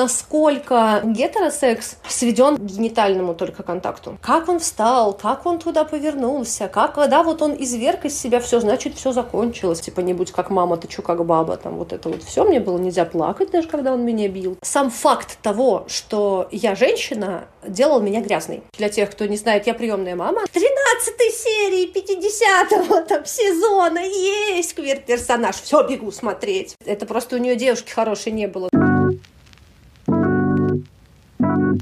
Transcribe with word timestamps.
насколько 0.00 1.02
гетеросекс 1.04 1.98
сведен 2.08 2.56
к 2.56 2.60
генитальному 2.60 3.34
только 3.34 3.62
контакту. 3.62 4.16
Как 4.22 4.48
он 4.48 4.58
встал, 4.58 5.12
как 5.12 5.44
он 5.44 5.58
туда 5.58 5.84
повернулся, 5.84 6.68
как, 6.68 6.94
когда 6.94 7.22
вот 7.22 7.42
он 7.42 7.52
изверг 7.52 8.06
из 8.06 8.18
себя 8.18 8.40
все, 8.40 8.60
значит, 8.60 8.94
все 8.94 9.12
закончилось. 9.12 9.80
Типа, 9.80 10.00
не 10.00 10.14
будь 10.14 10.32
как 10.32 10.48
мама, 10.48 10.78
ты 10.78 10.88
чё 10.88 11.02
как 11.02 11.26
баба, 11.26 11.58
там 11.58 11.76
вот 11.76 11.92
это 11.92 12.08
вот 12.08 12.22
все. 12.22 12.44
Мне 12.44 12.60
было 12.60 12.78
нельзя 12.78 13.04
плакать 13.04 13.50
даже, 13.50 13.68
когда 13.68 13.92
он 13.92 14.02
меня 14.02 14.28
бил. 14.28 14.56
Сам 14.62 14.90
факт 14.90 15.38
того, 15.42 15.84
что 15.86 16.48
я 16.50 16.74
женщина, 16.74 17.44
делал 17.66 18.00
меня 18.00 18.22
грязной. 18.22 18.62
Для 18.78 18.88
тех, 18.88 19.10
кто 19.10 19.26
не 19.26 19.36
знает, 19.36 19.66
я 19.66 19.74
приемная 19.74 20.16
мама. 20.16 20.44
13 20.50 21.14
серии 21.30 21.86
50 21.86 23.06
там, 23.06 23.24
сезона 23.26 23.98
есть 23.98 24.74
квир-персонаж. 24.74 25.56
Все, 25.56 25.86
бегу 25.86 26.10
смотреть. 26.10 26.74
Это 26.86 27.04
просто 27.04 27.36
у 27.36 27.38
нее 27.38 27.56
девушки 27.56 27.90
хорошей 27.90 28.32
не 28.32 28.46
было. 28.46 28.70
Всем 31.40 31.80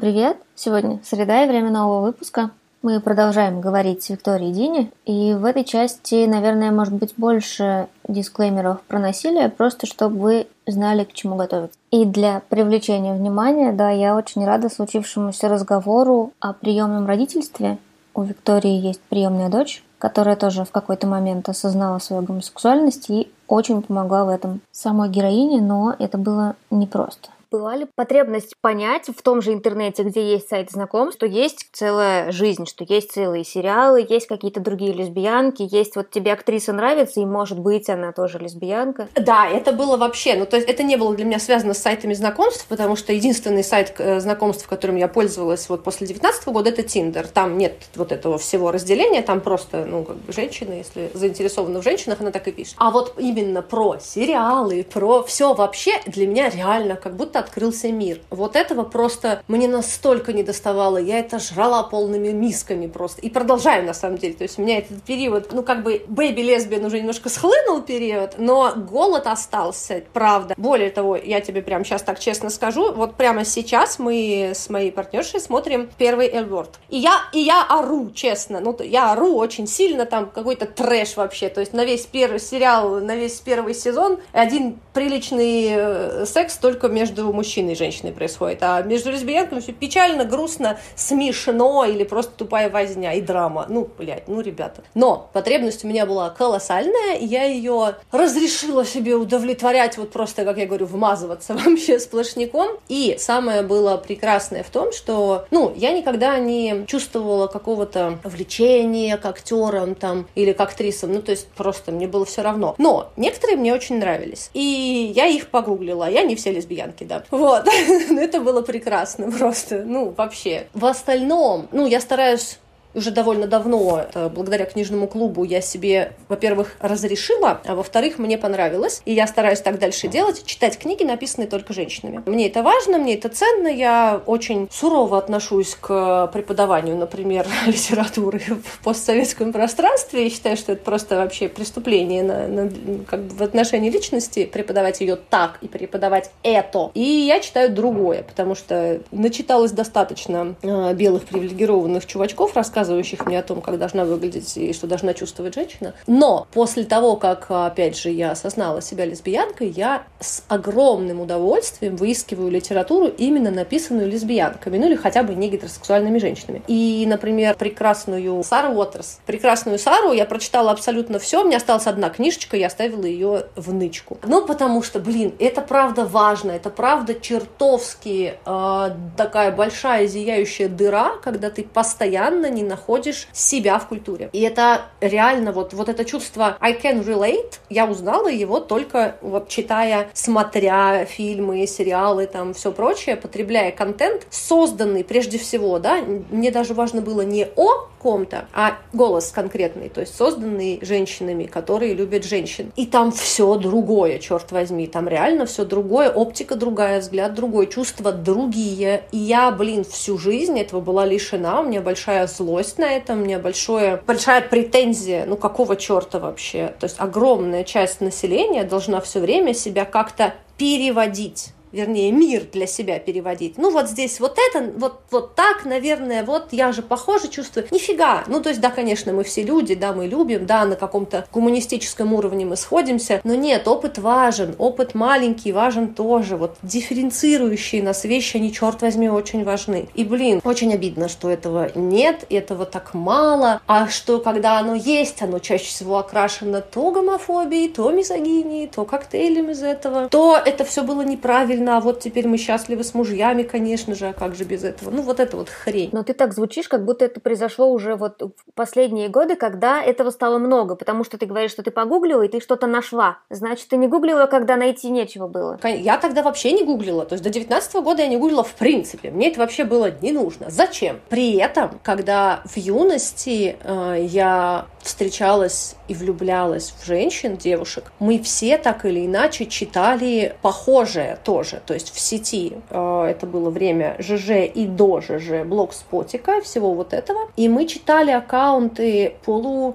привет! 0.00 0.36
Сегодня 0.56 1.00
среда 1.04 1.44
и 1.44 1.48
время 1.48 1.70
нового 1.70 2.06
выпуска. 2.06 2.50
Мы 2.82 2.98
продолжаем 3.00 3.60
говорить 3.60 4.02
с 4.02 4.08
Викторией 4.08 4.54
Дини, 4.54 4.90
и 5.04 5.34
в 5.34 5.44
этой 5.44 5.64
части, 5.64 6.24
наверное, 6.24 6.70
может 6.70 6.94
быть 6.94 7.12
больше 7.14 7.88
дисклеймеров 8.08 8.80
про 8.88 8.98
насилие, 8.98 9.50
просто 9.50 9.86
чтобы 9.86 10.16
вы 10.18 10.46
знали, 10.66 11.04
к 11.04 11.12
чему 11.12 11.36
готовиться. 11.36 11.76
И 11.90 12.06
для 12.06 12.40
привлечения 12.48 13.12
внимания, 13.12 13.72
да, 13.72 13.90
я 13.90 14.16
очень 14.16 14.46
рада 14.46 14.70
случившемуся 14.70 15.50
разговору 15.50 16.32
о 16.40 16.54
приемном 16.54 17.06
родительстве. 17.06 17.76
У 18.14 18.22
Виктории 18.22 18.72
есть 18.72 19.02
приемная 19.10 19.50
дочь, 19.50 19.84
которая 19.98 20.36
тоже 20.36 20.64
в 20.64 20.70
какой-то 20.70 21.06
момент 21.06 21.50
осознала 21.50 21.98
свою 21.98 22.22
гомосексуальность 22.22 23.10
и 23.10 23.30
очень 23.46 23.82
помогла 23.82 24.24
в 24.24 24.30
этом 24.30 24.62
самой 24.72 25.10
героине, 25.10 25.60
но 25.60 25.94
это 25.98 26.16
было 26.16 26.56
непросто 26.70 27.28
была 27.50 27.76
потребность 27.94 28.54
понять 28.60 29.06
в 29.08 29.22
том 29.22 29.42
же 29.42 29.52
интернете, 29.52 30.02
где 30.02 30.32
есть 30.32 30.48
сайт 30.48 30.70
знакомств, 30.70 31.16
что 31.16 31.26
есть 31.26 31.68
целая 31.72 32.30
жизнь, 32.32 32.66
что 32.66 32.84
есть 32.88 33.12
целые 33.12 33.44
сериалы, 33.44 34.06
есть 34.08 34.26
какие-то 34.26 34.60
другие 34.60 34.92
лесбиянки, 34.92 35.66
есть 35.70 35.96
вот 35.96 36.10
тебе 36.10 36.32
актриса 36.32 36.72
нравится, 36.72 37.20
и 37.20 37.26
может 37.26 37.58
быть 37.58 37.88
она 37.88 38.12
тоже 38.12 38.38
лесбиянка. 38.38 39.08
Да, 39.14 39.48
это 39.48 39.72
было 39.72 39.96
вообще, 39.96 40.36
ну 40.36 40.46
то 40.46 40.56
есть 40.56 40.68
это 40.68 40.82
не 40.82 40.96
было 40.96 41.14
для 41.14 41.24
меня 41.24 41.38
связано 41.38 41.74
с 41.74 41.78
сайтами 41.78 42.14
знакомств, 42.14 42.66
потому 42.68 42.96
что 42.96 43.12
единственный 43.12 43.64
сайт 43.64 43.94
э, 43.98 44.20
знакомств, 44.20 44.66
которым 44.68 44.96
я 44.96 45.08
пользовалась 45.08 45.68
вот 45.68 45.82
после 45.82 46.06
19 46.06 46.48
года, 46.48 46.70
это 46.70 46.82
Tinder. 46.82 47.26
Там 47.32 47.58
нет 47.58 47.74
вот 47.96 48.12
этого 48.12 48.38
всего 48.38 48.70
разделения, 48.70 49.22
там 49.22 49.40
просто, 49.40 49.84
ну, 49.84 50.04
как 50.04 50.16
бы 50.16 50.32
женщина, 50.32 50.74
если 50.74 51.10
заинтересована 51.14 51.80
в 51.80 51.84
женщинах, 51.84 52.20
она 52.20 52.30
так 52.30 52.46
и 52.48 52.52
пишет. 52.52 52.74
А 52.78 52.90
вот 52.90 53.14
именно 53.18 53.62
про 53.62 53.98
сериалы, 53.98 54.84
про 54.84 55.22
все 55.24 55.54
вообще 55.54 56.00
для 56.06 56.26
меня 56.26 56.48
реально 56.48 56.96
как 56.96 57.16
будто 57.16 57.39
открылся 57.40 57.90
мир. 57.90 58.20
Вот 58.30 58.56
этого 58.56 58.84
просто 58.84 59.42
мне 59.48 59.68
настолько 59.68 60.32
не 60.32 60.42
доставало. 60.42 60.98
Я 60.98 61.18
это 61.18 61.38
жрала 61.38 61.82
полными 61.82 62.28
мисками 62.28 62.86
просто. 62.86 63.20
И 63.22 63.30
продолжаю, 63.30 63.84
на 63.84 63.94
самом 63.94 64.18
деле. 64.18 64.34
То 64.34 64.44
есть 64.44 64.58
у 64.58 64.62
меня 64.62 64.78
этот 64.78 65.02
период, 65.02 65.52
ну, 65.52 65.62
как 65.62 65.82
бы, 65.82 66.04
бэби-лесбиян 66.06 66.84
уже 66.84 66.98
немножко 66.98 67.28
схлынул 67.28 67.82
период, 67.82 68.34
но 68.38 68.72
голод 68.76 69.26
остался, 69.26 70.02
правда. 70.12 70.54
Более 70.56 70.90
того, 70.90 71.16
я 71.16 71.40
тебе 71.40 71.62
прямо 71.62 71.84
сейчас 71.84 72.02
так 72.02 72.18
честно 72.18 72.50
скажу, 72.50 72.92
вот 72.92 73.16
прямо 73.16 73.44
сейчас 73.44 73.98
мы 73.98 74.52
с 74.54 74.68
моей 74.70 74.92
партнершей 74.92 75.40
смотрим 75.40 75.90
первый 75.98 76.28
Эльворд. 76.28 76.78
И 76.88 76.98
я, 76.98 77.22
и 77.32 77.40
я 77.40 77.64
ору, 77.64 78.10
честно. 78.10 78.60
Ну, 78.60 78.76
я 78.82 79.12
ору 79.12 79.34
очень 79.34 79.66
сильно, 79.66 80.06
там 80.06 80.30
какой-то 80.30 80.66
трэш 80.66 81.16
вообще. 81.16 81.48
То 81.48 81.60
есть 81.60 81.72
на 81.72 81.84
весь 81.84 82.06
первый 82.06 82.40
сериал, 82.40 83.00
на 83.00 83.16
весь 83.16 83.40
первый 83.40 83.74
сезон 83.74 84.18
один 84.32 84.78
приличный 84.92 85.68
э, 85.70 86.26
секс 86.26 86.56
только 86.56 86.88
между 86.88 87.29
мужчиной 87.32 87.72
и 87.72 87.76
женщиной 87.76 88.12
происходит, 88.12 88.62
а 88.62 88.82
между 88.82 89.10
лесбиянками 89.10 89.60
все 89.60 89.72
печально, 89.72 90.24
грустно, 90.24 90.78
смешно 90.94 91.84
или 91.84 92.04
просто 92.04 92.32
тупая 92.36 92.70
возня 92.70 93.14
и 93.14 93.20
драма. 93.20 93.66
Ну, 93.68 93.88
блядь, 93.98 94.28
ну, 94.28 94.40
ребята. 94.40 94.82
Но 94.94 95.30
потребность 95.32 95.84
у 95.84 95.88
меня 95.88 96.06
была 96.06 96.30
колоссальная, 96.30 97.16
и 97.16 97.24
я 97.24 97.44
ее 97.44 97.96
разрешила 98.12 98.84
себе 98.84 99.14
удовлетворять, 99.14 99.98
вот 99.98 100.10
просто, 100.10 100.44
как 100.44 100.58
я 100.58 100.66
говорю, 100.66 100.86
вмазываться 100.86 101.54
вообще 101.64 101.98
сплошняком. 101.98 102.78
И 102.88 103.16
самое 103.18 103.62
было 103.62 103.96
прекрасное 103.96 104.62
в 104.62 104.70
том, 104.70 104.92
что, 104.92 105.46
ну, 105.50 105.72
я 105.76 105.92
никогда 105.92 106.38
не 106.38 106.84
чувствовала 106.86 107.46
какого-то 107.46 108.18
влечения 108.24 109.16
к 109.16 109.26
актерам 109.26 109.94
там 109.94 110.26
или 110.34 110.52
к 110.52 110.60
актрисам, 110.60 111.12
ну, 111.12 111.22
то 111.22 111.30
есть 111.30 111.48
просто 111.48 111.92
мне 111.92 112.06
было 112.06 112.24
все 112.24 112.42
равно. 112.42 112.74
Но 112.78 113.10
некоторые 113.16 113.56
мне 113.56 113.74
очень 113.74 113.98
нравились. 113.98 114.50
И 114.54 115.12
я 115.14 115.26
их 115.26 115.48
погуглила. 115.48 116.08
Я 116.10 116.22
не 116.22 116.36
все 116.36 116.52
лесбиянки, 116.52 117.04
да. 117.04 117.19
Вот. 117.30 117.68
Ну, 118.08 118.20
это 118.20 118.40
было 118.40 118.62
прекрасно 118.62 119.30
просто. 119.30 119.84
Ну, 119.84 120.10
вообще. 120.16 120.66
В 120.74 120.84
остальном, 120.84 121.68
ну, 121.72 121.86
я 121.86 122.00
стараюсь 122.00 122.58
уже 122.94 123.10
довольно 123.10 123.46
давно, 123.46 124.06
благодаря 124.34 124.64
книжному 124.64 125.06
клубу, 125.06 125.44
я 125.44 125.60
себе, 125.60 126.12
во-первых, 126.28 126.76
разрешила, 126.80 127.60
а 127.64 127.74
во-вторых, 127.74 128.18
мне 128.18 128.38
понравилось. 128.38 129.02
И 129.04 129.12
я 129.12 129.26
стараюсь 129.26 129.60
так 129.60 129.78
дальше 129.78 130.08
делать, 130.08 130.44
читать 130.44 130.78
книги, 130.78 131.04
написанные 131.04 131.48
только 131.48 131.72
женщинами. 131.72 132.22
Мне 132.26 132.48
это 132.48 132.62
важно, 132.62 132.98
мне 132.98 133.14
это 133.14 133.28
ценно. 133.28 133.68
Я 133.68 134.20
очень 134.26 134.68
сурово 134.70 135.18
отношусь 135.18 135.76
к 135.80 136.28
преподаванию, 136.32 136.96
например, 136.96 137.46
литературы 137.66 138.40
в 138.40 138.82
постсоветском 138.82 139.52
пространстве. 139.52 140.26
И 140.26 140.30
считаю, 140.30 140.56
что 140.56 140.72
это 140.72 140.82
просто 140.82 141.16
вообще 141.16 141.48
преступление 141.48 142.22
на, 142.22 142.48
на, 142.48 142.70
как 143.06 143.20
бы 143.20 143.34
в 143.36 143.42
отношении 143.42 143.90
личности, 143.90 144.46
преподавать 144.46 145.00
ее 145.00 145.16
так 145.16 145.58
и 145.62 145.68
преподавать 145.68 146.30
это. 146.42 146.90
И 146.94 147.02
я 147.02 147.40
читаю 147.40 147.70
другое, 147.70 148.22
потому 148.22 148.54
что 148.54 149.00
начиталось 149.10 149.70
достаточно 149.72 150.54
э, 150.62 150.94
белых 150.94 151.24
привилегированных 151.24 152.06
чувачков, 152.06 152.56
рассказывать 152.56 152.79
рассказывающих 152.80 153.26
мне 153.26 153.38
о 153.38 153.42
том, 153.42 153.60
как 153.60 153.78
должна 153.78 154.04
выглядеть 154.04 154.56
и 154.56 154.72
что 154.72 154.86
должна 154.86 155.12
чувствовать 155.12 155.54
женщина. 155.54 155.94
Но 156.06 156.46
после 156.52 156.84
того, 156.84 157.16
как, 157.16 157.46
опять 157.50 157.96
же, 157.96 158.10
я 158.10 158.30
осознала 158.30 158.80
себя 158.80 159.04
лесбиянкой, 159.04 159.68
я 159.68 160.04
с 160.18 160.42
огромным 160.48 161.20
удовольствием 161.20 161.96
выискиваю 161.96 162.50
литературу, 162.50 163.06
именно 163.06 163.50
написанную 163.50 164.08
лесбиянками, 164.08 164.78
ну 164.78 164.86
или 164.86 164.96
хотя 164.96 165.22
бы 165.22 165.34
не 165.34 165.50
гетеросексуальными 165.50 166.18
женщинами. 166.18 166.62
И, 166.68 167.04
например, 167.06 167.54
прекрасную 167.56 168.42
Сару 168.44 168.72
Уотерс. 168.74 169.20
Прекрасную 169.26 169.78
Сару 169.78 170.12
я 170.12 170.24
прочитала 170.24 170.70
абсолютно 170.70 171.18
все, 171.18 171.42
у 171.42 171.46
меня 171.46 171.58
осталась 171.58 171.86
одна 171.86 172.08
книжечка, 172.08 172.56
я 172.56 172.68
оставила 172.68 173.04
ее 173.04 173.46
в 173.56 173.72
нычку. 173.74 174.18
Ну, 174.24 174.46
потому 174.46 174.82
что, 174.82 175.00
блин, 175.00 175.34
это 175.38 175.60
правда 175.60 176.06
важно, 176.06 176.52
это 176.52 176.70
правда 176.70 177.14
чертовски 177.14 178.34
э, 178.44 178.90
такая 179.16 179.52
большая 179.52 180.06
зияющая 180.06 180.68
дыра, 180.68 181.12
когда 181.22 181.50
ты 181.50 181.62
постоянно 181.62 182.48
не 182.48 182.69
находишь 182.70 183.28
себя 183.32 183.78
в 183.78 183.88
культуре. 183.88 184.30
И 184.32 184.40
это 184.40 184.86
реально 185.00 185.52
вот, 185.52 185.74
вот 185.74 185.88
это 185.90 186.04
чувство 186.04 186.56
I 186.60 186.72
can 186.72 187.04
relate, 187.04 187.58
я 187.68 187.84
узнала 187.84 188.28
его 188.28 188.60
только 188.60 189.16
вот 189.20 189.48
читая, 189.48 190.08
смотря 190.14 191.04
фильмы, 191.04 191.66
сериалы, 191.66 192.26
там 192.26 192.54
все 192.54 192.72
прочее, 192.72 193.16
потребляя 193.16 193.72
контент, 193.72 194.26
созданный 194.30 195.04
прежде 195.04 195.38
всего, 195.38 195.78
да, 195.78 196.00
мне 196.30 196.50
даже 196.50 196.72
важно 196.72 197.02
было 197.02 197.22
не 197.22 197.46
о 197.56 197.88
ком-то, 198.00 198.46
а 198.52 198.78
голос 198.92 199.30
конкретный, 199.30 199.88
то 199.88 200.00
есть 200.00 200.16
созданный 200.16 200.78
женщинами, 200.82 201.44
которые 201.44 201.94
любят 201.94 202.24
женщин. 202.24 202.72
И 202.76 202.86
там 202.86 203.12
все 203.12 203.56
другое, 203.56 204.18
черт 204.18 204.50
возьми, 204.52 204.86
там 204.86 205.06
реально 205.08 205.46
все 205.46 205.64
другое, 205.64 206.10
оптика 206.10 206.54
другая, 206.54 207.00
взгляд 207.00 207.34
другой, 207.34 207.66
чувства 207.66 208.12
другие. 208.12 209.04
И 209.12 209.18
я, 209.18 209.50
блин, 209.50 209.84
всю 209.84 210.18
жизнь 210.18 210.58
этого 210.58 210.80
была 210.80 211.04
лишена, 211.04 211.60
у 211.60 211.64
меня 211.64 211.80
большая 211.80 212.26
злость 212.26 212.78
на 212.78 212.90
это, 212.90 213.12
у 213.12 213.16
меня 213.16 213.38
большое, 213.38 214.02
большая 214.06 214.40
претензия, 214.40 215.26
ну 215.26 215.36
какого 215.36 215.76
черта 215.76 216.18
вообще? 216.18 216.74
То 216.78 216.84
есть 216.84 216.96
огромная 216.98 217.64
часть 217.64 218.00
населения 218.00 218.64
должна 218.64 219.00
все 219.00 219.20
время 219.20 219.54
себя 219.54 219.84
как-то 219.84 220.34
переводить 220.56 221.52
вернее, 221.72 222.12
мир 222.12 222.44
для 222.52 222.66
себя 222.66 222.98
переводить. 222.98 223.58
Ну, 223.58 223.70
вот 223.70 223.88
здесь 223.88 224.20
вот 224.20 224.38
это, 224.50 224.70
вот, 224.76 225.00
вот 225.10 225.34
так, 225.34 225.64
наверное, 225.64 226.24
вот 226.24 226.48
я 226.52 226.72
же 226.72 226.82
похоже 226.82 227.28
чувствую. 227.28 227.66
Нифига. 227.70 228.24
Ну, 228.26 228.40
то 228.40 228.48
есть, 228.48 228.60
да, 228.60 228.70
конечно, 228.70 229.12
мы 229.12 229.24
все 229.24 229.42
люди, 229.42 229.74
да, 229.74 229.92
мы 229.92 230.06
любим, 230.06 230.46
да, 230.46 230.64
на 230.64 230.76
каком-то 230.76 231.26
гуманистическом 231.32 232.12
уровне 232.12 232.44
мы 232.44 232.56
сходимся, 232.56 233.20
но 233.24 233.34
нет, 233.34 233.68
опыт 233.68 233.98
важен, 233.98 234.54
опыт 234.58 234.94
маленький 234.94 235.52
важен 235.52 235.94
тоже. 235.94 236.36
Вот 236.36 236.56
дифференцирующие 236.62 237.82
нас 237.82 238.04
вещи, 238.04 238.36
они, 238.36 238.52
черт 238.52 238.82
возьми, 238.82 239.08
очень 239.08 239.44
важны. 239.44 239.88
И, 239.94 240.04
блин, 240.04 240.40
очень 240.44 240.72
обидно, 240.72 241.08
что 241.08 241.30
этого 241.30 241.70
нет, 241.74 242.24
этого 242.30 242.66
так 242.66 242.94
мало, 242.94 243.60
а 243.66 243.88
что, 243.88 244.18
когда 244.20 244.58
оно 244.58 244.74
есть, 244.74 245.22
оно 245.22 245.38
чаще 245.38 245.66
всего 245.66 245.98
окрашено 245.98 246.60
то 246.60 246.90
гомофобией, 246.90 247.68
то 247.68 247.90
мизогинией, 247.90 248.66
то 248.66 248.84
коктейлем 248.84 249.50
из 249.50 249.62
этого, 249.62 250.08
то 250.08 250.40
это 250.44 250.64
все 250.64 250.82
было 250.82 251.02
неправильно, 251.02 251.59
а 251.68 251.80
вот 251.80 252.00
теперь 252.00 252.26
мы 252.26 252.36
счастливы 252.36 252.84
с 252.84 252.94
мужьями, 252.94 253.42
конечно 253.42 253.94
же, 253.94 254.08
а 254.08 254.12
как 254.12 254.34
же 254.34 254.44
без 254.44 254.64
этого? 254.64 254.90
Ну, 254.90 255.02
вот 255.02 255.20
это 255.20 255.36
вот 255.36 255.48
хрень. 255.48 255.90
Но 255.92 256.02
ты 256.02 256.14
так 256.14 256.32
звучишь, 256.32 256.68
как 256.68 256.84
будто 256.84 257.04
это 257.04 257.20
произошло 257.20 257.70
уже 257.70 257.96
вот 257.96 258.22
в 258.22 258.52
последние 258.54 259.08
годы, 259.08 259.36
когда 259.36 259.82
этого 259.82 260.10
стало 260.10 260.38
много, 260.38 260.76
потому 260.76 261.04
что 261.04 261.18
ты 261.18 261.26
говоришь, 261.26 261.50
что 261.50 261.62
ты 261.62 261.70
погуглила, 261.70 262.22
и 262.22 262.28
ты 262.28 262.40
что-то 262.40 262.66
нашла. 262.66 263.18
Значит, 263.30 263.68
ты 263.68 263.76
не 263.76 263.88
гуглила, 263.88 264.26
когда 264.26 264.56
найти 264.56 264.90
нечего 264.90 265.28
было. 265.28 265.58
Я 265.64 265.98
тогда 265.98 266.22
вообще 266.22 266.52
не 266.52 266.64
гуглила. 266.64 267.04
То 267.04 267.14
есть 267.14 267.24
до 267.24 267.30
19 267.30 267.74
года 267.76 268.02
я 268.02 268.08
не 268.08 268.16
гуглила 268.16 268.44
в 268.44 268.54
принципе. 268.54 269.10
Мне 269.10 269.30
это 269.30 269.40
вообще 269.40 269.64
было 269.64 269.90
не 270.00 270.12
нужно. 270.12 270.50
Зачем? 270.50 271.00
При 271.08 271.36
этом, 271.36 271.78
когда 271.82 272.42
в 272.44 272.56
юности 272.56 273.56
э, 273.62 274.06
я 274.08 274.66
встречалась 274.82 275.76
и 275.90 275.94
влюблялась 275.94 276.72
в 276.78 276.86
женщин, 276.86 277.36
девушек, 277.36 277.90
мы 277.98 278.20
все 278.20 278.58
так 278.58 278.84
или 278.84 279.06
иначе 279.06 279.46
читали 279.46 280.36
похожее 280.40 281.18
тоже. 281.24 281.60
То 281.66 281.74
есть 281.74 281.92
в 281.92 281.98
сети 281.98 282.52
э, 282.70 283.06
это 283.10 283.26
было 283.26 283.50
время 283.50 283.96
ЖЖ 283.98 284.46
и 284.54 284.66
до 284.66 285.00
ЖЖ, 285.00 285.44
блогспотика, 285.44 286.42
всего 286.42 286.74
вот 286.74 286.92
этого. 286.92 287.28
И 287.36 287.48
мы 287.48 287.66
читали 287.66 288.12
аккаунты 288.12 289.16
полу 289.24 289.74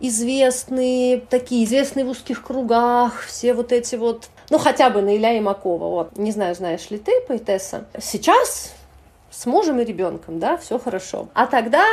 известные, 0.00 1.20
такие 1.20 1.66
известные 1.66 2.06
в 2.06 2.08
узких 2.08 2.42
кругах, 2.42 3.20
все 3.20 3.52
вот 3.52 3.70
эти 3.70 3.96
вот, 3.96 4.30
ну 4.48 4.56
хотя 4.56 4.88
бы 4.88 5.02
на 5.02 5.14
Илья 5.14 5.38
Имакова, 5.38 5.88
вот, 5.88 6.16
не 6.16 6.32
знаю, 6.32 6.54
знаешь 6.54 6.88
ли 6.88 6.96
ты, 6.96 7.20
поэтесса. 7.28 7.84
Сейчас 8.00 8.72
с 9.30 9.44
мужем 9.44 9.78
и 9.78 9.84
ребенком, 9.84 10.38
да, 10.38 10.56
все 10.56 10.78
хорошо. 10.78 11.28
А 11.34 11.44
тогда 11.46 11.84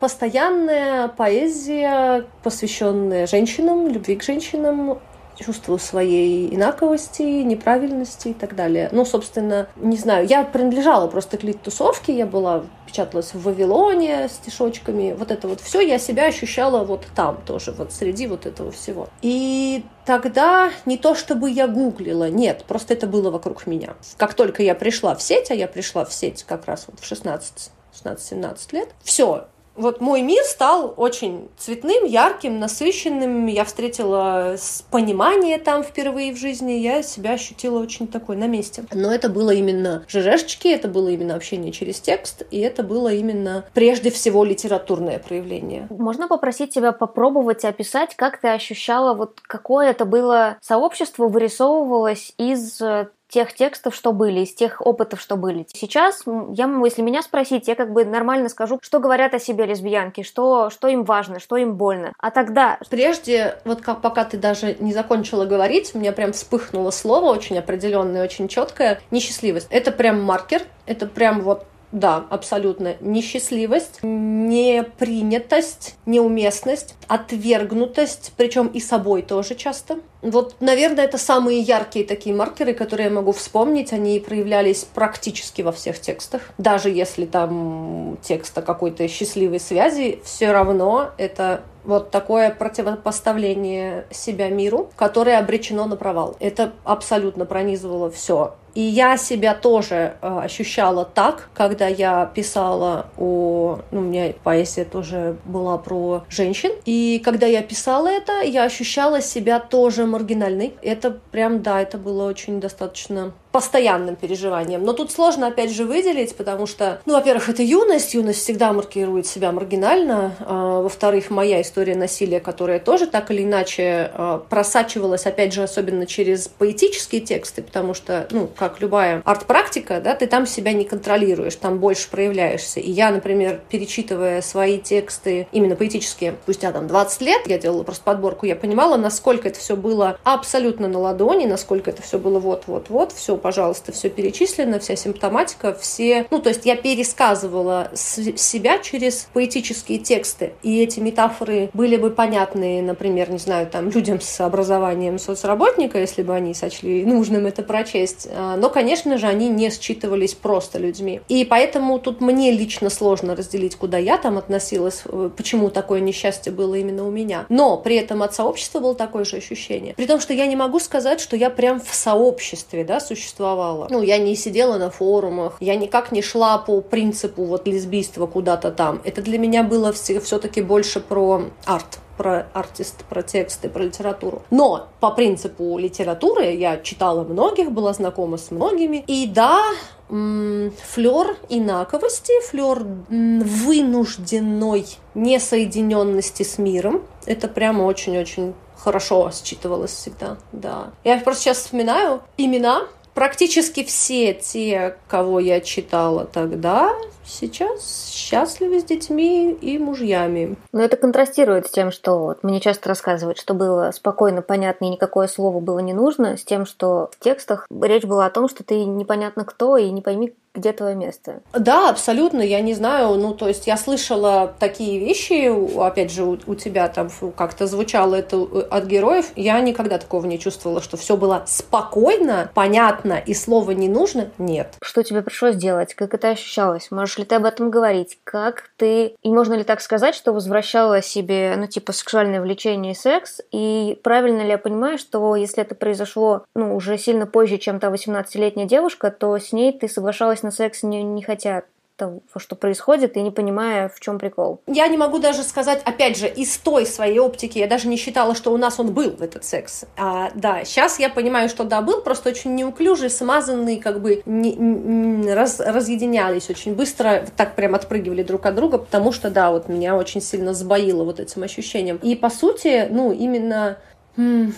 постоянная 0.00 1.08
поэзия, 1.08 2.24
посвященная 2.42 3.26
женщинам, 3.26 3.88
любви 3.88 4.16
к 4.16 4.22
женщинам, 4.22 4.98
чувству 5.36 5.78
своей 5.78 6.54
инаковости, 6.54 7.22
неправильности 7.22 8.28
и 8.28 8.34
так 8.34 8.54
далее. 8.54 8.88
Ну, 8.92 9.04
собственно, 9.04 9.68
не 9.76 9.96
знаю, 9.96 10.26
я 10.26 10.44
принадлежала 10.44 11.06
просто 11.08 11.36
к 11.36 11.44
лид-тусовке, 11.44 12.16
я 12.16 12.26
была, 12.26 12.64
печаталась 12.86 13.34
в 13.34 13.42
Вавилоне 13.42 14.28
стишочками, 14.28 15.14
вот 15.16 15.30
это 15.30 15.48
вот 15.48 15.60
все, 15.60 15.80
я 15.80 15.98
себя 15.98 16.26
ощущала 16.26 16.84
вот 16.84 17.06
там 17.14 17.42
тоже, 17.46 17.72
вот 17.72 17.92
среди 17.92 18.26
вот 18.26 18.46
этого 18.46 18.72
всего. 18.72 19.08
И 19.22 19.84
тогда 20.04 20.70
не 20.86 20.96
то 20.96 21.14
чтобы 21.14 21.50
я 21.50 21.68
гуглила, 21.68 22.30
нет, 22.30 22.64
просто 22.66 22.94
это 22.94 23.06
было 23.06 23.30
вокруг 23.30 23.66
меня. 23.66 23.94
Как 24.16 24.34
только 24.34 24.62
я 24.62 24.74
пришла 24.74 25.14
в 25.14 25.22
сеть, 25.22 25.50
а 25.50 25.54
я 25.54 25.68
пришла 25.68 26.04
в 26.04 26.12
сеть 26.12 26.44
как 26.44 26.66
раз 26.66 26.86
вот 26.88 27.00
в 27.00 27.04
16 27.04 27.72
16-17 28.04 28.58
лет. 28.72 28.90
Все, 29.02 29.46
вот 29.76 30.00
мой 30.00 30.22
мир 30.22 30.42
стал 30.44 30.94
очень 30.96 31.48
цветным, 31.56 32.04
ярким, 32.04 32.58
насыщенным. 32.58 33.46
Я 33.46 33.64
встретила 33.64 34.56
понимание 34.90 35.58
там 35.58 35.82
впервые 35.82 36.32
в 36.32 36.36
жизни. 36.36 36.72
Я 36.72 37.02
себя 37.02 37.32
ощутила 37.32 37.80
очень 37.80 38.08
такой 38.08 38.36
на 38.36 38.46
месте. 38.46 38.84
Но 38.92 39.12
это 39.12 39.28
было 39.28 39.50
именно 39.50 40.04
ЖЖшечки, 40.08 40.68
это 40.68 40.88
было 40.88 41.08
именно 41.08 41.34
общение 41.34 41.72
через 41.72 42.00
текст, 42.00 42.42
и 42.50 42.58
это 42.60 42.82
было 42.82 43.12
именно 43.12 43.64
прежде 43.74 44.10
всего 44.10 44.44
литературное 44.44 45.18
проявление. 45.18 45.86
Можно 45.90 46.28
попросить 46.28 46.72
тебя 46.72 46.92
попробовать 46.92 47.64
описать, 47.64 48.14
как 48.16 48.40
ты 48.40 48.48
ощущала, 48.48 49.14
вот 49.14 49.40
какое 49.42 49.90
это 49.90 50.04
было 50.04 50.56
сообщество 50.60 51.28
вырисовывалось 51.28 52.32
из 52.38 52.80
э, 52.80 53.08
тех 53.28 53.52
текстов, 53.54 53.94
что 53.94 54.12
были, 54.12 54.40
из 54.40 54.54
тех 54.54 54.80
опытов, 54.84 55.20
что 55.20 55.36
были. 55.36 55.66
Сейчас, 55.72 56.22
я, 56.52 56.70
если 56.84 57.02
меня 57.02 57.22
спросить, 57.22 57.68
я 57.68 57.74
как 57.74 57.92
бы 57.92 58.04
нормально 58.04 58.48
скажу, 58.48 58.78
что 58.82 59.00
говорят 59.00 59.34
о 59.34 59.38
себе 59.38 59.66
лесбиянки, 59.66 60.22
что, 60.22 60.70
что 60.70 60.88
им 60.88 61.04
важно, 61.04 61.40
что 61.40 61.56
им 61.56 61.74
больно. 61.74 62.12
А 62.18 62.30
тогда... 62.30 62.78
Прежде, 62.90 63.58
вот 63.64 63.82
как, 63.82 64.00
пока 64.00 64.24
ты 64.24 64.36
даже 64.36 64.76
не 64.78 64.92
закончила 64.92 65.44
говорить, 65.44 65.92
у 65.94 65.98
меня 65.98 66.12
прям 66.12 66.32
вспыхнуло 66.32 66.90
слово 66.90 67.26
очень 67.26 67.58
определенное, 67.58 68.24
очень 68.24 68.48
четкое. 68.48 69.00
Несчастливость. 69.10 69.68
Это 69.70 69.92
прям 69.92 70.22
маркер, 70.22 70.62
это 70.86 71.06
прям 71.06 71.40
вот 71.40 71.66
да, 71.92 72.26
абсолютно. 72.30 72.96
Несчастливость, 73.00 74.00
непринятость, 74.02 75.94
неуместность, 76.04 76.94
отвергнутость, 77.06 78.32
причем 78.36 78.66
и 78.66 78.80
собой 78.80 79.22
тоже 79.22 79.54
часто. 79.54 79.98
Вот, 80.20 80.56
наверное, 80.60 81.04
это 81.04 81.16
самые 81.16 81.60
яркие 81.60 82.04
такие 82.04 82.34
маркеры, 82.34 82.74
которые 82.74 83.06
я 83.06 83.12
могу 83.12 83.30
вспомнить. 83.32 83.92
Они 83.92 84.18
проявлялись 84.18 84.84
практически 84.84 85.62
во 85.62 85.70
всех 85.70 86.00
текстах. 86.00 86.42
Даже 86.58 86.90
если 86.90 87.24
там 87.24 88.18
текст 88.22 88.58
о 88.58 88.62
какой-то 88.62 89.06
счастливой 89.06 89.60
связи, 89.60 90.20
все 90.24 90.50
равно 90.50 91.10
это 91.18 91.62
вот 91.84 92.10
такое 92.10 92.50
противопоставление 92.50 94.06
себя 94.10 94.48
миру, 94.48 94.90
которое 94.96 95.38
обречено 95.38 95.86
на 95.86 95.94
провал. 95.96 96.36
Это 96.40 96.72
абсолютно 96.82 97.46
пронизывало 97.46 98.10
все 98.10 98.56
и 98.76 98.82
я 98.82 99.16
себя 99.16 99.54
тоже 99.54 100.16
э, 100.20 100.40
ощущала 100.44 101.06
так, 101.06 101.48
когда 101.54 101.86
я 101.86 102.26
писала 102.26 103.06
о... 103.16 103.78
Ну, 103.90 104.00
у 104.00 104.02
меня 104.02 104.34
поэзия 104.44 104.84
тоже 104.84 105.38
была 105.46 105.78
про 105.78 106.24
женщин. 106.28 106.72
И 106.84 107.22
когда 107.24 107.46
я 107.46 107.62
писала 107.62 108.08
это, 108.08 108.42
я 108.42 108.64
ощущала 108.64 109.22
себя 109.22 109.60
тоже 109.60 110.04
маргинальной. 110.04 110.74
Это 110.82 111.18
прям, 111.30 111.62
да, 111.62 111.80
это 111.80 111.96
было 111.96 112.28
очень 112.28 112.60
достаточно 112.60 113.32
постоянным 113.56 114.16
переживанием. 114.16 114.84
Но 114.84 114.92
тут 114.92 115.10
сложно, 115.10 115.46
опять 115.46 115.70
же, 115.70 115.86
выделить, 115.86 116.36
потому 116.36 116.66
что, 116.66 117.00
ну, 117.06 117.14
во-первых, 117.14 117.48
это 117.48 117.62
юность, 117.62 118.12
юность 118.12 118.40
всегда 118.40 118.70
маркирует 118.74 119.26
себя 119.26 119.50
маргинально, 119.50 120.36
а, 120.40 120.82
во-вторых, 120.82 121.30
моя 121.30 121.62
история 121.62 121.94
насилия, 121.94 122.38
которая 122.38 122.80
тоже 122.80 123.06
так 123.06 123.30
или 123.30 123.44
иначе 123.44 124.10
а, 124.12 124.44
просачивалась, 124.46 125.24
опять 125.24 125.54
же, 125.54 125.62
особенно 125.62 126.04
через 126.04 126.48
поэтические 126.48 127.22
тексты, 127.22 127.62
потому 127.62 127.94
что, 127.94 128.28
ну, 128.30 128.46
как 128.46 128.82
любая 128.82 129.22
арт-практика, 129.24 130.02
да, 130.04 130.14
ты 130.14 130.26
там 130.26 130.46
себя 130.46 130.74
не 130.74 130.84
контролируешь, 130.84 131.56
там 131.56 131.78
больше 131.78 132.10
проявляешься. 132.10 132.80
И 132.80 132.90
я, 132.90 133.10
например, 133.10 133.62
перечитывая 133.70 134.42
свои 134.42 134.78
тексты, 134.78 135.48
именно 135.50 135.76
поэтические, 135.76 136.34
спустя 136.42 136.72
там 136.72 136.88
20 136.88 137.22
лет, 137.22 137.46
я 137.46 137.58
делала 137.58 137.84
просто 137.84 138.04
подборку, 138.04 138.44
я 138.44 138.54
понимала, 138.54 138.98
насколько 138.98 139.48
это 139.48 139.58
все 139.58 139.76
было 139.76 140.18
абсолютно 140.24 140.88
на 140.88 140.98
ладони, 140.98 141.46
насколько 141.46 141.88
это 141.88 142.02
все 142.02 142.18
было 142.18 142.38
вот-вот-вот, 142.38 143.12
все 143.12 143.38
пожалуйста, 143.46 143.92
все 143.92 144.10
перечислено, 144.10 144.80
вся 144.80 144.96
симптоматика, 144.96 145.72
все... 145.72 146.26
Ну, 146.32 146.40
то 146.40 146.48
есть 146.48 146.66
я 146.66 146.74
пересказывала 146.74 147.92
себя 147.94 148.78
через 148.78 149.28
поэтические 149.32 150.00
тексты, 150.00 150.54
и 150.64 150.82
эти 150.82 150.98
метафоры 150.98 151.70
были 151.72 151.96
бы 151.96 152.10
понятны, 152.10 152.82
например, 152.82 153.30
не 153.30 153.38
знаю, 153.38 153.68
там, 153.68 153.88
людям 153.88 154.20
с 154.20 154.40
образованием 154.40 155.20
соцработника, 155.20 156.00
если 156.00 156.24
бы 156.24 156.34
они 156.34 156.54
сочли 156.54 157.04
нужным 157.04 157.46
это 157.46 157.62
прочесть. 157.62 158.26
А, 158.32 158.56
но, 158.56 158.68
конечно 158.68 159.16
же, 159.16 159.28
они 159.28 159.48
не 159.48 159.70
считывались 159.70 160.34
просто 160.34 160.80
людьми. 160.80 161.20
И 161.28 161.44
поэтому 161.44 162.00
тут 162.00 162.20
мне 162.20 162.50
лично 162.50 162.90
сложно 162.90 163.36
разделить, 163.36 163.76
куда 163.76 163.96
я 163.96 164.18
там 164.18 164.38
относилась, 164.38 165.02
э, 165.04 165.30
почему 165.36 165.70
такое 165.70 166.00
несчастье 166.00 166.50
было 166.50 166.74
именно 166.74 167.06
у 167.06 167.12
меня. 167.12 167.46
Но 167.48 167.76
при 167.76 167.94
этом 167.94 168.24
от 168.24 168.34
сообщества 168.34 168.80
было 168.80 168.96
такое 168.96 169.24
же 169.24 169.36
ощущение. 169.36 169.94
При 169.94 170.06
том, 170.06 170.18
что 170.18 170.34
я 170.34 170.46
не 170.46 170.56
могу 170.56 170.80
сказать, 170.80 171.20
что 171.20 171.36
я 171.36 171.48
прям 171.48 171.80
в 171.80 171.94
сообществе, 171.94 172.82
да, 172.82 172.98
существую 172.98 173.35
существовала. 173.36 173.86
Ну, 173.90 174.02
я 174.02 174.18
не 174.18 174.34
сидела 174.34 174.78
на 174.78 174.90
форумах, 174.90 175.56
я 175.60 175.76
никак 175.76 176.12
не 176.12 176.22
шла 176.22 176.58
по 176.58 176.80
принципу 176.80 177.44
вот 177.44 177.66
лесбийства 177.66 178.26
куда-то 178.26 178.70
там. 178.70 179.00
Это 179.04 179.22
для 179.22 179.38
меня 179.38 179.62
было 179.62 179.92
все-таки 179.92 180.62
больше 180.62 181.00
про 181.00 181.42
арт 181.64 181.98
про 182.16 182.46
артист, 182.54 183.04
про 183.10 183.22
тексты, 183.22 183.68
про 183.68 183.82
литературу. 183.82 184.42
Но 184.50 184.88
по 185.00 185.10
принципу 185.10 185.76
литературы 185.76 186.54
я 186.54 186.78
читала 186.78 187.24
многих, 187.24 187.70
была 187.72 187.92
знакома 187.92 188.38
с 188.38 188.50
многими. 188.50 189.04
И 189.06 189.26
да, 189.26 189.62
флер 190.08 191.36
инаковости, 191.50 192.32
флер 192.48 192.86
вынужденной 193.10 194.86
несоединенности 195.14 196.42
с 196.42 196.56
миром. 196.56 197.02
Это 197.26 197.48
прямо 197.48 197.82
очень-очень 197.82 198.54
хорошо 198.78 199.30
считывалось 199.30 199.90
всегда, 199.90 200.38
да. 200.52 200.92
Я 201.04 201.18
просто 201.18 201.42
сейчас 201.42 201.58
вспоминаю 201.58 202.22
имена, 202.38 202.86
практически 203.16 203.82
все 203.82 204.34
те, 204.34 204.96
кого 205.08 205.40
я 205.40 205.60
читала 205.62 206.26
тогда, 206.26 206.94
сейчас 207.26 208.10
счастливы 208.12 208.80
с 208.80 208.84
детьми 208.84 209.52
и 209.52 209.78
мужьями. 209.78 210.56
Но 210.72 210.82
это 210.82 210.96
контрастирует 210.96 211.66
с 211.66 211.70
тем, 211.70 211.90
что 211.90 212.18
вот 212.18 212.42
мне 212.42 212.60
часто 212.60 212.88
рассказывают, 212.88 213.38
что 213.38 213.54
было 213.54 213.90
спокойно, 213.92 214.42
понятно 214.42 214.86
и 214.86 214.90
никакое 214.90 215.26
слово 215.26 215.60
было 215.60 215.80
не 215.80 215.92
нужно, 215.92 216.36
с 216.36 216.44
тем, 216.44 216.66
что 216.66 217.10
в 217.12 217.22
текстах 217.22 217.66
речь 217.82 218.04
была 218.04 218.26
о 218.26 218.30
том, 218.30 218.48
что 218.48 218.64
ты 218.64 218.84
непонятно 218.84 219.44
кто 219.44 219.76
и 219.76 219.90
не 219.90 220.02
пойми, 220.02 220.34
где 220.56 220.72
твое 220.72 220.94
место? 220.94 221.42
Да, 221.52 221.90
абсолютно. 221.90 222.40
Я 222.40 222.60
не 222.60 222.74
знаю, 222.74 223.14
ну, 223.16 223.34
то 223.34 223.46
есть 223.46 223.66
я 223.66 223.76
слышала 223.76 224.54
такие 224.58 224.98
вещи, 224.98 225.50
опять 225.78 226.10
же, 226.10 226.24
у, 226.24 226.38
у 226.46 226.54
тебя 226.54 226.88
там 226.88 227.10
как-то 227.36 227.66
звучало 227.66 228.14
это 228.14 228.36
э, 228.36 228.60
от 228.70 228.86
героев. 228.86 229.26
Я 229.36 229.60
никогда 229.60 229.98
такого 229.98 230.26
не 230.26 230.38
чувствовала, 230.38 230.80
что 230.80 230.96
все 230.96 231.16
было 231.16 231.44
спокойно, 231.46 232.50
понятно 232.54 233.14
и 233.14 233.34
слова 233.34 233.72
не 233.72 233.88
нужно. 233.88 234.30
Нет. 234.38 234.74
Что 234.82 235.02
тебе 235.02 235.22
пришлось 235.22 235.56
делать? 235.56 235.94
Как 235.94 236.14
это 236.14 236.30
ощущалось? 236.30 236.90
Можешь 236.90 237.15
ли 237.18 237.24
ты 237.24 237.36
об 237.36 237.44
этом 237.44 237.70
говорить? 237.70 238.18
Как 238.24 238.70
ты... 238.76 239.14
И 239.22 239.30
можно 239.30 239.54
ли 239.54 239.64
так 239.64 239.80
сказать, 239.80 240.14
что 240.14 240.32
возвращала 240.32 241.02
себе, 241.02 241.54
ну, 241.56 241.66
типа, 241.66 241.92
сексуальное 241.92 242.40
влечение 242.40 242.92
и 242.92 242.96
секс? 242.96 243.40
И 243.52 243.98
правильно 244.02 244.42
ли 244.42 244.48
я 244.48 244.58
понимаю, 244.58 244.98
что 244.98 245.36
если 245.36 245.62
это 245.62 245.74
произошло, 245.74 246.44
ну, 246.54 246.74
уже 246.76 246.98
сильно 246.98 247.26
позже, 247.26 247.58
чем 247.58 247.80
та 247.80 247.88
18-летняя 247.88 248.66
девушка, 248.66 249.10
то 249.10 249.38
с 249.38 249.52
ней 249.52 249.72
ты 249.72 249.88
соглашалась 249.88 250.42
на 250.42 250.50
секс 250.50 250.82
не, 250.82 251.02
не 251.02 251.22
хотят 251.22 251.66
того, 251.96 252.22
что 252.36 252.56
происходит, 252.56 253.16
и 253.16 253.22
не 253.22 253.30
понимая, 253.30 253.88
в 253.88 254.00
чем 254.00 254.18
прикол. 254.18 254.60
Я 254.66 254.86
не 254.88 254.96
могу 254.96 255.18
даже 255.18 255.42
сказать, 255.42 255.82
опять 255.84 256.18
же, 256.18 256.28
из 256.28 256.56
той 256.58 256.86
своей 256.86 257.18
оптики, 257.18 257.58
я 257.58 257.66
даже 257.66 257.88
не 257.88 257.96
считала, 257.96 258.34
что 258.34 258.52
у 258.52 258.56
нас 258.56 258.78
он 258.78 258.92
был, 258.92 259.16
этот 259.20 259.44
секс. 259.44 259.84
А, 259.96 260.30
да, 260.34 260.64
сейчас 260.64 260.98
я 260.98 261.08
понимаю, 261.08 261.48
что 261.48 261.64
да, 261.64 261.80
был, 261.80 262.02
просто 262.02 262.28
очень 262.28 262.54
неуклюжий, 262.54 263.10
смазанный, 263.10 263.78
как 263.78 264.00
бы 264.00 264.22
не, 264.26 264.54
не, 264.54 265.32
раз, 265.32 265.60
разъединялись 265.60 266.50
очень 266.50 266.74
быстро, 266.74 267.26
так 267.36 267.56
прям 267.56 267.74
отпрыгивали 267.74 268.22
друг 268.22 268.46
от 268.46 268.54
друга, 268.54 268.78
потому 268.78 269.12
что, 269.12 269.30
да, 269.30 269.50
вот 269.50 269.68
меня 269.68 269.96
очень 269.96 270.20
сильно 270.20 270.54
сбоило 270.54 271.04
вот 271.04 271.20
этим 271.20 271.42
ощущением. 271.42 271.98
И, 272.02 272.14
по 272.14 272.30
сути, 272.30 272.88
ну, 272.90 273.12
именно... 273.12 273.78
М- 274.16 274.54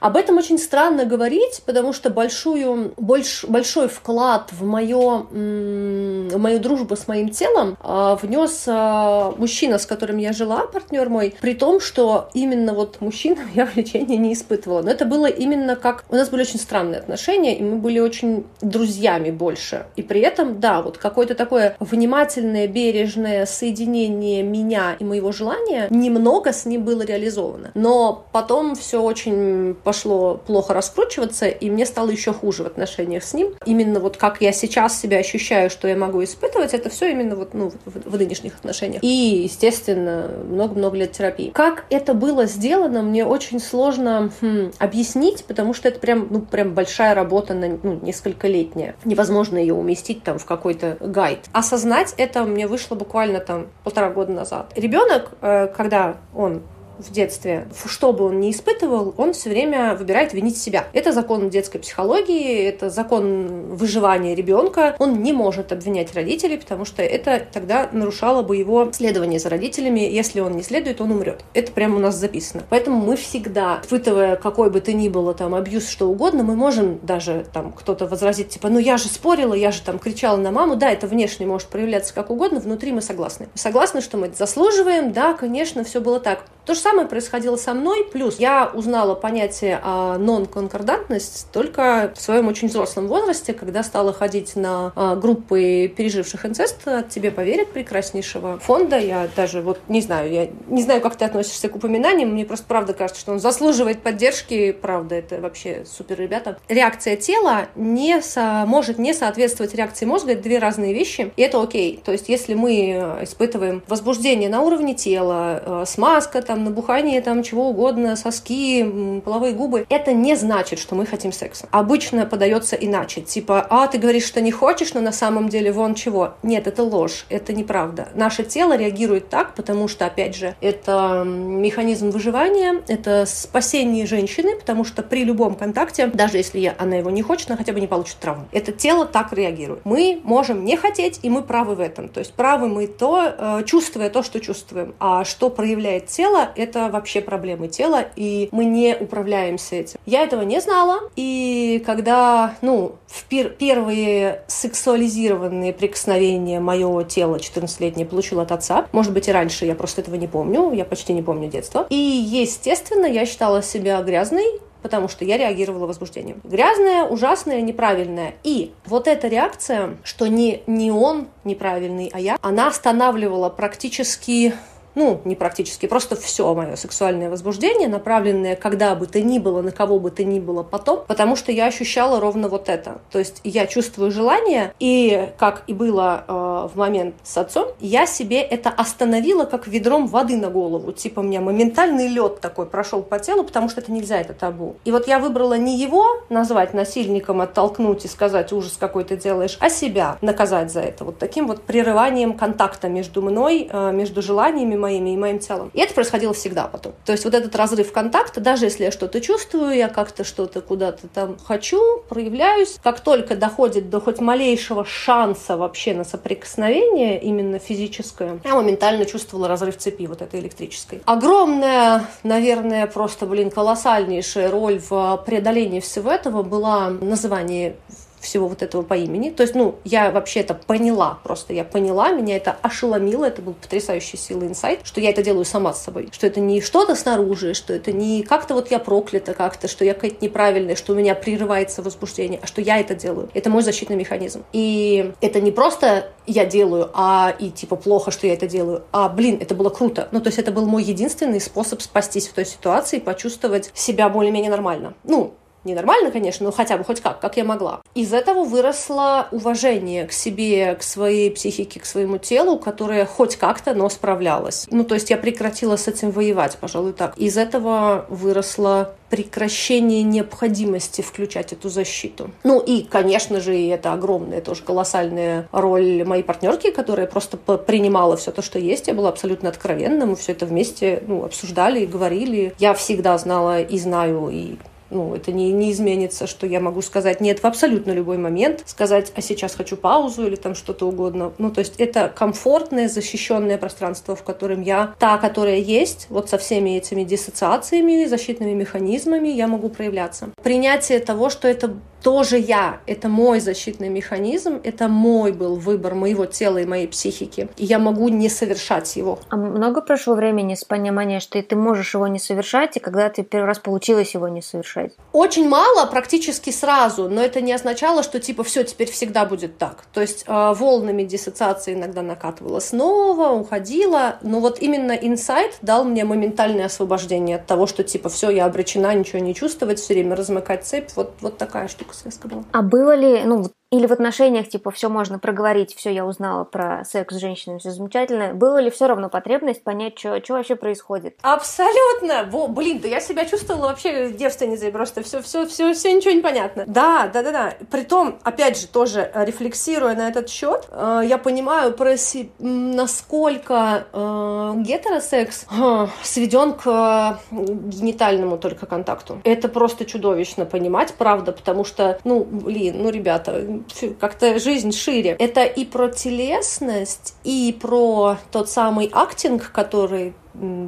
об 0.00 0.16
этом 0.16 0.38
очень 0.38 0.58
странно 0.58 1.04
говорить, 1.04 1.62
потому 1.66 1.92
что 1.92 2.10
большую, 2.10 2.92
больш, 2.96 3.44
большой 3.44 3.88
вклад 3.88 4.52
в, 4.52 4.64
моё, 4.64 5.26
в 5.30 6.38
мою 6.38 6.58
дружбу 6.58 6.96
с 6.96 7.08
моим 7.08 7.30
телом 7.30 7.76
а, 7.80 8.16
внес 8.16 8.64
а, 8.66 9.32
мужчина, 9.36 9.78
с 9.78 9.86
которым 9.86 10.18
я 10.18 10.32
жила, 10.32 10.66
партнер 10.66 11.08
мой, 11.08 11.34
при 11.40 11.54
том, 11.54 11.80
что 11.80 12.28
именно 12.34 12.74
вот 12.74 13.00
мужчина 13.00 13.38
я 13.54 13.66
влечения 13.66 14.16
не 14.16 14.32
испытывала. 14.32 14.82
Но 14.82 14.90
это 14.90 15.04
было 15.04 15.26
именно 15.26 15.76
как... 15.76 16.04
У 16.08 16.14
нас 16.14 16.28
были 16.28 16.42
очень 16.42 16.60
странные 16.60 17.00
отношения, 17.00 17.56
и 17.56 17.62
мы 17.62 17.76
были 17.76 17.98
очень 17.98 18.46
друзьями 18.60 19.30
больше. 19.30 19.86
И 19.96 20.02
при 20.02 20.20
этом, 20.20 20.60
да, 20.60 20.82
вот 20.82 20.98
какое-то 20.98 21.34
такое 21.34 21.76
внимательное, 21.80 22.66
бережное 22.66 23.46
соединение 23.46 24.42
меня 24.42 24.96
и 24.98 25.04
моего 25.04 25.32
желания 25.32 25.86
немного 25.90 26.52
с 26.52 26.66
ним 26.66 26.84
было 26.84 27.02
реализовано. 27.02 27.70
Но 27.74 28.26
потом 28.32 28.74
все 28.74 29.00
очень 29.00 29.74
пошло 29.88 30.38
плохо 30.46 30.74
раскручиваться, 30.74 31.48
и 31.48 31.70
мне 31.70 31.86
стало 31.86 32.10
еще 32.10 32.34
хуже 32.34 32.62
в 32.62 32.66
отношениях 32.66 33.24
с 33.24 33.32
ним. 33.32 33.54
Именно 33.64 34.00
вот 34.00 34.18
как 34.18 34.42
я 34.42 34.52
сейчас 34.52 35.00
себя 35.00 35.16
ощущаю, 35.16 35.70
что 35.70 35.88
я 35.88 35.96
могу 35.96 36.22
испытывать, 36.22 36.74
это 36.74 36.90
все 36.90 37.10
именно 37.10 37.36
вот, 37.36 37.54
ну, 37.54 37.72
в, 37.86 38.10
в 38.10 38.18
нынешних 38.18 38.56
отношениях. 38.56 39.02
И, 39.02 39.06
естественно, 39.44 40.30
много-много 40.46 40.98
лет 40.98 41.12
терапии. 41.12 41.52
Как 41.54 41.86
это 41.88 42.12
было 42.12 42.44
сделано, 42.44 43.00
мне 43.00 43.24
очень 43.24 43.60
сложно 43.60 44.30
хм, 44.42 44.72
объяснить, 44.78 45.46
потому 45.46 45.72
что 45.72 45.88
это 45.88 46.00
прям, 46.00 46.28
ну, 46.28 46.42
прям 46.42 46.74
большая 46.74 47.14
работа 47.14 47.54
на 47.54 47.78
ну, 47.82 47.98
несколько 48.02 48.46
летняя. 48.46 48.94
Невозможно 49.06 49.56
ее 49.56 49.72
уместить 49.72 50.22
там 50.22 50.38
в 50.38 50.44
какой-то 50.44 50.98
гайд. 51.00 51.46
Осознать 51.52 52.12
это 52.18 52.44
мне 52.44 52.66
вышло 52.66 52.94
буквально 52.94 53.40
там 53.40 53.68
полтора 53.84 54.10
года 54.10 54.32
назад. 54.32 54.70
Ребенок, 54.76 55.30
э, 55.40 55.68
когда 55.68 56.18
он 56.34 56.60
в 56.98 57.12
детстве, 57.12 57.68
что 57.86 58.12
бы 58.12 58.26
он 58.26 58.40
ни 58.40 58.50
испытывал, 58.50 59.14
он 59.16 59.32
все 59.32 59.50
время 59.50 59.94
выбирает 59.94 60.32
винить 60.32 60.58
себя. 60.58 60.86
Это 60.92 61.12
закон 61.12 61.50
детской 61.50 61.78
психологии, 61.78 62.64
это 62.64 62.90
закон 62.90 63.74
выживания 63.74 64.34
ребенка. 64.34 64.94
Он 64.98 65.22
не 65.22 65.32
может 65.32 65.72
обвинять 65.72 66.14
родителей, 66.14 66.58
потому 66.58 66.84
что 66.84 67.02
это 67.02 67.42
тогда 67.52 67.88
нарушало 67.92 68.42
бы 68.42 68.56
его 68.56 68.90
следование 68.92 69.38
за 69.38 69.48
родителями. 69.48 70.00
Если 70.00 70.40
он 70.40 70.56
не 70.56 70.62
следует, 70.62 71.00
он 71.00 71.12
умрет. 71.12 71.44
Это 71.54 71.72
прямо 71.72 71.96
у 71.96 72.00
нас 72.00 72.16
записано. 72.16 72.62
Поэтому 72.68 72.98
мы 72.98 73.16
всегда, 73.16 73.80
испытывая 73.82 74.36
какой 74.36 74.70
бы 74.70 74.80
то 74.80 74.92
ни 74.92 75.08
было 75.08 75.34
там 75.34 75.54
абьюз, 75.54 75.88
что 75.88 76.08
угодно, 76.08 76.42
мы 76.42 76.56
можем 76.56 76.98
даже 77.02 77.46
там 77.52 77.72
кто-то 77.72 78.06
возразить, 78.06 78.50
типа, 78.50 78.68
ну 78.68 78.78
я 78.78 78.96
же 78.96 79.08
спорила, 79.08 79.54
я 79.54 79.72
же 79.72 79.82
там 79.82 79.98
кричала 79.98 80.36
на 80.36 80.50
маму. 80.50 80.76
Да, 80.76 80.90
это 80.90 81.06
внешне 81.06 81.46
может 81.46 81.68
проявляться 81.68 82.14
как 82.14 82.30
угодно, 82.30 82.60
внутри 82.60 82.92
мы 82.92 83.02
согласны. 83.02 83.48
Согласны, 83.54 84.00
что 84.00 84.16
мы 84.16 84.30
заслуживаем, 84.36 85.12
да, 85.12 85.34
конечно, 85.34 85.84
все 85.84 86.00
было 86.00 86.20
так. 86.20 86.44
То 86.64 86.74
же 86.74 86.80
самое 86.88 87.06
происходило 87.06 87.56
со 87.56 87.74
мной, 87.74 88.04
плюс 88.10 88.38
я 88.38 88.70
узнала 88.72 89.14
понятие 89.14 89.80
а, 89.82 90.16
нон-конкордантность 90.16 91.48
только 91.52 92.14
в 92.16 92.20
своем 92.20 92.48
очень 92.48 92.68
взрослом 92.68 93.08
возрасте, 93.08 93.52
когда 93.52 93.82
стала 93.82 94.14
ходить 94.14 94.56
на 94.56 94.92
а, 94.96 95.14
группы 95.14 95.92
переживших 95.94 96.46
инцест 96.46 96.88
от 96.88 97.10
тебе 97.10 97.30
поверят 97.30 97.68
прекраснейшего 97.72 98.58
фонда. 98.58 98.98
Я 98.98 99.28
даже 99.36 99.60
вот 99.60 99.80
не 99.88 100.00
знаю, 100.00 100.32
я 100.32 100.48
не 100.68 100.82
знаю, 100.82 101.02
как 101.02 101.16
ты 101.16 101.26
относишься 101.26 101.68
к 101.68 101.76
упоминаниям, 101.76 102.30
мне 102.30 102.46
просто 102.46 102.64
правда 102.66 102.94
кажется, 102.94 103.20
что 103.20 103.32
он 103.32 103.40
заслуживает 103.40 104.00
поддержки, 104.00 104.72
правда, 104.72 105.16
это 105.16 105.40
вообще 105.40 105.84
супер 105.84 106.18
ребята. 106.18 106.58
Реакция 106.68 107.16
тела 107.16 107.66
не 107.74 108.22
со... 108.22 108.64
может 108.66 108.98
не 108.98 109.12
соответствовать 109.12 109.74
реакции 109.74 110.06
мозга, 110.06 110.32
это 110.32 110.42
две 110.42 110.58
разные 110.58 110.94
вещи, 110.94 111.32
и 111.36 111.42
это 111.42 111.60
окей. 111.60 112.00
То 112.02 112.12
есть 112.12 112.30
если 112.30 112.54
мы 112.54 113.18
испытываем 113.22 113.82
возбуждение 113.88 114.48
на 114.48 114.62
уровне 114.62 114.94
тела, 114.94 115.84
смазка 115.86 116.40
там, 116.40 116.58
там 116.58 116.74
набухание 116.78 117.20
там 117.20 117.42
чего 117.42 117.70
угодно, 117.70 118.14
соски, 118.14 119.20
половые 119.24 119.52
губы, 119.52 119.84
это 119.88 120.12
не 120.12 120.36
значит, 120.36 120.78
что 120.78 120.94
мы 120.94 121.06
хотим 121.06 121.32
секса. 121.32 121.66
Обычно 121.72 122.24
подается 122.24 122.76
иначе, 122.76 123.20
типа, 123.20 123.66
а, 123.68 123.88
ты 123.88 123.98
говоришь, 123.98 124.24
что 124.24 124.40
не 124.40 124.52
хочешь, 124.52 124.94
но 124.94 125.00
на 125.00 125.12
самом 125.12 125.48
деле 125.48 125.72
вон 125.72 125.94
чего. 125.94 126.34
Нет, 126.44 126.68
это 126.68 126.84
ложь, 126.84 127.26
это 127.30 127.52
неправда. 127.52 128.08
Наше 128.14 128.44
тело 128.44 128.76
реагирует 128.76 129.28
так, 129.28 129.54
потому 129.54 129.88
что, 129.88 130.06
опять 130.06 130.36
же, 130.36 130.54
это 130.60 131.24
механизм 131.26 132.10
выживания, 132.10 132.82
это 132.86 133.26
спасение 133.26 134.06
женщины, 134.06 134.56
потому 134.56 134.84
что 134.84 135.02
при 135.02 135.24
любом 135.24 135.56
контакте, 135.56 136.06
даже 136.06 136.36
если 136.36 136.60
я, 136.60 136.74
она 136.78 136.96
его 136.96 137.10
не 137.10 137.22
хочет, 137.22 137.50
она 137.50 137.56
хотя 137.56 137.72
бы 137.72 137.80
не 137.80 137.88
получит 137.88 138.18
травму. 138.18 138.46
Это 138.52 138.70
тело 138.70 139.04
так 139.04 139.32
реагирует. 139.32 139.80
Мы 139.84 140.20
можем 140.22 140.64
не 140.64 140.76
хотеть, 140.76 141.18
и 141.22 141.30
мы 141.30 141.42
правы 141.42 141.74
в 141.74 141.80
этом. 141.80 142.08
То 142.08 142.20
есть 142.20 142.34
правы 142.34 142.68
мы 142.68 142.86
то, 142.86 143.34
э, 143.36 143.62
чувствуя 143.64 144.10
то, 144.10 144.22
что 144.22 144.38
чувствуем. 144.38 144.94
А 145.00 145.24
что 145.24 145.50
проявляет 145.50 146.06
тело, 146.06 146.50
это 146.54 146.67
вообще 146.74 147.20
проблемы 147.20 147.68
тела, 147.68 148.06
и 148.16 148.48
мы 148.52 148.64
не 148.64 148.96
управляемся 148.98 149.76
этим. 149.76 149.98
Я 150.06 150.22
этого 150.22 150.42
не 150.42 150.60
знала, 150.60 151.00
и 151.16 151.82
когда, 151.86 152.54
ну, 152.62 152.96
в 153.06 153.24
пер 153.24 153.50
первые 153.50 154.42
сексуализированные 154.46 155.72
прикосновения 155.72 156.60
моего 156.60 157.02
тела 157.02 157.36
14-летнее 157.36 158.06
получила 158.06 158.42
от 158.42 158.52
отца, 158.52 158.86
может 158.92 159.12
быть 159.12 159.28
и 159.28 159.32
раньше, 159.32 159.64
я 159.64 159.74
просто 159.74 160.02
этого 160.02 160.16
не 160.16 160.26
помню, 160.26 160.72
я 160.72 160.84
почти 160.84 161.12
не 161.12 161.22
помню 161.22 161.48
детства, 161.48 161.86
и, 161.90 161.96
естественно, 161.96 163.06
я 163.06 163.26
считала 163.26 163.62
себя 163.62 164.00
грязной, 164.02 164.60
потому 164.82 165.08
что 165.08 165.24
я 165.24 165.36
реагировала 165.36 165.86
возбуждением. 165.86 166.40
Грязная, 166.44 167.04
ужасная, 167.04 167.60
неправильная. 167.60 168.34
И 168.42 168.72
вот 168.86 169.08
эта 169.08 169.28
реакция, 169.28 169.96
что 170.04 170.26
не, 170.26 170.62
не 170.66 170.90
он 170.90 171.28
неправильный, 171.44 172.10
а 172.12 172.20
я, 172.20 172.38
она 172.42 172.68
останавливала 172.68 173.48
практически 173.48 174.54
ну, 174.94 175.20
не 175.24 175.34
практически, 175.34 175.86
просто 175.86 176.16
все 176.16 176.54
мое 176.54 176.76
сексуальное 176.76 177.30
возбуждение, 177.30 177.88
направленное 177.88 178.56
когда 178.56 178.94
бы 178.94 179.06
то 179.06 179.20
ни 179.20 179.38
было, 179.38 179.62
на 179.62 179.70
кого 179.70 179.98
бы 179.98 180.10
то 180.10 180.24
ни 180.24 180.40
было 180.40 180.62
потом, 180.62 181.04
потому 181.06 181.36
что 181.36 181.52
я 181.52 181.66
ощущала 181.66 182.20
ровно 182.20 182.48
вот 182.48 182.68
это. 182.68 183.00
То 183.10 183.18
есть 183.18 183.40
я 183.44 183.66
чувствую 183.66 184.10
желание, 184.10 184.74
и 184.78 185.30
как 185.38 185.62
и 185.66 185.74
было 185.74 186.24
э, 186.26 186.32
в 186.72 186.76
момент 186.76 187.14
с 187.22 187.36
отцом, 187.36 187.68
я 187.80 188.06
себе 188.06 188.40
это 188.40 188.70
остановила 188.70 189.44
как 189.44 189.66
ведром 189.66 190.06
воды 190.06 190.36
на 190.36 190.50
голову. 190.50 190.92
Типа 190.92 191.20
у 191.20 191.22
меня 191.22 191.40
моментальный 191.40 192.08
лед 192.08 192.40
такой 192.40 192.66
прошел 192.66 193.02
по 193.02 193.18
телу, 193.18 193.44
потому 193.44 193.68
что 193.68 193.80
это 193.80 193.92
нельзя, 193.92 194.20
это 194.20 194.34
табу. 194.34 194.76
И 194.84 194.90
вот 194.90 195.06
я 195.06 195.18
выбрала 195.18 195.56
не 195.56 195.78
его 195.78 196.04
назвать 196.28 196.74
насильником, 196.74 197.40
оттолкнуть 197.40 198.04
и 198.04 198.08
сказать 198.08 198.52
ужас 198.52 198.76
какой 198.78 199.04
ты 199.04 199.16
делаешь, 199.16 199.56
а 199.60 199.70
себя 199.70 200.18
наказать 200.20 200.72
за 200.72 200.80
это. 200.80 201.04
Вот 201.04 201.18
таким 201.18 201.46
вот 201.46 201.62
прерыванием 201.62 202.34
контакта 202.34 202.88
между 202.88 203.22
мной, 203.22 203.68
э, 203.70 203.92
между 203.92 204.22
желаниями 204.22 204.76
моими 204.78 205.10
и 205.10 205.16
моим 205.16 205.38
телом. 205.38 205.70
И 205.74 205.80
это 205.80 205.94
происходило 205.94 206.32
всегда 206.32 206.66
потом. 206.66 206.94
То 207.04 207.12
есть 207.12 207.24
вот 207.24 207.34
этот 207.34 207.54
разрыв 207.54 207.92
контакта, 207.92 208.40
даже 208.40 208.66
если 208.66 208.84
я 208.84 208.90
что-то 208.90 209.20
чувствую, 209.20 209.76
я 209.76 209.88
как-то 209.88 210.24
что-то 210.24 210.60
куда-то 210.60 211.08
там 211.08 211.36
хочу, 211.44 212.02
проявляюсь, 212.08 212.78
как 212.82 213.00
только 213.00 213.36
доходит 213.36 213.90
до 213.90 214.00
хоть 214.00 214.20
малейшего 214.20 214.84
шанса 214.84 215.56
вообще 215.56 215.94
на 215.94 216.04
соприкосновение, 216.04 217.20
именно 217.20 217.58
физическое, 217.58 218.40
я 218.44 218.54
моментально 218.54 219.04
чувствовала 219.04 219.48
разрыв 219.48 219.76
цепи 219.76 220.06
вот 220.06 220.22
этой 220.22 220.40
электрической. 220.40 221.02
Огромная, 221.04 222.06
наверное, 222.22 222.86
просто, 222.86 223.26
блин, 223.26 223.50
колоссальнейшая 223.50 224.50
роль 224.50 224.78
в 224.78 225.22
преодолении 225.26 225.80
всего 225.80 226.10
этого 226.10 226.42
была 226.42 226.90
называние 226.90 227.76
всего 228.20 228.48
вот 228.48 228.62
этого 228.62 228.82
по 228.82 228.94
имени. 228.94 229.30
То 229.30 229.42
есть, 229.42 229.54
ну, 229.54 229.76
я 229.84 230.10
вообще 230.10 230.40
это 230.40 230.54
поняла 230.54 231.18
просто. 231.22 231.52
Я 231.52 231.64
поняла, 231.64 232.10
меня 232.10 232.36
это 232.36 232.56
ошеломило. 232.62 233.24
Это 233.24 233.42
был 233.42 233.54
потрясающий 233.54 234.16
сила 234.16 234.44
инсайт, 234.44 234.80
что 234.84 235.00
я 235.00 235.10
это 235.10 235.22
делаю 235.22 235.44
сама 235.44 235.72
с 235.72 235.82
собой. 235.82 236.08
Что 236.12 236.26
это 236.26 236.40
не 236.40 236.60
что-то 236.60 236.94
снаружи, 236.94 237.54
что 237.54 237.72
это 237.72 237.92
не 237.92 238.22
как-то 238.22 238.54
вот 238.54 238.70
я 238.70 238.78
проклята 238.78 239.34
как-то, 239.34 239.68
что 239.68 239.84
я 239.84 239.94
какая-то 239.94 240.24
неправильная, 240.24 240.76
что 240.76 240.92
у 240.92 240.96
меня 240.96 241.14
прерывается 241.14 241.82
возбуждение, 241.82 242.40
а 242.42 242.46
что 242.46 242.60
я 242.60 242.78
это 242.78 242.94
делаю. 242.94 243.28
Это 243.34 243.50
мой 243.50 243.62
защитный 243.62 243.96
механизм. 243.96 244.44
И 244.52 245.12
это 245.20 245.40
не 245.40 245.50
просто 245.50 246.10
я 246.26 246.44
делаю, 246.44 246.90
а 246.94 247.34
и 247.38 247.50
типа 247.50 247.76
плохо, 247.76 248.10
что 248.10 248.26
я 248.26 248.34
это 248.34 248.46
делаю, 248.46 248.82
а 248.92 249.08
блин, 249.08 249.38
это 249.40 249.54
было 249.54 249.70
круто. 249.70 250.08
Ну, 250.12 250.20
то 250.20 250.28
есть 250.28 250.38
это 250.38 250.52
был 250.52 250.66
мой 250.66 250.82
единственный 250.82 251.40
способ 251.40 251.80
спастись 251.82 252.28
в 252.28 252.32
той 252.32 252.44
ситуации, 252.44 252.98
почувствовать 252.98 253.70
себя 253.74 254.08
более-менее 254.08 254.50
нормально. 254.50 254.94
Ну, 255.04 255.34
не 255.64 255.74
нормально, 255.74 256.10
конечно, 256.10 256.46
но 256.46 256.52
хотя 256.52 256.76
бы 256.76 256.84
хоть 256.84 257.00
как, 257.00 257.20
как 257.20 257.36
я 257.36 257.44
могла. 257.44 257.80
Из 257.94 258.12
этого 258.12 258.44
выросло 258.44 259.28
уважение 259.30 260.06
к 260.06 260.12
себе, 260.12 260.74
к 260.74 260.82
своей 260.82 261.30
психике, 261.30 261.80
к 261.80 261.84
своему 261.84 262.18
телу, 262.18 262.58
которое 262.58 263.04
хоть 263.04 263.36
как-то, 263.36 263.74
но 263.74 263.88
справлялось. 263.88 264.66
Ну, 264.70 264.84
то 264.84 264.94
есть 264.94 265.10
я 265.10 265.16
прекратила 265.16 265.76
с 265.76 265.88
этим 265.88 266.10
воевать, 266.10 266.56
пожалуй, 266.60 266.92
так. 266.92 267.16
Из 267.18 267.36
этого 267.36 268.06
выросло 268.08 268.94
прекращение 269.10 270.02
необходимости 270.02 271.00
включать 271.00 271.52
эту 271.52 271.68
защиту. 271.70 272.30
Ну 272.44 272.60
и, 272.60 272.82
конечно 272.82 273.40
же, 273.40 273.56
и 273.56 273.68
это 273.68 273.92
огромная, 273.92 274.40
тоже 274.40 274.62
колоссальная 274.62 275.48
роль 275.50 276.04
моей 276.04 276.22
партнерки, 276.22 276.70
которая 276.70 277.06
просто 277.06 277.36
принимала 277.36 278.16
все 278.16 278.30
то, 278.30 278.42
что 278.42 278.58
есть. 278.58 278.86
Я 278.88 278.94
была 278.94 279.08
абсолютно 279.08 279.48
откровенна, 279.48 280.06
мы 280.06 280.16
все 280.16 280.32
это 280.32 280.46
вместе 280.46 281.02
ну, 281.06 281.24
обсуждали 281.24 281.80
и 281.80 281.86
говорили. 281.86 282.54
Я 282.58 282.74
всегда 282.74 283.16
знала 283.18 283.62
и 283.62 283.78
знаю, 283.78 284.28
и 284.30 284.56
ну, 284.90 285.14
это 285.14 285.32
не, 285.32 285.52
не 285.52 285.72
изменится, 285.72 286.26
что 286.26 286.46
я 286.46 286.60
могу 286.60 286.82
сказать 286.82 287.20
нет 287.20 287.40
в 287.40 287.44
абсолютно 287.44 287.92
любой 287.92 288.18
момент, 288.18 288.62
сказать, 288.66 289.12
а 289.14 289.20
сейчас 289.20 289.54
хочу 289.54 289.76
паузу 289.76 290.26
или 290.26 290.36
там 290.36 290.54
что-то 290.54 290.86
угодно. 290.86 291.32
Ну, 291.38 291.50
то 291.50 291.60
есть 291.60 291.74
это 291.78 292.12
комфортное, 292.14 292.88
защищенное 292.88 293.58
пространство, 293.58 294.16
в 294.16 294.22
котором 294.22 294.62
я 294.62 294.94
та, 294.98 295.18
которая 295.18 295.58
есть, 295.58 296.06
вот 296.10 296.30
со 296.30 296.38
всеми 296.38 296.70
этими 296.70 297.04
диссоциациями, 297.04 298.06
защитными 298.06 298.52
механизмами 298.52 299.28
я 299.28 299.46
могу 299.46 299.68
проявляться. 299.68 300.30
Принятие 300.42 300.98
того, 301.00 301.30
что 301.30 301.48
это 301.48 301.74
тоже 302.02 302.38
я, 302.38 302.80
это 302.86 303.08
мой 303.08 303.40
защитный 303.40 303.88
механизм, 303.88 304.60
это 304.62 304.88
мой 304.88 305.32
был 305.32 305.56
выбор 305.56 305.94
моего 305.94 306.26
тела 306.26 306.58
и 306.58 306.66
моей 306.66 306.86
психики, 306.86 307.48
и 307.56 307.64
я 307.64 307.78
могу 307.78 308.08
не 308.08 308.28
совершать 308.28 308.96
его. 308.96 309.18
А 309.28 309.36
много 309.36 309.80
прошло 309.80 310.14
времени 310.14 310.54
с 310.54 310.64
понимания, 310.64 311.20
что 311.20 311.42
ты 311.42 311.56
можешь 311.56 311.94
его 311.94 312.06
не 312.06 312.18
совершать, 312.18 312.76
и 312.76 312.80
когда 312.80 313.08
ты 313.08 313.22
первый 313.22 313.46
раз 313.46 313.58
получилось 313.58 314.14
его 314.14 314.28
не 314.28 314.42
совершать? 314.42 314.92
Очень 315.12 315.48
мало, 315.48 315.86
практически 315.86 316.50
сразу, 316.50 317.08
но 317.08 317.20
это 317.20 317.40
не 317.40 317.52
означало, 317.52 318.02
что 318.02 318.20
типа 318.20 318.44
все 318.44 318.64
теперь 318.64 318.90
всегда 318.90 319.24
будет 319.24 319.58
так. 319.58 319.84
То 319.92 320.00
есть 320.00 320.24
э, 320.26 320.54
волнами 320.54 321.02
диссоциации 321.02 321.74
иногда 321.74 322.02
накатывала 322.02 322.60
снова, 322.60 323.30
уходила, 323.30 324.18
но 324.22 324.40
вот 324.40 324.60
именно 324.60 324.92
инсайт 324.92 325.58
дал 325.62 325.84
мне 325.84 326.04
моментальное 326.04 326.66
освобождение 326.66 327.36
от 327.36 327.46
того, 327.46 327.66
что 327.66 327.82
типа 327.82 328.08
все, 328.08 328.30
я 328.30 328.44
обречена 328.44 328.94
ничего 328.94 329.18
не 329.18 329.34
чувствовать, 329.34 329.78
все 329.78 329.94
время 329.94 330.16
размыкать 330.16 330.64
цепь, 330.64 330.90
вот, 330.94 331.14
вот 331.20 331.38
такая 331.38 331.68
штука 331.68 331.87
связка 331.94 332.28
была. 332.28 332.44
А 332.52 332.62
было 332.62 332.94
ли, 332.94 333.22
ну, 333.24 333.50
или 333.70 333.86
в 333.86 333.92
отношениях, 333.92 334.48
типа, 334.48 334.70
все 334.70 334.88
можно 334.88 335.18
проговорить, 335.18 335.74
все 335.74 335.92
я 335.92 336.06
узнала 336.06 336.44
про 336.44 336.84
секс 336.84 337.14
с 337.14 337.18
женщинами, 337.18 337.58
все 337.58 337.70
замечательно. 337.70 338.32
Было 338.32 338.58
ли 338.58 338.70
все 338.70 338.86
равно 338.86 339.10
потребность 339.10 339.62
понять, 339.62 339.98
что 339.98 340.20
вообще 340.28 340.56
происходит? 340.56 341.18
Абсолютно! 341.20 342.24
Во, 342.30 342.48
блин, 342.48 342.78
да 342.80 342.88
я 342.88 343.00
себя 343.00 343.26
чувствовала 343.26 343.66
вообще 343.66 344.10
девственницей, 344.10 344.72
просто 344.72 345.02
все, 345.02 345.20
все, 345.20 345.46
все, 345.46 345.74
все 345.74 345.92
ничего 345.92 346.12
не 346.12 346.22
понятно. 346.22 346.64
Да, 346.66 347.10
да, 347.12 347.22
да, 347.22 347.30
да. 347.30 347.54
Притом, 347.70 348.18
опять 348.22 348.58
же, 348.58 348.68
тоже 348.68 349.10
э, 349.12 349.24
рефлексируя 349.26 349.94
на 349.94 350.08
этот 350.08 350.30
счет, 350.30 350.66
э, 350.70 351.02
я 351.04 351.18
понимаю 351.18 351.72
про 351.74 351.98
си... 351.98 352.30
насколько 352.38 353.86
э, 353.92 354.54
гетеросекс 354.56 355.46
э, 355.50 355.86
сведен 356.02 356.54
к 356.54 357.20
э, 357.30 357.34
генитальному 357.68 358.38
только 358.38 358.64
контакту. 358.64 359.20
Это 359.24 359.48
просто 359.48 359.84
чудовищно 359.84 360.46
понимать, 360.46 360.94
правда, 360.94 361.32
потому 361.32 361.64
что, 361.64 361.98
ну, 362.04 362.24
блин, 362.24 362.76
ну, 362.82 362.88
ребята, 362.88 363.57
как-то 364.00 364.38
жизнь 364.38 364.72
шире. 364.72 365.16
Это 365.18 365.44
и 365.44 365.64
про 365.64 365.88
телесность, 365.88 367.14
и 367.24 367.56
про 367.60 368.18
тот 368.30 368.48
самый 368.48 368.90
актинг, 368.92 369.50
который 369.52 370.14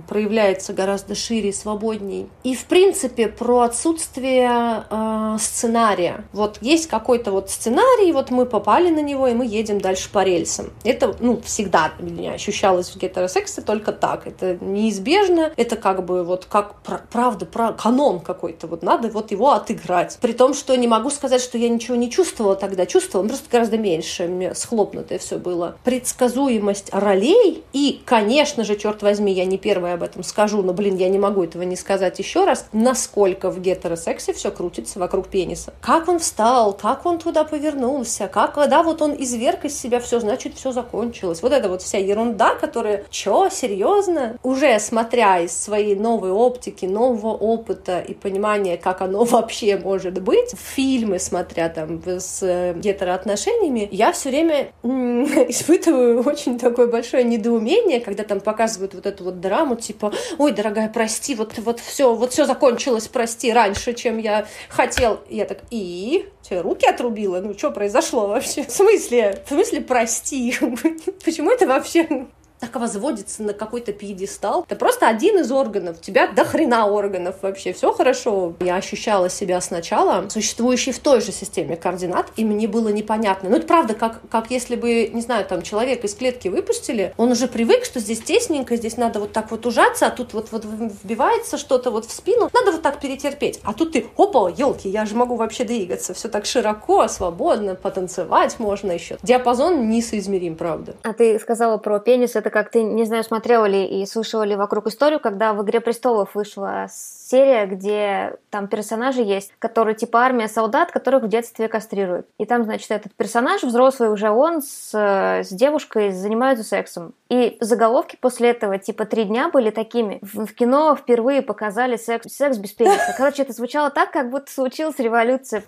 проявляется 0.08 0.72
гораздо 0.72 1.14
шире 1.14 1.50
и 1.50 1.52
свободней. 1.52 2.28
И, 2.44 2.54
в 2.54 2.64
принципе, 2.66 3.28
про 3.28 3.60
отсутствие 3.60 4.84
э, 4.90 5.36
сценария. 5.38 6.24
Вот 6.32 6.58
есть 6.60 6.88
какой-то 6.88 7.32
вот 7.32 7.50
сценарий, 7.50 8.12
вот 8.12 8.30
мы 8.30 8.46
попали 8.46 8.90
на 8.90 9.00
него, 9.00 9.26
и 9.28 9.34
мы 9.34 9.46
едем 9.46 9.80
дальше 9.80 10.10
по 10.10 10.22
рельсам. 10.22 10.70
Это, 10.84 11.14
ну, 11.20 11.40
всегда 11.44 11.92
меня 11.98 12.32
ощущалось 12.32 12.90
в 12.90 12.98
гетеросексе 12.98 13.62
только 13.62 13.92
так. 13.92 14.26
Это 14.26 14.58
неизбежно, 14.60 15.52
это 15.56 15.76
как 15.76 16.04
бы 16.04 16.24
вот 16.24 16.46
как 16.46 16.74
правда, 17.10 17.46
про 17.46 17.72
канон 17.72 18.20
какой-то, 18.20 18.66
вот 18.66 18.82
надо 18.82 19.08
вот 19.08 19.30
его 19.30 19.52
отыграть. 19.52 20.18
При 20.20 20.32
том, 20.32 20.54
что 20.54 20.76
не 20.76 20.88
могу 20.88 21.10
сказать, 21.10 21.40
что 21.40 21.58
я 21.58 21.68
ничего 21.68 21.96
не 21.96 22.10
чувствовала 22.10 22.56
тогда, 22.56 22.86
чувствовала, 22.86 23.26
просто 23.26 23.48
гораздо 23.50 23.78
меньше, 23.78 24.26
мне 24.26 24.54
схлопнутое 24.54 25.18
все 25.18 25.38
было. 25.38 25.76
Предсказуемость 25.84 26.90
ролей 26.92 27.62
и, 27.72 28.00
конечно 28.04 28.64
же, 28.64 28.76
черт 28.76 29.02
возьми, 29.02 29.32
я 29.32 29.44
не 29.44 29.58
первая 29.60 29.94
об 29.94 30.02
этом 30.02 30.22
скажу, 30.22 30.62
но, 30.62 30.72
блин, 30.72 30.96
я 30.96 31.08
не 31.08 31.18
могу 31.18 31.44
этого 31.44 31.62
не 31.62 31.76
сказать 31.76 32.18
еще 32.18 32.44
раз, 32.44 32.66
насколько 32.72 33.50
в 33.50 33.60
гетеросексе 33.60 34.32
все 34.32 34.50
крутится 34.50 34.98
вокруг 34.98 35.28
пениса. 35.28 35.72
Как 35.80 36.08
он 36.08 36.18
встал, 36.18 36.72
как 36.72 37.06
он 37.06 37.18
туда 37.18 37.44
повернулся, 37.44 38.28
как, 38.28 38.54
да, 38.68 38.82
вот 38.82 39.02
он 39.02 39.14
изверг 39.14 39.64
из 39.64 39.78
себя 39.78 40.00
все, 40.00 40.20
значит, 40.20 40.54
все 40.54 40.72
закончилось. 40.72 41.42
Вот 41.42 41.52
это 41.52 41.68
вот 41.68 41.82
вся 41.82 41.98
ерунда, 41.98 42.54
которая, 42.54 43.04
чё, 43.10 43.48
серьезно? 43.50 44.36
Уже 44.42 44.78
смотря 44.80 45.40
из 45.40 45.56
своей 45.56 45.96
новой 45.96 46.30
оптики, 46.30 46.86
нового 46.86 47.36
опыта 47.36 48.00
и 48.00 48.14
понимания, 48.14 48.76
как 48.76 49.00
оно 49.02 49.24
вообще 49.24 49.76
может 49.76 50.20
быть, 50.22 50.54
фильмы 50.56 51.18
смотря 51.18 51.68
там 51.68 52.00
с 52.04 52.42
э, 52.42 52.74
гетероотношениями, 52.74 53.88
я 53.90 54.12
все 54.12 54.30
время 54.30 54.68
испытываю 54.82 56.22
очень 56.22 56.58
такое 56.58 56.86
большое 56.86 57.24
недоумение, 57.24 58.00
когда 58.00 58.24
там 58.24 58.40
показывают 58.40 58.94
вот 58.94 59.06
эту 59.06 59.24
вот 59.24 59.40
драму, 59.50 59.74
типа, 59.74 60.12
ой, 60.38 60.52
дорогая, 60.52 60.88
прости, 60.88 61.34
вот, 61.34 61.58
вот 61.58 61.80
все, 61.80 62.14
вот 62.14 62.32
все 62.32 62.46
закончилось, 62.46 63.08
прости, 63.08 63.52
раньше, 63.52 63.94
чем 63.94 64.18
я 64.18 64.46
хотел. 64.68 65.20
Я 65.28 65.44
так, 65.44 65.58
и? 65.70 66.28
Тебе 66.42 66.60
руки 66.60 66.86
отрубила? 66.86 67.40
Ну, 67.40 67.58
что 67.58 67.72
произошло 67.72 68.28
вообще? 68.28 68.62
В 68.62 68.70
смысле? 68.70 69.42
В 69.44 69.48
смысле, 69.48 69.80
прости? 69.80 70.54
Почему 71.24 71.50
это 71.50 71.66
вообще 71.66 72.28
так 72.60 72.76
возводится 72.76 73.42
на 73.42 73.54
какой-то 73.54 73.92
пьедестал. 73.92 74.64
Это 74.66 74.76
просто 74.76 75.08
один 75.08 75.38
из 75.38 75.50
органов. 75.50 75.98
У 75.98 76.02
тебя 76.02 76.28
до 76.28 76.44
хрена 76.44 76.86
органов 76.86 77.36
вообще. 77.42 77.72
Все 77.72 77.92
хорошо. 77.92 78.54
Я 78.60 78.76
ощущала 78.76 79.30
себя 79.30 79.60
сначала 79.60 80.28
существующей 80.28 80.92
в 80.92 80.98
той 80.98 81.20
же 81.20 81.32
системе 81.32 81.76
координат, 81.76 82.26
и 82.36 82.44
мне 82.44 82.68
было 82.68 82.88
непонятно. 82.88 83.48
Ну, 83.48 83.56
это 83.56 83.66
правда, 83.66 83.94
как, 83.94 84.20
как 84.28 84.50
если 84.50 84.76
бы, 84.76 85.08
не 85.08 85.22
знаю, 85.22 85.46
там 85.46 85.62
человек 85.62 86.04
из 86.04 86.14
клетки 86.14 86.48
выпустили, 86.48 87.14
он 87.16 87.32
уже 87.32 87.48
привык, 87.48 87.84
что 87.84 87.98
здесь 87.98 88.20
тесненько, 88.20 88.76
здесь 88.76 88.96
надо 88.96 89.20
вот 89.20 89.32
так 89.32 89.50
вот 89.50 89.64
ужаться, 89.64 90.06
а 90.06 90.10
тут 90.10 90.34
вот, 90.34 90.52
вот 90.52 90.64
вбивается 90.64 91.56
что-то 91.56 91.90
вот 91.90 92.04
в 92.04 92.12
спину, 92.12 92.50
надо 92.52 92.72
вот 92.72 92.82
так 92.82 93.00
перетерпеть. 93.00 93.60
А 93.64 93.72
тут 93.72 93.92
ты, 93.92 94.06
опа, 94.16 94.50
елки, 94.50 94.88
я 94.88 95.06
же 95.06 95.14
могу 95.14 95.36
вообще 95.36 95.64
двигаться. 95.64 96.12
Все 96.12 96.28
так 96.28 96.44
широко, 96.44 97.08
свободно, 97.08 97.74
потанцевать 97.74 98.58
можно 98.58 98.92
еще. 98.92 99.16
Диапазон 99.22 99.88
несоизмерим, 99.88 100.56
правда. 100.56 100.94
А 101.02 101.14
ты 101.14 101.38
сказала 101.38 101.78
про 101.78 101.98
пенис, 102.00 102.36
это 102.36 102.49
как 102.50 102.70
ты, 102.70 102.82
не 102.82 103.04
знаю, 103.04 103.24
смотрела 103.24 103.64
ли 103.64 103.84
и 103.84 104.06
слышала 104.06 104.42
ли 104.42 104.56
вокруг 104.56 104.86
историю, 104.86 105.20
когда 105.20 105.52
в 105.52 105.62
«Игре 105.62 105.80
престолов» 105.80 106.34
вышла 106.34 106.86
серия, 106.90 107.66
где 107.66 108.36
там 108.50 108.68
персонажи 108.68 109.22
есть, 109.22 109.52
которые 109.58 109.94
типа 109.94 110.20
армия 110.20 110.48
солдат, 110.48 110.90
которых 110.90 111.24
в 111.24 111.28
детстве 111.28 111.68
кастрируют. 111.68 112.26
И 112.38 112.44
там, 112.44 112.64
значит, 112.64 112.90
этот 112.90 113.14
персонаж, 113.14 113.62
взрослый 113.62 114.10
уже 114.10 114.30
он, 114.30 114.62
с, 114.62 114.94
с 114.94 115.48
девушкой 115.50 116.12
занимаются 116.12 116.64
сексом. 116.64 117.14
И 117.30 117.56
заголовки 117.60 118.18
после 118.20 118.50
этого, 118.50 118.76
типа, 118.78 119.04
три 119.06 119.22
дня 119.22 119.50
были 119.50 119.70
такими. 119.70 120.18
В, 120.20 120.46
в 120.46 120.52
кино 120.54 120.96
впервые 120.96 121.42
показали 121.42 121.96
секс, 121.96 122.26
секс 122.34 122.58
без 122.58 122.72
пениса. 122.72 123.14
Короче, 123.16 123.42
это 123.42 123.52
звучало 123.52 123.90
так, 123.90 124.10
как 124.10 124.30
будто 124.30 124.52
случилась 124.52 124.98
революция. 124.98 125.62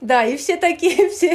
Да, 0.00 0.24
и 0.24 0.36
все 0.36 0.56
такие, 0.56 1.08
все 1.10 1.32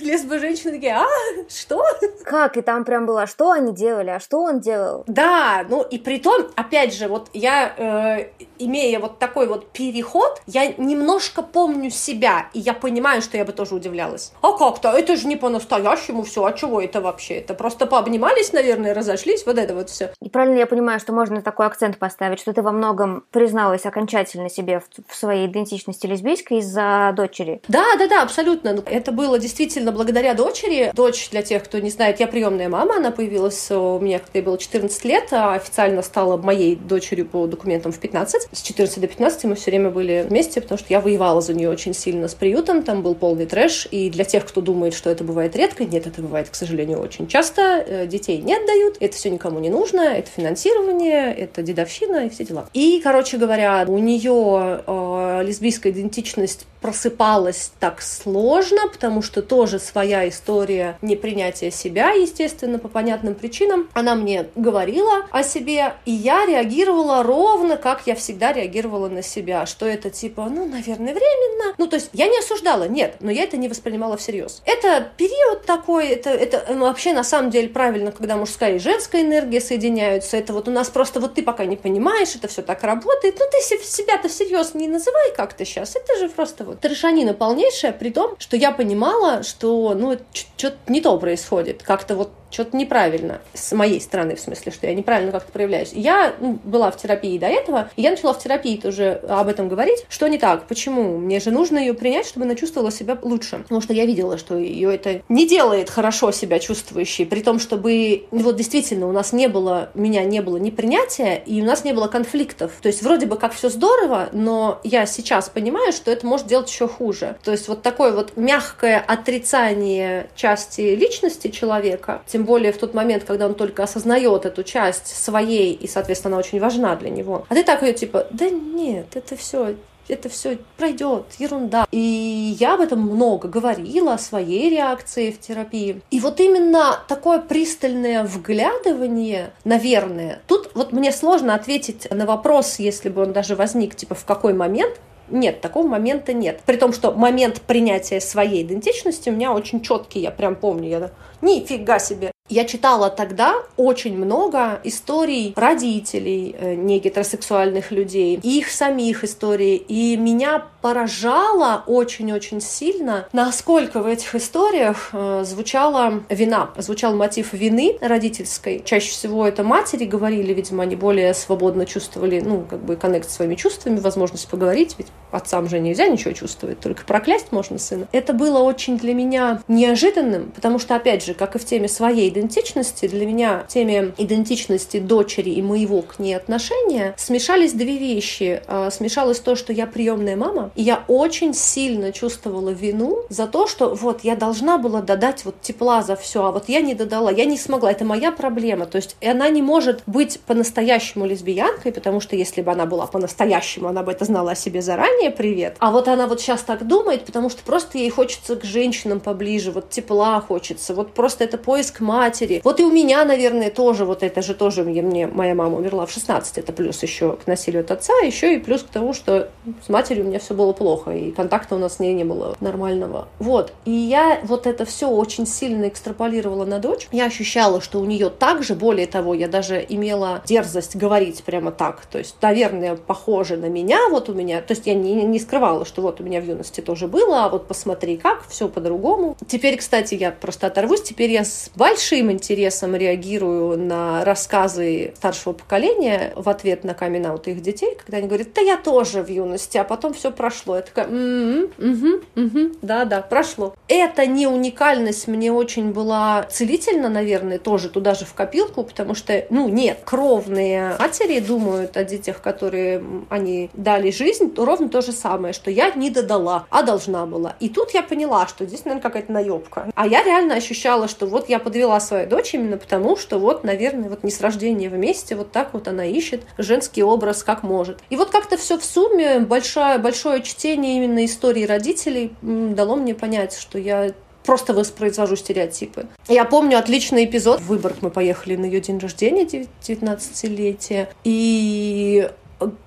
лесбо-женщины 0.00 0.72
такие, 0.72 0.94
а, 0.94 1.06
что? 1.48 1.84
Как? 2.24 2.56
И 2.56 2.62
там 2.62 2.84
прям 2.84 3.04
было, 3.04 3.22
а 3.22 3.26
что 3.26 3.50
они 3.50 3.74
делали, 3.74 4.10
а 4.10 4.20
что 4.20 4.40
он 4.40 4.60
делал? 4.60 5.04
Да, 5.06 5.64
ну 5.68 5.82
и 5.82 5.98
при 5.98 6.18
том, 6.18 6.48
опять 6.56 6.94
же, 6.94 7.08
вот 7.08 7.28
я 7.34 7.74
э, 7.76 8.44
имея 8.66 8.98
вот 8.98 9.18
такой 9.18 9.46
вот 9.46 9.70
переход, 9.72 10.40
я 10.46 10.72
немножко 10.76 11.42
помню 11.42 11.90
себя, 11.90 12.46
и 12.52 12.60
я 12.60 12.74
понимаю, 12.74 13.22
что 13.22 13.36
я 13.36 13.44
бы 13.44 13.52
тоже 13.52 13.74
удивлялась. 13.74 14.32
А 14.40 14.52
как-то? 14.52 14.90
Это 14.90 15.16
же 15.16 15.26
не 15.26 15.36
по-настоящему 15.36 16.22
все. 16.22 16.44
А 16.44 16.52
чего 16.52 16.80
это 16.80 17.00
вообще? 17.00 17.34
Это 17.34 17.54
просто 17.54 17.86
пообнимались, 17.86 18.52
наверное, 18.52 18.94
разошлись, 18.94 19.44
вот 19.46 19.58
это 19.58 19.74
вот 19.74 19.90
все. 19.90 20.12
И 20.20 20.28
правильно 20.28 20.58
я 20.58 20.66
понимаю, 20.66 21.00
что 21.00 21.12
можно 21.12 21.42
такой 21.42 21.66
акцент 21.66 21.98
поставить, 21.98 22.40
что 22.40 22.52
ты 22.52 22.62
во 22.62 22.72
многом 22.72 23.24
призналась 23.30 23.86
окончательно 23.86 24.48
себе 24.48 24.80
в, 24.80 25.12
в 25.12 25.14
своей 25.14 25.46
идентичности 25.46 26.06
лесбийской 26.06 26.58
из-за 26.58 27.12
дочери? 27.16 27.62
Да, 27.68 27.84
да, 27.98 28.08
да, 28.08 28.22
абсолютно. 28.22 28.82
Это 28.86 29.12
было 29.12 29.38
действительно 29.38 29.92
благодаря 29.92 30.34
дочери. 30.34 30.90
Дочь, 30.94 31.30
для 31.30 31.42
тех, 31.42 31.64
кто 31.64 31.78
не 31.78 31.90
знает, 31.90 32.20
я 32.20 32.26
приемная 32.26 32.68
мама, 32.68 32.96
она 32.96 33.10
появилась 33.10 33.70
у 33.70 33.98
меня, 33.98 34.18
когда 34.18 34.38
ей 34.38 34.44
было 34.44 34.58
14 34.58 35.04
лет, 35.04 35.32
а 35.32 35.54
официально 35.54 36.02
стала 36.02 36.36
моей 36.36 36.76
дочерью 36.76 37.26
по 37.26 37.46
документам 37.46 37.92
в 37.92 37.98
15. 37.98 38.48
С 38.52 38.60
14 38.60 39.00
до 39.00 39.06
15 39.06 39.44
мы 39.44 39.54
все 39.54 39.70
время 39.70 39.88
были 39.88 40.26
вместе, 40.28 40.60
потому 40.60 40.78
что 40.78 40.88
я 40.90 41.00
воевала 41.00 41.40
за 41.40 41.54
нее 41.54 41.70
очень 41.70 41.94
сильно 41.94 42.28
с 42.28 42.34
приютом, 42.34 42.82
там 42.82 43.02
был 43.02 43.14
полный 43.14 43.46
трэш, 43.46 43.88
и 43.90 44.10
для 44.10 44.24
тех, 44.24 44.46
кто 44.46 44.60
думает, 44.60 44.92
что 44.92 45.08
это 45.08 45.24
бывает 45.24 45.56
редко, 45.56 45.84
нет, 45.86 46.06
это 46.06 46.20
бывает, 46.20 46.50
к 46.50 46.54
сожалению, 46.54 47.00
очень 47.00 47.28
часто, 47.28 47.62
э, 47.62 48.06
детей 48.06 48.38
не 48.42 48.54
отдают, 48.54 48.98
это 49.00 49.16
все 49.16 49.30
никому 49.30 49.58
не 49.58 49.70
нужно, 49.70 50.00
это 50.00 50.28
финансирование, 50.30 51.34
это 51.34 51.62
дедовщина 51.62 52.26
и 52.26 52.28
все 52.28 52.44
дела. 52.44 52.68
И, 52.74 53.00
короче 53.02 53.38
говоря, 53.38 53.86
у 53.88 53.96
нее 53.96 54.82
э, 54.86 55.42
лесбийская 55.44 55.90
идентичность 55.90 56.66
просыпалась 56.82 57.70
так 57.80 58.02
сложно, 58.02 58.88
потому 58.88 59.22
что 59.22 59.40
тоже 59.40 59.78
своя 59.78 60.28
история 60.28 60.98
непринятия 61.00 61.70
себя, 61.70 62.10
естественно, 62.10 62.78
по 62.78 62.88
понятным 62.88 63.34
причинам. 63.34 63.88
Она 63.94 64.14
мне 64.16 64.48
говорила 64.56 65.26
о 65.30 65.42
себе, 65.44 65.94
и 66.04 66.10
я 66.10 66.44
реагировала 66.44 67.22
ровно, 67.22 67.76
как 67.76 68.06
я 68.06 68.14
всегда 68.14 68.52
реагировала 68.52 69.08
на 69.08 69.22
себя, 69.22 69.64
что 69.64 69.86
это 69.86 70.10
типа, 70.10 70.48
ну, 70.50 70.66
наверное, 70.66 71.14
временно. 71.14 71.74
Ну, 71.78 71.86
то 71.86 71.96
есть 71.96 72.10
я 72.12 72.26
не 72.26 72.38
осуждала, 72.38 72.88
нет, 72.88 73.16
но 73.20 73.30
я 73.30 73.44
это 73.44 73.56
не 73.56 73.68
воспринимала 73.68 74.16
всерьез. 74.16 74.60
Это 74.66 75.08
период 75.16 75.64
такой, 75.64 76.08
это, 76.08 76.30
это 76.30 76.66
ну, 76.68 76.86
вообще 76.86 77.12
на 77.12 77.24
самом 77.24 77.50
деле 77.50 77.68
правильно, 77.68 78.10
когда 78.10 78.36
мужская 78.36 78.76
и 78.76 78.78
женская 78.78 79.22
энергия 79.22 79.60
соединяются. 79.60 80.36
Это 80.36 80.52
вот 80.52 80.66
у 80.66 80.72
нас 80.72 80.90
просто 80.90 81.20
вот 81.20 81.34
ты 81.34 81.42
пока 81.42 81.64
не 81.64 81.76
понимаешь, 81.76 82.34
это 82.34 82.48
все 82.48 82.62
так 82.62 82.82
работает. 82.82 83.36
Ну, 83.38 83.46
ты 83.50 83.84
себя-то 83.84 84.28
всерьез 84.28 84.74
не 84.74 84.88
называй 84.88 85.32
как-то 85.36 85.64
сейчас. 85.64 85.94
Это 85.94 86.18
же 86.18 86.28
просто 86.28 86.64
вот 86.64 86.71
трешанина 86.80 87.34
полнейшая, 87.34 87.92
при 87.92 88.10
том, 88.10 88.36
что 88.38 88.56
я 88.56 88.72
понимала, 88.72 89.42
что, 89.42 89.94
ну, 89.94 90.18
что-то 90.32 90.76
не 90.86 91.00
то 91.00 91.18
происходит. 91.18 91.82
Как-то 91.82 92.14
вот 92.16 92.30
что-то 92.52 92.76
неправильно. 92.76 93.40
С 93.54 93.72
моей 93.72 94.00
стороны, 94.00 94.36
в 94.36 94.40
смысле, 94.40 94.72
что 94.72 94.86
я 94.86 94.94
неправильно 94.94 95.32
как-то 95.32 95.50
проявляюсь. 95.52 95.92
Я 95.92 96.34
ну, 96.40 96.58
была 96.64 96.90
в 96.90 96.96
терапии 96.96 97.38
до 97.38 97.46
этого, 97.46 97.90
и 97.96 98.02
я 98.02 98.10
начала 98.10 98.34
в 98.34 98.42
терапии 98.42 98.76
тоже 98.76 99.22
об 99.28 99.48
этом 99.48 99.68
говорить, 99.68 100.04
что 100.08 100.28
не 100.28 100.38
так, 100.38 100.66
почему, 100.66 101.18
мне 101.18 101.40
же 101.40 101.50
нужно 101.50 101.78
ее 101.78 101.94
принять, 101.94 102.26
чтобы 102.26 102.46
она 102.46 102.54
чувствовала 102.54 102.90
себя 102.90 103.16
лучше, 103.22 103.58
потому 103.58 103.80
что 103.80 103.92
я 103.92 104.06
видела, 104.06 104.38
что 104.38 104.56
ее 104.56 104.94
это 104.94 105.22
не 105.28 105.46
делает 105.46 105.90
хорошо 105.90 106.32
себя 106.32 106.58
чувствующей, 106.58 107.26
при 107.26 107.40
том, 107.40 107.58
чтобы, 107.58 108.24
вот 108.30 108.56
действительно, 108.56 109.08
у 109.08 109.12
нас 109.12 109.32
не 109.32 109.48
было, 109.48 109.90
меня 109.94 110.24
не 110.24 110.40
было 110.40 110.56
ни 110.56 110.70
принятия, 110.70 111.42
и 111.44 111.62
у 111.62 111.64
нас 111.64 111.84
не 111.84 111.92
было 111.92 112.08
конфликтов, 112.08 112.72
то 112.80 112.88
есть 112.88 113.02
вроде 113.02 113.26
бы 113.26 113.36
как 113.36 113.52
все 113.52 113.68
здорово, 113.68 114.28
но 114.32 114.80
я 114.84 115.06
сейчас 115.06 115.48
понимаю, 115.48 115.92
что 115.92 116.10
это 116.10 116.26
может 116.26 116.46
делать 116.46 116.70
еще 116.70 116.88
хуже, 116.88 117.36
то 117.42 117.50
есть 117.50 117.68
вот 117.68 117.82
такое 117.82 118.12
вот 118.12 118.36
мягкое 118.36 118.98
отрицание 118.98 120.28
части 120.34 120.80
личности 120.80 121.48
человека, 121.48 122.22
тем 122.26 122.41
тем 122.42 122.46
более 122.46 122.72
в 122.72 122.78
тот 122.78 122.92
момент, 122.92 123.22
когда 123.22 123.46
он 123.46 123.54
только 123.54 123.84
осознает 123.84 124.46
эту 124.46 124.64
часть 124.64 125.06
своей, 125.06 125.74
и, 125.74 125.86
соответственно, 125.86 126.34
она 126.34 126.40
очень 126.40 126.58
важна 126.58 126.96
для 126.96 127.08
него. 127.08 127.46
А 127.48 127.54
ты 127.54 127.62
так 127.62 127.82
ее 127.82 127.92
типа, 127.92 128.26
да 128.30 128.50
нет, 128.50 129.06
это 129.14 129.36
все 129.36 129.76
это 130.08 130.28
все 130.28 130.58
пройдет, 130.76 131.26
ерунда. 131.38 131.86
И 131.92 132.56
я 132.58 132.74
об 132.74 132.80
этом 132.80 133.00
много 133.00 133.46
говорила, 133.48 134.14
о 134.14 134.18
своей 134.18 134.68
реакции 134.68 135.30
в 135.30 135.38
терапии. 135.38 136.02
И 136.10 136.18
вот 136.18 136.40
именно 136.40 136.98
такое 137.06 137.38
пристальное 137.38 138.24
вглядывание, 138.24 139.52
наверное, 139.64 140.42
тут 140.48 140.72
вот 140.74 140.92
мне 140.92 141.12
сложно 141.12 141.54
ответить 141.54 142.10
на 142.10 142.26
вопрос, 142.26 142.80
если 142.80 143.08
бы 143.08 143.22
он 143.22 143.32
даже 143.32 143.54
возник, 143.54 143.94
типа, 143.94 144.16
в 144.16 144.24
какой 144.24 144.54
момент, 144.54 145.00
нет, 145.30 145.60
такого 145.60 145.86
момента 145.86 146.32
нет. 146.32 146.60
При 146.66 146.76
том, 146.76 146.92
что 146.92 147.12
момент 147.12 147.62
принятия 147.62 148.20
своей 148.20 148.64
идентичности 148.64 149.30
у 149.30 149.32
меня 149.32 149.52
очень 149.52 149.80
четкий, 149.80 150.20
я 150.20 150.32
прям 150.32 150.56
помню, 150.56 150.88
я 150.88 151.10
нифига 151.40 151.98
себе. 151.98 152.31
Я 152.52 152.64
читала 152.66 153.08
тогда 153.08 153.54
очень 153.78 154.14
много 154.14 154.78
историй 154.84 155.54
родителей 155.56 156.54
э, 156.58 156.74
негетеросексуальных 156.74 157.90
людей, 157.92 158.38
их 158.42 158.68
самих 158.68 159.24
историй, 159.24 159.76
и 159.76 160.18
меня 160.18 160.66
поражало 160.82 161.82
очень-очень 161.86 162.60
сильно, 162.60 163.26
насколько 163.32 164.02
в 164.02 164.06
этих 164.06 164.34
историях 164.34 165.10
э, 165.14 165.44
звучала 165.46 166.24
вина, 166.28 166.70
звучал 166.76 167.14
мотив 167.14 167.54
вины 167.54 167.96
родительской. 168.02 168.82
Чаще 168.84 169.12
всего 169.12 169.46
это 169.46 169.64
матери 169.64 170.04
говорили, 170.04 170.52
видимо, 170.52 170.82
они 170.82 170.94
более 170.94 171.32
свободно 171.32 171.86
чувствовали, 171.86 172.40
ну, 172.40 172.66
как 172.68 172.84
бы 172.84 172.96
коннект 172.96 173.30
с 173.30 173.34
своими 173.34 173.54
чувствами, 173.54 173.98
возможность 173.98 174.48
поговорить, 174.48 174.96
ведь 174.98 175.06
отцам 175.30 175.70
же 175.70 175.78
нельзя 175.78 176.08
ничего 176.08 176.32
чувствовать, 176.32 176.80
только 176.80 177.04
проклясть 177.04 177.52
можно 177.52 177.78
сына. 177.78 178.08
Это 178.12 178.34
было 178.34 178.58
очень 178.58 178.98
для 178.98 179.14
меня 179.14 179.62
неожиданным, 179.68 180.52
потому 180.54 180.78
что, 180.78 180.96
опять 180.96 181.24
же, 181.24 181.32
как 181.32 181.56
и 181.56 181.58
в 181.58 181.64
теме 181.64 181.88
своей 181.88 182.28
идентичности, 182.32 183.06
для 183.06 183.26
меня 183.26 183.64
в 183.68 183.72
теме 183.72 184.12
идентичности 184.18 184.98
дочери 184.98 185.50
и 185.50 185.62
моего 185.62 186.02
к 186.02 186.18
ней 186.18 186.34
отношения 186.34 187.14
смешались 187.16 187.72
две 187.72 187.96
вещи. 187.96 188.62
А, 188.66 188.90
смешалось 188.90 189.38
то, 189.38 189.54
что 189.54 189.72
я 189.72 189.86
приемная 189.86 190.36
мама, 190.36 190.70
и 190.74 190.82
я 190.82 191.04
очень 191.08 191.54
сильно 191.54 192.12
чувствовала 192.12 192.70
вину 192.70 193.18
за 193.28 193.46
то, 193.46 193.66
что 193.66 193.94
вот 193.94 194.24
я 194.24 194.36
должна 194.36 194.78
была 194.78 195.00
додать 195.00 195.44
вот 195.44 195.60
тепла 195.60 196.02
за 196.02 196.16
все, 196.16 196.44
а 196.44 196.52
вот 196.52 196.68
я 196.68 196.80
не 196.80 196.94
додала, 196.94 197.30
я 197.30 197.44
не 197.44 197.56
смогла, 197.56 197.92
это 197.92 198.04
моя 198.04 198.32
проблема. 198.32 198.86
То 198.86 198.96
есть 198.96 199.16
она 199.22 199.48
не 199.48 199.62
может 199.62 200.02
быть 200.06 200.40
по-настоящему 200.40 201.26
лесбиянкой, 201.26 201.92
потому 201.92 202.20
что 202.20 202.36
если 202.36 202.62
бы 202.62 202.72
она 202.72 202.86
была 202.86 203.06
по-настоящему, 203.06 203.88
она 203.88 204.02
бы 204.02 204.12
это 204.12 204.24
знала 204.24 204.52
о 204.52 204.54
себе 204.54 204.82
заранее, 204.82 205.30
привет. 205.30 205.76
А 205.78 205.90
вот 205.90 206.08
она 206.08 206.26
вот 206.26 206.40
сейчас 206.40 206.62
так 206.62 206.86
думает, 206.86 207.24
потому 207.24 207.50
что 207.50 207.62
просто 207.62 207.98
ей 207.98 208.10
хочется 208.10 208.56
к 208.56 208.64
женщинам 208.64 209.20
поближе, 209.20 209.70
вот 209.70 209.90
тепла 209.90 210.40
хочется, 210.40 210.94
вот 210.94 211.14
просто 211.14 211.44
это 211.44 211.58
поиск 211.58 212.00
матери. 212.22 212.60
Вот 212.64 212.80
и 212.80 212.84
у 212.84 212.90
меня, 212.90 213.24
наверное, 213.24 213.70
тоже 213.70 214.04
вот 214.04 214.22
это 214.22 214.42
же 214.42 214.54
тоже 214.54 214.82
мне, 214.84 215.26
моя 215.26 215.54
мама 215.54 215.76
умерла 215.76 216.06
в 216.06 216.10
16, 216.10 216.58
это 216.58 216.72
плюс 216.72 217.02
еще 217.02 217.36
к 217.36 217.46
насилию 217.46 217.80
от 217.82 217.90
отца, 217.90 218.12
еще 218.24 218.54
и 218.54 218.58
плюс 218.58 218.82
к 218.82 218.88
тому, 218.88 219.12
что 219.12 219.48
с 219.86 219.88
матерью 219.88 220.24
у 220.24 220.28
меня 220.28 220.38
все 220.38 220.54
было 220.54 220.72
плохо, 220.72 221.10
и 221.12 221.30
контакта 221.30 221.76
у 221.76 221.78
нас 221.78 221.96
с 221.96 221.98
ней 222.00 222.14
не 222.14 222.24
было 222.24 222.56
нормального. 222.60 223.28
Вот. 223.38 223.72
И 223.84 223.90
я 223.90 224.40
вот 224.42 224.66
это 224.66 224.84
все 224.84 225.08
очень 225.08 225.46
сильно 225.46 225.88
экстраполировала 225.88 226.64
на 226.64 226.78
дочь. 226.78 227.08
Я 227.12 227.26
ощущала, 227.26 227.80
что 227.80 228.00
у 228.00 228.04
нее 228.04 228.30
также, 228.30 228.74
более 228.74 229.06
того, 229.06 229.34
я 229.34 229.48
даже 229.48 229.84
имела 229.88 230.42
дерзость 230.46 230.96
говорить 230.96 231.42
прямо 231.44 231.70
так. 231.70 232.06
То 232.06 232.18
есть, 232.18 232.36
наверное, 232.40 232.96
похоже 232.96 233.56
на 233.56 233.66
меня, 233.66 234.08
вот 234.10 234.28
у 234.28 234.34
меня, 234.34 234.60
то 234.60 234.72
есть 234.72 234.86
я 234.86 234.94
не 234.94 235.12
не, 235.12 235.38
скрывала, 235.38 235.84
что 235.84 236.02
вот 236.02 236.20
у 236.20 236.24
меня 236.24 236.40
в 236.40 236.44
юности 236.44 236.80
тоже 236.80 237.08
было, 237.08 237.44
а 237.44 237.48
вот 237.48 237.66
посмотри 237.66 238.16
как, 238.16 238.46
все 238.48 238.68
по-другому. 238.68 239.36
Теперь, 239.46 239.76
кстати, 239.76 240.14
я 240.14 240.30
просто 240.30 240.66
оторвусь, 240.66 241.02
теперь 241.02 241.30
я 241.30 241.44
с 241.44 241.70
большим 241.74 242.11
интересом 242.20 242.94
реагирую 242.94 243.78
на 243.78 244.24
рассказы 244.24 245.14
старшего 245.16 245.52
поколения 245.52 246.32
в 246.36 246.48
ответ 246.48 246.84
на 246.84 246.94
камин 246.94 247.22
их 247.22 247.62
детей, 247.62 247.96
когда 247.96 248.18
они 248.18 248.26
говорят, 248.26 248.52
да 248.54 248.60
я 248.60 248.76
тоже 248.76 249.22
в 249.22 249.28
юности, 249.28 249.78
а 249.78 249.84
потом 249.84 250.12
все 250.12 250.30
прошло. 250.30 250.76
Я 250.76 250.82
такая, 250.82 251.06
угу, 251.06 252.20
угу, 252.36 252.72
да-да, 252.82 253.22
прошло. 253.22 253.74
Эта 253.88 254.26
не 254.26 254.46
уникальность 254.46 255.28
мне 255.28 255.52
очень 255.52 255.92
была 255.92 256.44
целительна, 256.50 257.08
наверное, 257.08 257.58
тоже 257.58 257.88
туда 257.88 258.14
же 258.14 258.24
в 258.24 258.34
копилку, 258.34 258.82
потому 258.82 259.14
что, 259.14 259.46
ну, 259.50 259.68
нет, 259.68 260.00
кровные 260.04 260.96
матери 260.98 261.40
думают 261.40 261.96
о 261.96 262.04
детях, 262.04 262.40
которые 262.40 263.02
они 263.28 263.70
дали 263.74 264.10
жизнь, 264.10 264.52
ровно 264.56 264.88
то 264.88 265.00
же 265.00 265.12
самое, 265.12 265.52
что 265.52 265.70
я 265.70 265.90
не 265.92 266.10
додала, 266.10 266.66
а 266.70 266.82
должна 266.82 267.26
была. 267.26 267.54
И 267.60 267.68
тут 267.68 267.92
я 267.92 268.02
поняла, 268.02 268.46
что 268.46 268.66
здесь, 268.66 268.84
наверное, 268.84 269.02
какая-то 269.02 269.32
наебка. 269.32 269.90
А 269.94 270.06
я 270.06 270.22
реально 270.22 270.54
ощущала, 270.54 271.08
что 271.08 271.26
вот 271.26 271.48
я 271.48 271.58
подвела 271.58 272.00
свою 272.02 272.28
дочь 272.28 272.52
именно 272.54 272.76
потому, 272.76 273.16
что 273.16 273.38
вот, 273.38 273.64
наверное, 273.64 274.10
вот 274.10 274.24
не 274.24 274.30
с 274.30 274.40
рождения 274.40 274.88
вместе, 274.88 275.34
вот 275.34 275.52
так 275.52 275.72
вот 275.72 275.88
она 275.88 276.04
ищет 276.04 276.42
женский 276.58 277.02
образ 277.02 277.42
как 277.42 277.62
может. 277.62 277.98
И 278.10 278.16
вот 278.16 278.30
как-то 278.30 278.56
все 278.56 278.78
в 278.78 278.84
сумме, 278.84 279.40
большое, 279.40 279.98
большое 279.98 280.42
чтение 280.42 280.96
именно 280.96 281.24
истории 281.24 281.64
родителей 281.64 282.32
дало 282.42 282.96
мне 282.96 283.14
понять, 283.14 283.56
что 283.56 283.78
я 283.78 284.12
просто 284.44 284.74
воспроизвожу 284.74 285.36
стереотипы. 285.36 286.06
Я 286.28 286.44
помню 286.44 286.78
отличный 286.78 287.24
эпизод. 287.24 287.60
В 287.60 287.66
Выборг 287.68 287.96
мы 288.00 288.10
поехали 288.10 288.56
на 288.56 288.64
ее 288.66 288.80
день 288.80 288.98
рождения, 288.98 289.44
19-летие. 289.44 291.08
И 291.24 292.28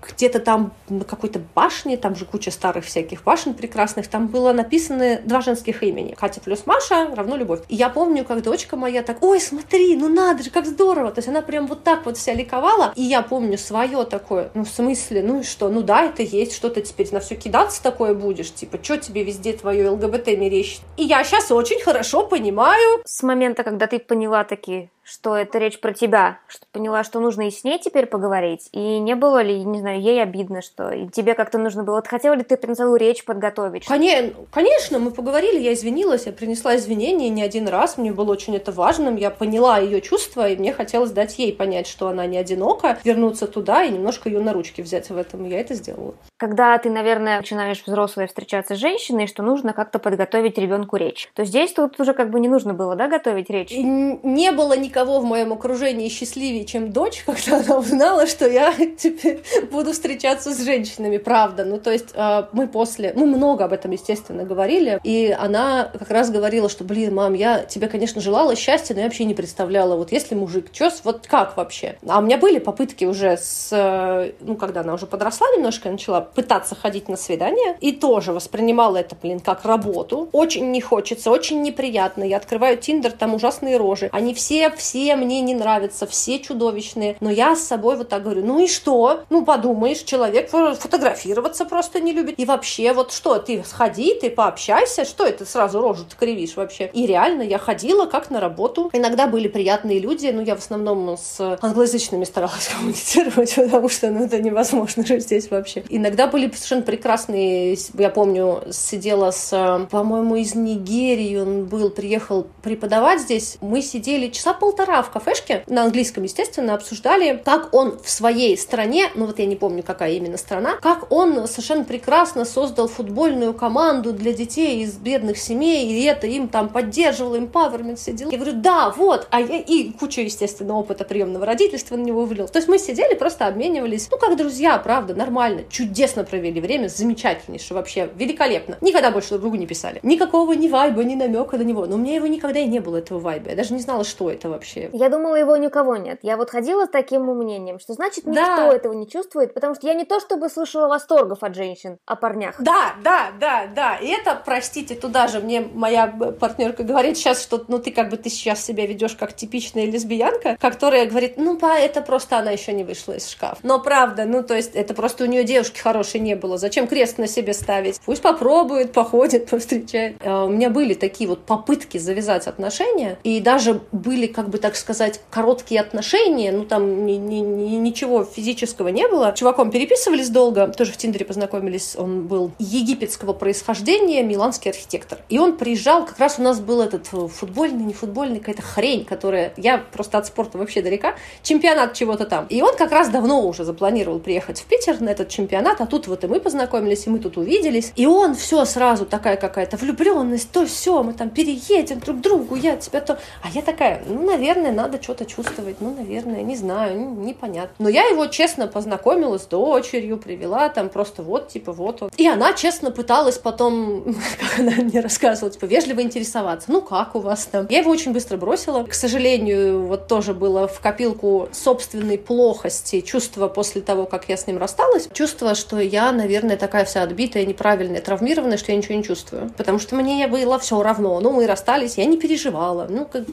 где-то 0.10 0.40
там 0.40 0.74
на 0.90 1.04
какой-то 1.04 1.42
башне, 1.54 1.98
там 1.98 2.16
же 2.16 2.26
куча 2.26 2.52
старых 2.52 2.86
всяких 2.86 3.24
башен 3.24 3.54
прекрасных, 3.54 4.08
там 4.08 4.28
было 4.28 4.54
написано 4.54 5.22
два 5.24 5.42
женских 5.42 5.84
имени. 5.84 6.14
Катя 6.14 6.42
плюс 6.42 6.66
Маша 6.66 7.14
равно 7.14 7.36
любовь. 7.36 7.62
И 7.68 7.76
я 7.76 7.90
помню, 7.90 8.26
как 8.26 8.44
дочка 8.44 8.76
моя 8.76 9.04
так, 9.04 9.24
ой, 9.24 9.40
смотри, 9.40 9.96
ну 9.96 10.10
надо 10.10 10.44
же, 10.44 10.50
как 10.50 10.66
здорово. 10.66 11.12
То 11.12 11.20
есть 11.20 11.28
она 11.28 11.42
прям 11.42 11.68
вот 11.68 11.84
так 11.84 12.06
вот 12.06 12.18
вся 12.18 12.34
ликовала. 12.34 12.94
И 12.96 13.02
я 13.02 13.22
помню 13.22 13.58
свое 13.58 14.04
такое, 14.06 14.52
ну 14.54 14.64
в 14.64 14.70
смысле, 14.70 15.24
ну 15.24 15.40
и 15.42 15.44
что, 15.44 15.70
ну 15.70 15.82
да, 15.82 16.04
это 16.04 16.24
есть, 16.24 16.54
что 16.54 16.70
ты 16.70 16.82
теперь 16.82 17.08
на 17.12 17.20
все 17.20 17.36
кидаться 17.36 17.82
такое 17.82 18.14
будешь, 18.14 18.54
типа, 18.54 18.80
что 18.82 18.98
тебе 18.98 19.24
везде 19.24 19.54
твое 19.54 19.90
ЛГБТ 19.90 20.28
мерещит. 20.28 20.82
И 20.98 21.04
я 21.04 21.24
сейчас 21.24 21.52
очень 21.52 21.82
хорошо 21.82 22.26
понимаю. 22.26 23.02
С 23.06 23.24
момента, 23.24 23.64
когда 23.64 23.88
ты 23.88 24.00
поняла 24.00 24.44
такие, 24.44 24.90
что 25.06 25.38
это 25.38 25.60
речь 25.60 25.80
про 25.80 25.94
тебя, 25.94 26.40
что 26.48 26.66
поняла, 26.72 27.04
что 27.04 27.20
нужно 27.20 27.48
и 27.48 27.52
с 27.52 27.64
ней 27.64 27.78
теперь 27.78 28.08
поговорить, 28.08 28.70
и 28.72 29.00
не 29.00 29.16
было 29.16 29.42
ли, 29.42 29.64
не 29.64 29.80
знаю, 29.80 30.02
ей 30.02 30.22
обидно, 30.22 30.62
что 30.62 30.90
и 30.90 31.08
тебе 31.08 31.36
как-то 31.36 31.60
нужно 31.60 31.84
было, 31.84 31.96
вот 31.96 32.08
хотела 32.08 32.34
ли 32.34 32.44
ты 32.44 32.56
целую 32.74 32.98
речь 32.98 33.24
подготовить? 33.24 33.86
Конечно, 33.86 34.34
конечно, 34.52 34.98
мы 34.98 35.12
поговорили, 35.12 35.60
я 35.60 35.74
извинилась, 35.74 36.26
я 36.26 36.32
принесла 36.32 36.76
извинения 36.76 37.30
не 37.30 37.44
один 37.44 37.68
раз, 37.68 37.98
мне 37.98 38.12
было 38.12 38.32
очень 38.32 38.56
это 38.56 38.72
важным, 38.72 39.16
я 39.16 39.30
поняла 39.30 39.78
ее 39.78 40.02
чувства, 40.02 40.50
и 40.50 40.58
мне 40.58 40.74
хотелось 40.74 41.12
дать 41.12 41.38
ей 41.38 41.54
понять, 41.54 41.86
что 41.86 42.08
она 42.08 42.26
не 42.26 42.38
одинока, 42.38 42.98
вернуться 43.04 43.46
туда 43.46 43.84
и 43.84 43.92
немножко 43.92 44.28
ее 44.30 44.40
на 44.40 44.54
ручки 44.54 44.82
взять 44.82 45.10
в 45.12 45.18
этом, 45.18 45.46
и 45.46 45.50
я 45.50 45.60
это 45.60 45.76
сделала. 45.76 46.16
Когда 46.38 46.76
ты, 46.80 46.90
наверное, 46.90 47.38
начинаешь 47.38 47.84
взрослой 47.86 48.26
встречаться 48.26 48.76
с 48.76 48.80
женщиной, 48.80 49.28
что 49.28 49.44
нужно 49.44 49.74
как-то 49.74 50.00
подготовить 50.00 50.58
ребенку 50.58 50.96
речь, 50.96 51.30
то 51.36 51.46
здесь 51.46 51.74
тут 51.74 52.00
уже 52.00 52.14
как 52.14 52.32
бы 52.32 52.40
не 52.40 52.48
нужно 52.48 52.74
было, 52.74 52.96
да, 52.96 53.08
готовить 53.08 53.52
речь? 53.52 53.72
И 53.72 53.84
не 53.84 54.52
было 54.52 54.76
никакого 54.76 54.95
никого 54.96 55.20
в 55.20 55.26
моем 55.26 55.52
окружении 55.52 56.08
счастливее, 56.08 56.64
чем 56.64 56.94
дочь, 56.94 57.24
когда 57.26 57.58
она 57.58 57.80
узнала, 57.80 58.28
что 58.28 58.48
я 58.48 58.74
теперь 58.98 59.44
буду 59.70 59.92
встречаться 59.92 60.54
с 60.54 60.64
женщинами, 60.64 61.18
правда. 61.18 61.66
Ну, 61.66 61.80
то 61.80 61.92
есть 61.92 62.10
э, 62.14 62.44
мы 62.54 62.70
после, 62.70 63.12
ну, 63.14 63.26
много 63.26 63.66
об 63.66 63.74
этом, 63.74 63.92
естественно, 63.92 64.46
говорили, 64.46 65.02
и 65.04 65.36
она 65.38 65.92
как 66.00 66.10
раз 66.12 66.30
говорила, 66.30 66.70
что, 66.70 66.86
блин, 66.86 67.14
мам, 67.14 67.34
я 67.34 67.64
тебе, 67.64 67.90
конечно, 67.90 68.22
желала 68.22 68.56
счастья, 68.56 68.94
но 68.94 69.02
я 69.02 69.08
вообще 69.08 69.26
не 69.26 69.34
представляла, 69.34 69.98
вот 69.98 70.14
если 70.14 70.34
мужик, 70.34 70.72
чё, 70.72 70.90
вот 71.04 71.28
как 71.28 71.58
вообще? 71.58 71.98
А 72.08 72.20
у 72.20 72.22
меня 72.22 72.38
были 72.38 72.60
попытки 72.60 73.04
уже 73.04 73.36
с, 73.38 74.32
ну, 74.40 74.56
когда 74.56 74.82
она 74.82 74.94
уже 74.94 75.08
подросла 75.08 75.48
немножко, 75.58 75.90
начала 75.90 76.22
пытаться 76.22 76.74
ходить 76.74 77.10
на 77.10 77.18
свидания, 77.18 77.76
и 77.82 77.92
тоже 77.92 78.32
воспринимала 78.32 78.98
это, 78.98 79.18
блин, 79.22 79.42
как 79.42 79.66
работу. 79.66 80.30
Очень 80.32 80.72
не 80.72 80.80
хочется, 80.80 81.32
очень 81.32 81.62
неприятно. 81.64 82.24
Я 82.24 82.38
открываю 82.38 82.78
Тиндер, 82.78 83.12
там 83.12 83.34
ужасные 83.34 83.76
рожи. 83.76 84.10
Они 84.14 84.34
все, 84.34 84.70
все 84.70 84.85
мне 84.94 85.42
не 85.42 85.54
нравятся, 85.54 86.06
все 86.06 86.40
чудовищные, 86.40 87.18
но 87.20 87.30
я 87.30 87.56
с 87.56 87.64
собой 87.64 87.98
вот 87.98 88.10
так 88.10 88.24
говорю, 88.24 88.46
ну 88.46 88.60
и 88.60 88.68
что? 88.68 89.24
Ну 89.30 89.46
подумаешь, 89.46 90.00
человек 90.00 90.50
фотографироваться 90.50 91.66
просто 91.66 92.00
не 92.00 92.14
любит. 92.14 92.36
И 92.38 92.46
вообще, 92.46 92.94
вот 92.94 93.12
что, 93.12 93.38
ты 93.40 93.64
сходи, 93.66 94.16
ты 94.16 94.30
пообщайся, 94.30 95.06
что 95.06 95.26
это 95.26 95.46
сразу 95.46 95.82
рожу 95.82 96.06
ты 96.06 96.16
кривишь 96.16 96.56
вообще? 96.56 96.90
И 96.94 97.06
реально 97.06 97.42
я 97.42 97.58
ходила 97.58 98.06
как 98.06 98.30
на 98.30 98.40
работу. 98.40 98.90
Иногда 98.94 99.28
были 99.28 99.48
приятные 99.48 100.00
люди, 100.00 100.28
но 100.28 100.42
я 100.42 100.56
в 100.56 100.60
основном 100.60 101.18
с 101.18 101.58
англоязычными 101.62 102.24
старалась 102.24 102.68
коммуницировать, 102.76 103.56
потому 103.56 103.90
что 103.90 104.10
ну, 104.12 104.26
это 104.26 104.42
невозможно 104.42 105.06
же 105.06 105.20
здесь 105.20 105.50
вообще. 105.50 105.84
Иногда 105.90 106.28
были 106.28 106.48
совершенно 106.52 106.84
прекрасные, 106.84 107.78
я 107.98 108.10
помню, 108.10 108.64
сидела 108.72 109.32
с, 109.32 109.88
по-моему, 109.90 110.36
из 110.36 110.56
Нигерии, 110.56 111.38
он 111.38 111.66
был, 111.66 111.90
приехал 111.90 112.48
преподавать 112.62 113.22
здесь, 113.22 113.58
мы 113.62 113.82
сидели 113.82 114.30
часа 114.30 114.54
полтора 114.54 114.75
полтора 114.76 115.02
в 115.04 115.10
кафешке, 115.10 115.64
на 115.68 115.84
английском, 115.84 116.24
естественно, 116.24 116.74
обсуждали, 116.74 117.42
как 117.44 117.74
он 117.74 117.98
в 117.98 118.10
своей 118.10 118.58
стране, 118.58 119.10
ну 119.16 119.26
вот 119.26 119.40
я 119.40 119.46
не 119.46 119.56
помню, 119.56 119.84
какая 119.84 120.12
именно 120.14 120.38
страна, 120.38 120.76
как 120.82 121.12
он 121.12 121.48
совершенно 121.48 121.86
прекрасно 121.86 122.44
создал 122.44 122.90
футбольную 122.90 123.54
команду 123.54 124.12
для 124.12 124.34
детей 124.34 124.84
из 124.84 124.98
бедных 124.98 125.38
семей, 125.38 125.88
и 125.88 126.04
это 126.04 126.28
им 126.28 126.50
там 126.50 126.68
поддерживало, 126.68 127.38
empowerment, 127.38 127.96
все 127.96 128.12
дела. 128.12 128.32
Я 128.32 128.38
говорю, 128.38 128.58
да, 128.58 128.90
вот, 128.90 129.28
а 129.32 129.40
я, 129.40 129.60
и 129.60 129.92
куча, 129.92 130.22
естественно, 130.22 130.78
опыта 130.78 131.06
приемного 131.06 131.46
родительства 131.46 131.96
на 131.96 132.02
него 132.02 132.26
вылил. 132.26 132.50
То 132.50 132.58
есть 132.58 132.68
мы 132.68 132.78
сидели, 132.78 133.16
просто 133.16 133.48
обменивались, 133.48 134.10
ну, 134.12 134.18
как 134.18 134.36
друзья, 134.36 134.78
правда, 134.78 135.16
нормально, 135.16 135.64
чудесно 135.70 136.26
провели 136.26 136.60
время, 136.60 136.90
замечательнейше, 136.90 137.74
вообще, 137.74 138.10
великолепно. 138.16 138.78
Никогда 138.82 139.12
больше 139.12 139.30
друг 139.30 139.42
другу 139.42 139.56
не 139.56 139.68
писали. 139.68 140.02
Никакого 140.04 140.52
ни 140.52 140.68
вайба, 140.68 141.04
ни 141.04 141.16
намека 141.16 141.58
на 141.58 141.62
него. 141.62 141.86
Но 141.86 141.96
у 141.96 141.98
меня 141.98 142.16
его 142.16 142.28
никогда 142.28 142.60
и 142.60 142.66
не 142.66 142.80
было, 142.80 142.98
этого 142.98 143.20
вайба. 143.20 143.52
Я 143.52 143.56
даже 143.56 143.74
не 143.74 143.80
знала, 143.80 144.04
что 144.04 144.30
это 144.30 144.50
вообще 144.50 144.65
вообще. 144.66 144.90
Я 144.94 145.10
думала, 145.10 145.36
его 145.36 145.56
ни 145.58 145.68
у 145.68 145.70
кого 145.70 145.98
нет. 145.98 146.20
Я 146.22 146.38
вот 146.38 146.50
ходила 146.50 146.86
с 146.86 146.90
таким 146.90 147.24
мнением, 147.24 147.80
что 147.80 147.94
значит 147.94 148.26
никто 148.26 148.42
да. 148.42 148.74
этого 148.74 148.94
не 148.94 149.08
чувствует, 149.08 149.54
потому 149.54 149.76
что 149.76 149.88
я 149.88 149.94
не 149.94 150.06
то 150.06 150.20
чтобы 150.20 150.50
слышала 150.50 150.88
восторгов 150.88 151.44
от 151.44 151.56
женщин, 151.56 151.98
о 152.06 152.16
парнях. 152.16 152.56
Да, 152.60 152.94
да, 153.04 153.32
да, 153.40 153.68
да. 153.74 153.96
И 153.98 154.08
это, 154.08 154.40
простите, 154.44 154.96
туда 154.96 155.28
же 155.28 155.40
мне 155.40 155.62
моя 155.62 156.08
партнерка 156.08 156.84
говорит 156.84 157.18
сейчас, 157.18 157.42
что 157.42 157.64
ну 157.68 157.80
ты 157.80 157.92
как 157.92 158.10
бы 158.10 158.18
ты 158.18 158.30
сейчас 158.30 158.64
себя 158.64 158.86
ведешь 158.86 159.16
как 159.16 159.34
типичная 159.34 159.86
лесбиянка, 159.86 160.58
которая 160.60 161.06
говорит, 161.06 161.38
ну 161.38 161.58
па, 161.58 161.78
это 161.78 162.02
просто 162.02 162.38
она 162.38 162.52
еще 162.52 162.74
не 162.74 162.84
вышла 162.84 163.14
из 163.14 163.30
шкафа. 163.30 163.58
Но 163.64 163.80
правда, 163.80 164.26
ну 164.26 164.44
то 164.44 164.56
есть 164.56 164.76
это 164.76 164.94
просто 164.94 165.24
у 165.24 165.28
нее 165.28 165.44
девушки 165.44 165.80
хорошей 165.80 166.20
не 166.20 166.36
было. 166.36 166.58
Зачем 166.58 166.88
крест 166.88 167.18
на 167.18 167.28
себе 167.28 167.54
ставить? 167.54 168.00
Пусть 168.06 168.22
попробует, 168.22 168.92
походит, 168.92 169.50
повстречает. 169.50 170.18
А, 170.22 170.46
у 170.46 170.50
меня 170.50 170.70
были 170.70 170.94
такие 170.94 171.30
вот 171.30 171.46
попытки 171.46 171.98
завязать 171.98 172.48
отношения, 172.48 173.18
и 173.24 173.40
даже 173.40 173.82
были 173.92 174.28
как 174.28 174.50
бы 174.50 174.55
бы 174.56 174.62
так 174.62 174.78
сказать, 174.78 175.20
короткие 175.30 175.82
отношения, 175.82 176.52
ну 176.52 176.64
там 176.64 177.06
ни, 177.06 177.14
ни, 177.14 177.40
ни, 177.40 177.76
ничего 177.76 178.24
физического 178.24 178.88
не 178.88 179.06
было. 179.08 179.34
Чуваком 179.34 179.70
переписывались 179.70 180.30
долго, 180.30 180.68
тоже 180.70 180.94
в 180.94 180.98
Тиндере 180.98 181.26
познакомились, 181.26 181.96
он 181.98 182.26
был 182.26 182.52
египетского 182.58 183.34
происхождения, 183.34 184.24
миланский 184.24 184.72
архитектор. 184.72 185.20
И 185.28 185.40
он 185.40 185.58
приезжал, 185.58 186.06
как 186.06 186.20
раз 186.20 186.40
у 186.40 186.42
нас 186.42 186.62
был 186.62 186.82
этот 186.82 187.08
футбольный, 187.08 187.84
не 187.84 187.94
футбольный, 187.94 188.40
какая-то 188.40 188.62
хрень, 188.62 189.04
которая, 189.04 189.54
я 189.58 189.78
просто 189.78 190.18
от 190.18 190.28
спорта 190.28 190.58
вообще 190.58 190.82
далека, 190.82 191.16
чемпионат 191.44 191.94
чего-то 191.94 192.26
там. 192.26 192.46
И 192.48 192.62
он 192.62 192.78
как 192.78 192.92
раз 192.92 193.10
давно 193.10 193.46
уже 193.46 193.66
запланировал 193.66 194.20
приехать 194.20 194.62
в 194.62 194.66
Питер 194.66 195.02
на 195.02 195.10
этот 195.10 195.28
чемпионат, 195.28 195.82
а 195.82 195.86
тут 195.86 196.08
вот 196.08 196.24
и 196.24 196.28
мы 196.28 196.40
познакомились, 196.40 197.08
и 197.08 197.10
мы 197.10 197.20
тут 197.20 197.38
увиделись. 197.38 197.92
И 197.98 198.06
он 198.06 198.36
все 198.36 198.64
сразу 198.64 199.06
такая 199.06 199.36
какая-то 199.36 199.76
влюбленность, 199.76 200.50
то 200.52 200.66
все, 200.66 201.04
мы 201.04 201.14
там 201.14 201.30
переедем 201.30 202.00
друг 202.00 202.20
к 202.20 202.22
другу, 202.22 202.56
я 202.56 202.78
тебя 202.78 203.02
то... 203.02 203.20
А 203.44 203.50
я 203.50 203.62
такая, 203.62 204.02
ну, 204.08 204.26
наверное, 204.26 204.45
наверное, 204.46 204.72
надо 204.72 205.02
что-то 205.02 205.26
чувствовать. 205.26 205.78
Ну, 205.80 205.94
наверное, 205.96 206.44
не 206.44 206.56
знаю, 206.56 207.00
непонятно. 207.00 207.74
Но 207.80 207.90
я 207.90 208.06
его 208.06 208.28
честно 208.28 208.68
познакомила 208.68 209.40
с 209.40 209.46
дочерью, 209.46 210.18
привела 210.18 210.70
там 210.70 210.90
просто 210.90 211.24
вот, 211.24 211.48
типа, 211.48 211.72
вот 211.72 212.04
он. 212.04 212.12
И 212.16 212.28
она 212.28 212.54
честно 212.54 212.92
пыталась 212.92 213.38
потом, 213.38 214.04
как 214.40 214.60
она 214.60 214.72
мне 214.84 215.00
рассказывала, 215.00 215.52
типа, 215.52 215.66
вежливо 215.66 216.02
интересоваться. 216.02 216.72
Ну, 216.72 216.82
как 216.82 217.16
у 217.16 217.20
вас 217.20 217.46
там? 217.46 217.66
Я 217.70 217.80
его 217.80 217.90
очень 217.90 218.14
быстро 218.14 218.38
бросила. 218.38 218.84
К 218.84 218.94
сожалению, 218.94 219.88
вот 219.88 220.08
тоже 220.08 220.34
было 220.34 220.68
в 220.68 220.80
копилку 220.80 221.50
собственной 221.52 222.20
плохости, 222.20 223.02
чувство 223.02 223.48
после 223.48 223.82
того, 223.82 224.06
как 224.06 224.30
я 224.30 224.38
с 224.38 224.46
ним 224.46 224.60
рассталась. 224.60 225.10
Чувство, 225.12 225.56
что 225.56 225.80
я, 225.80 226.12
наверное, 226.12 226.58
такая 226.58 226.86
вся 226.86 227.02
отбитая, 227.02 227.46
неправильная, 227.46 228.02
травмированная, 228.02 228.58
что 228.58 228.72
я 228.72 228.78
ничего 228.78 228.96
не 228.96 229.04
чувствую. 229.04 229.52
Потому 229.58 229.80
что 229.80 229.96
мне 229.96 230.28
было 230.28 230.60
все 230.60 230.82
равно. 230.84 231.20
Ну, 231.20 231.32
мы 231.32 231.48
расстались, 231.48 231.98
я 231.98 232.06
не 232.06 232.18
переживала. 232.18 232.86
Ну, 232.90 233.06
как, 233.06 233.24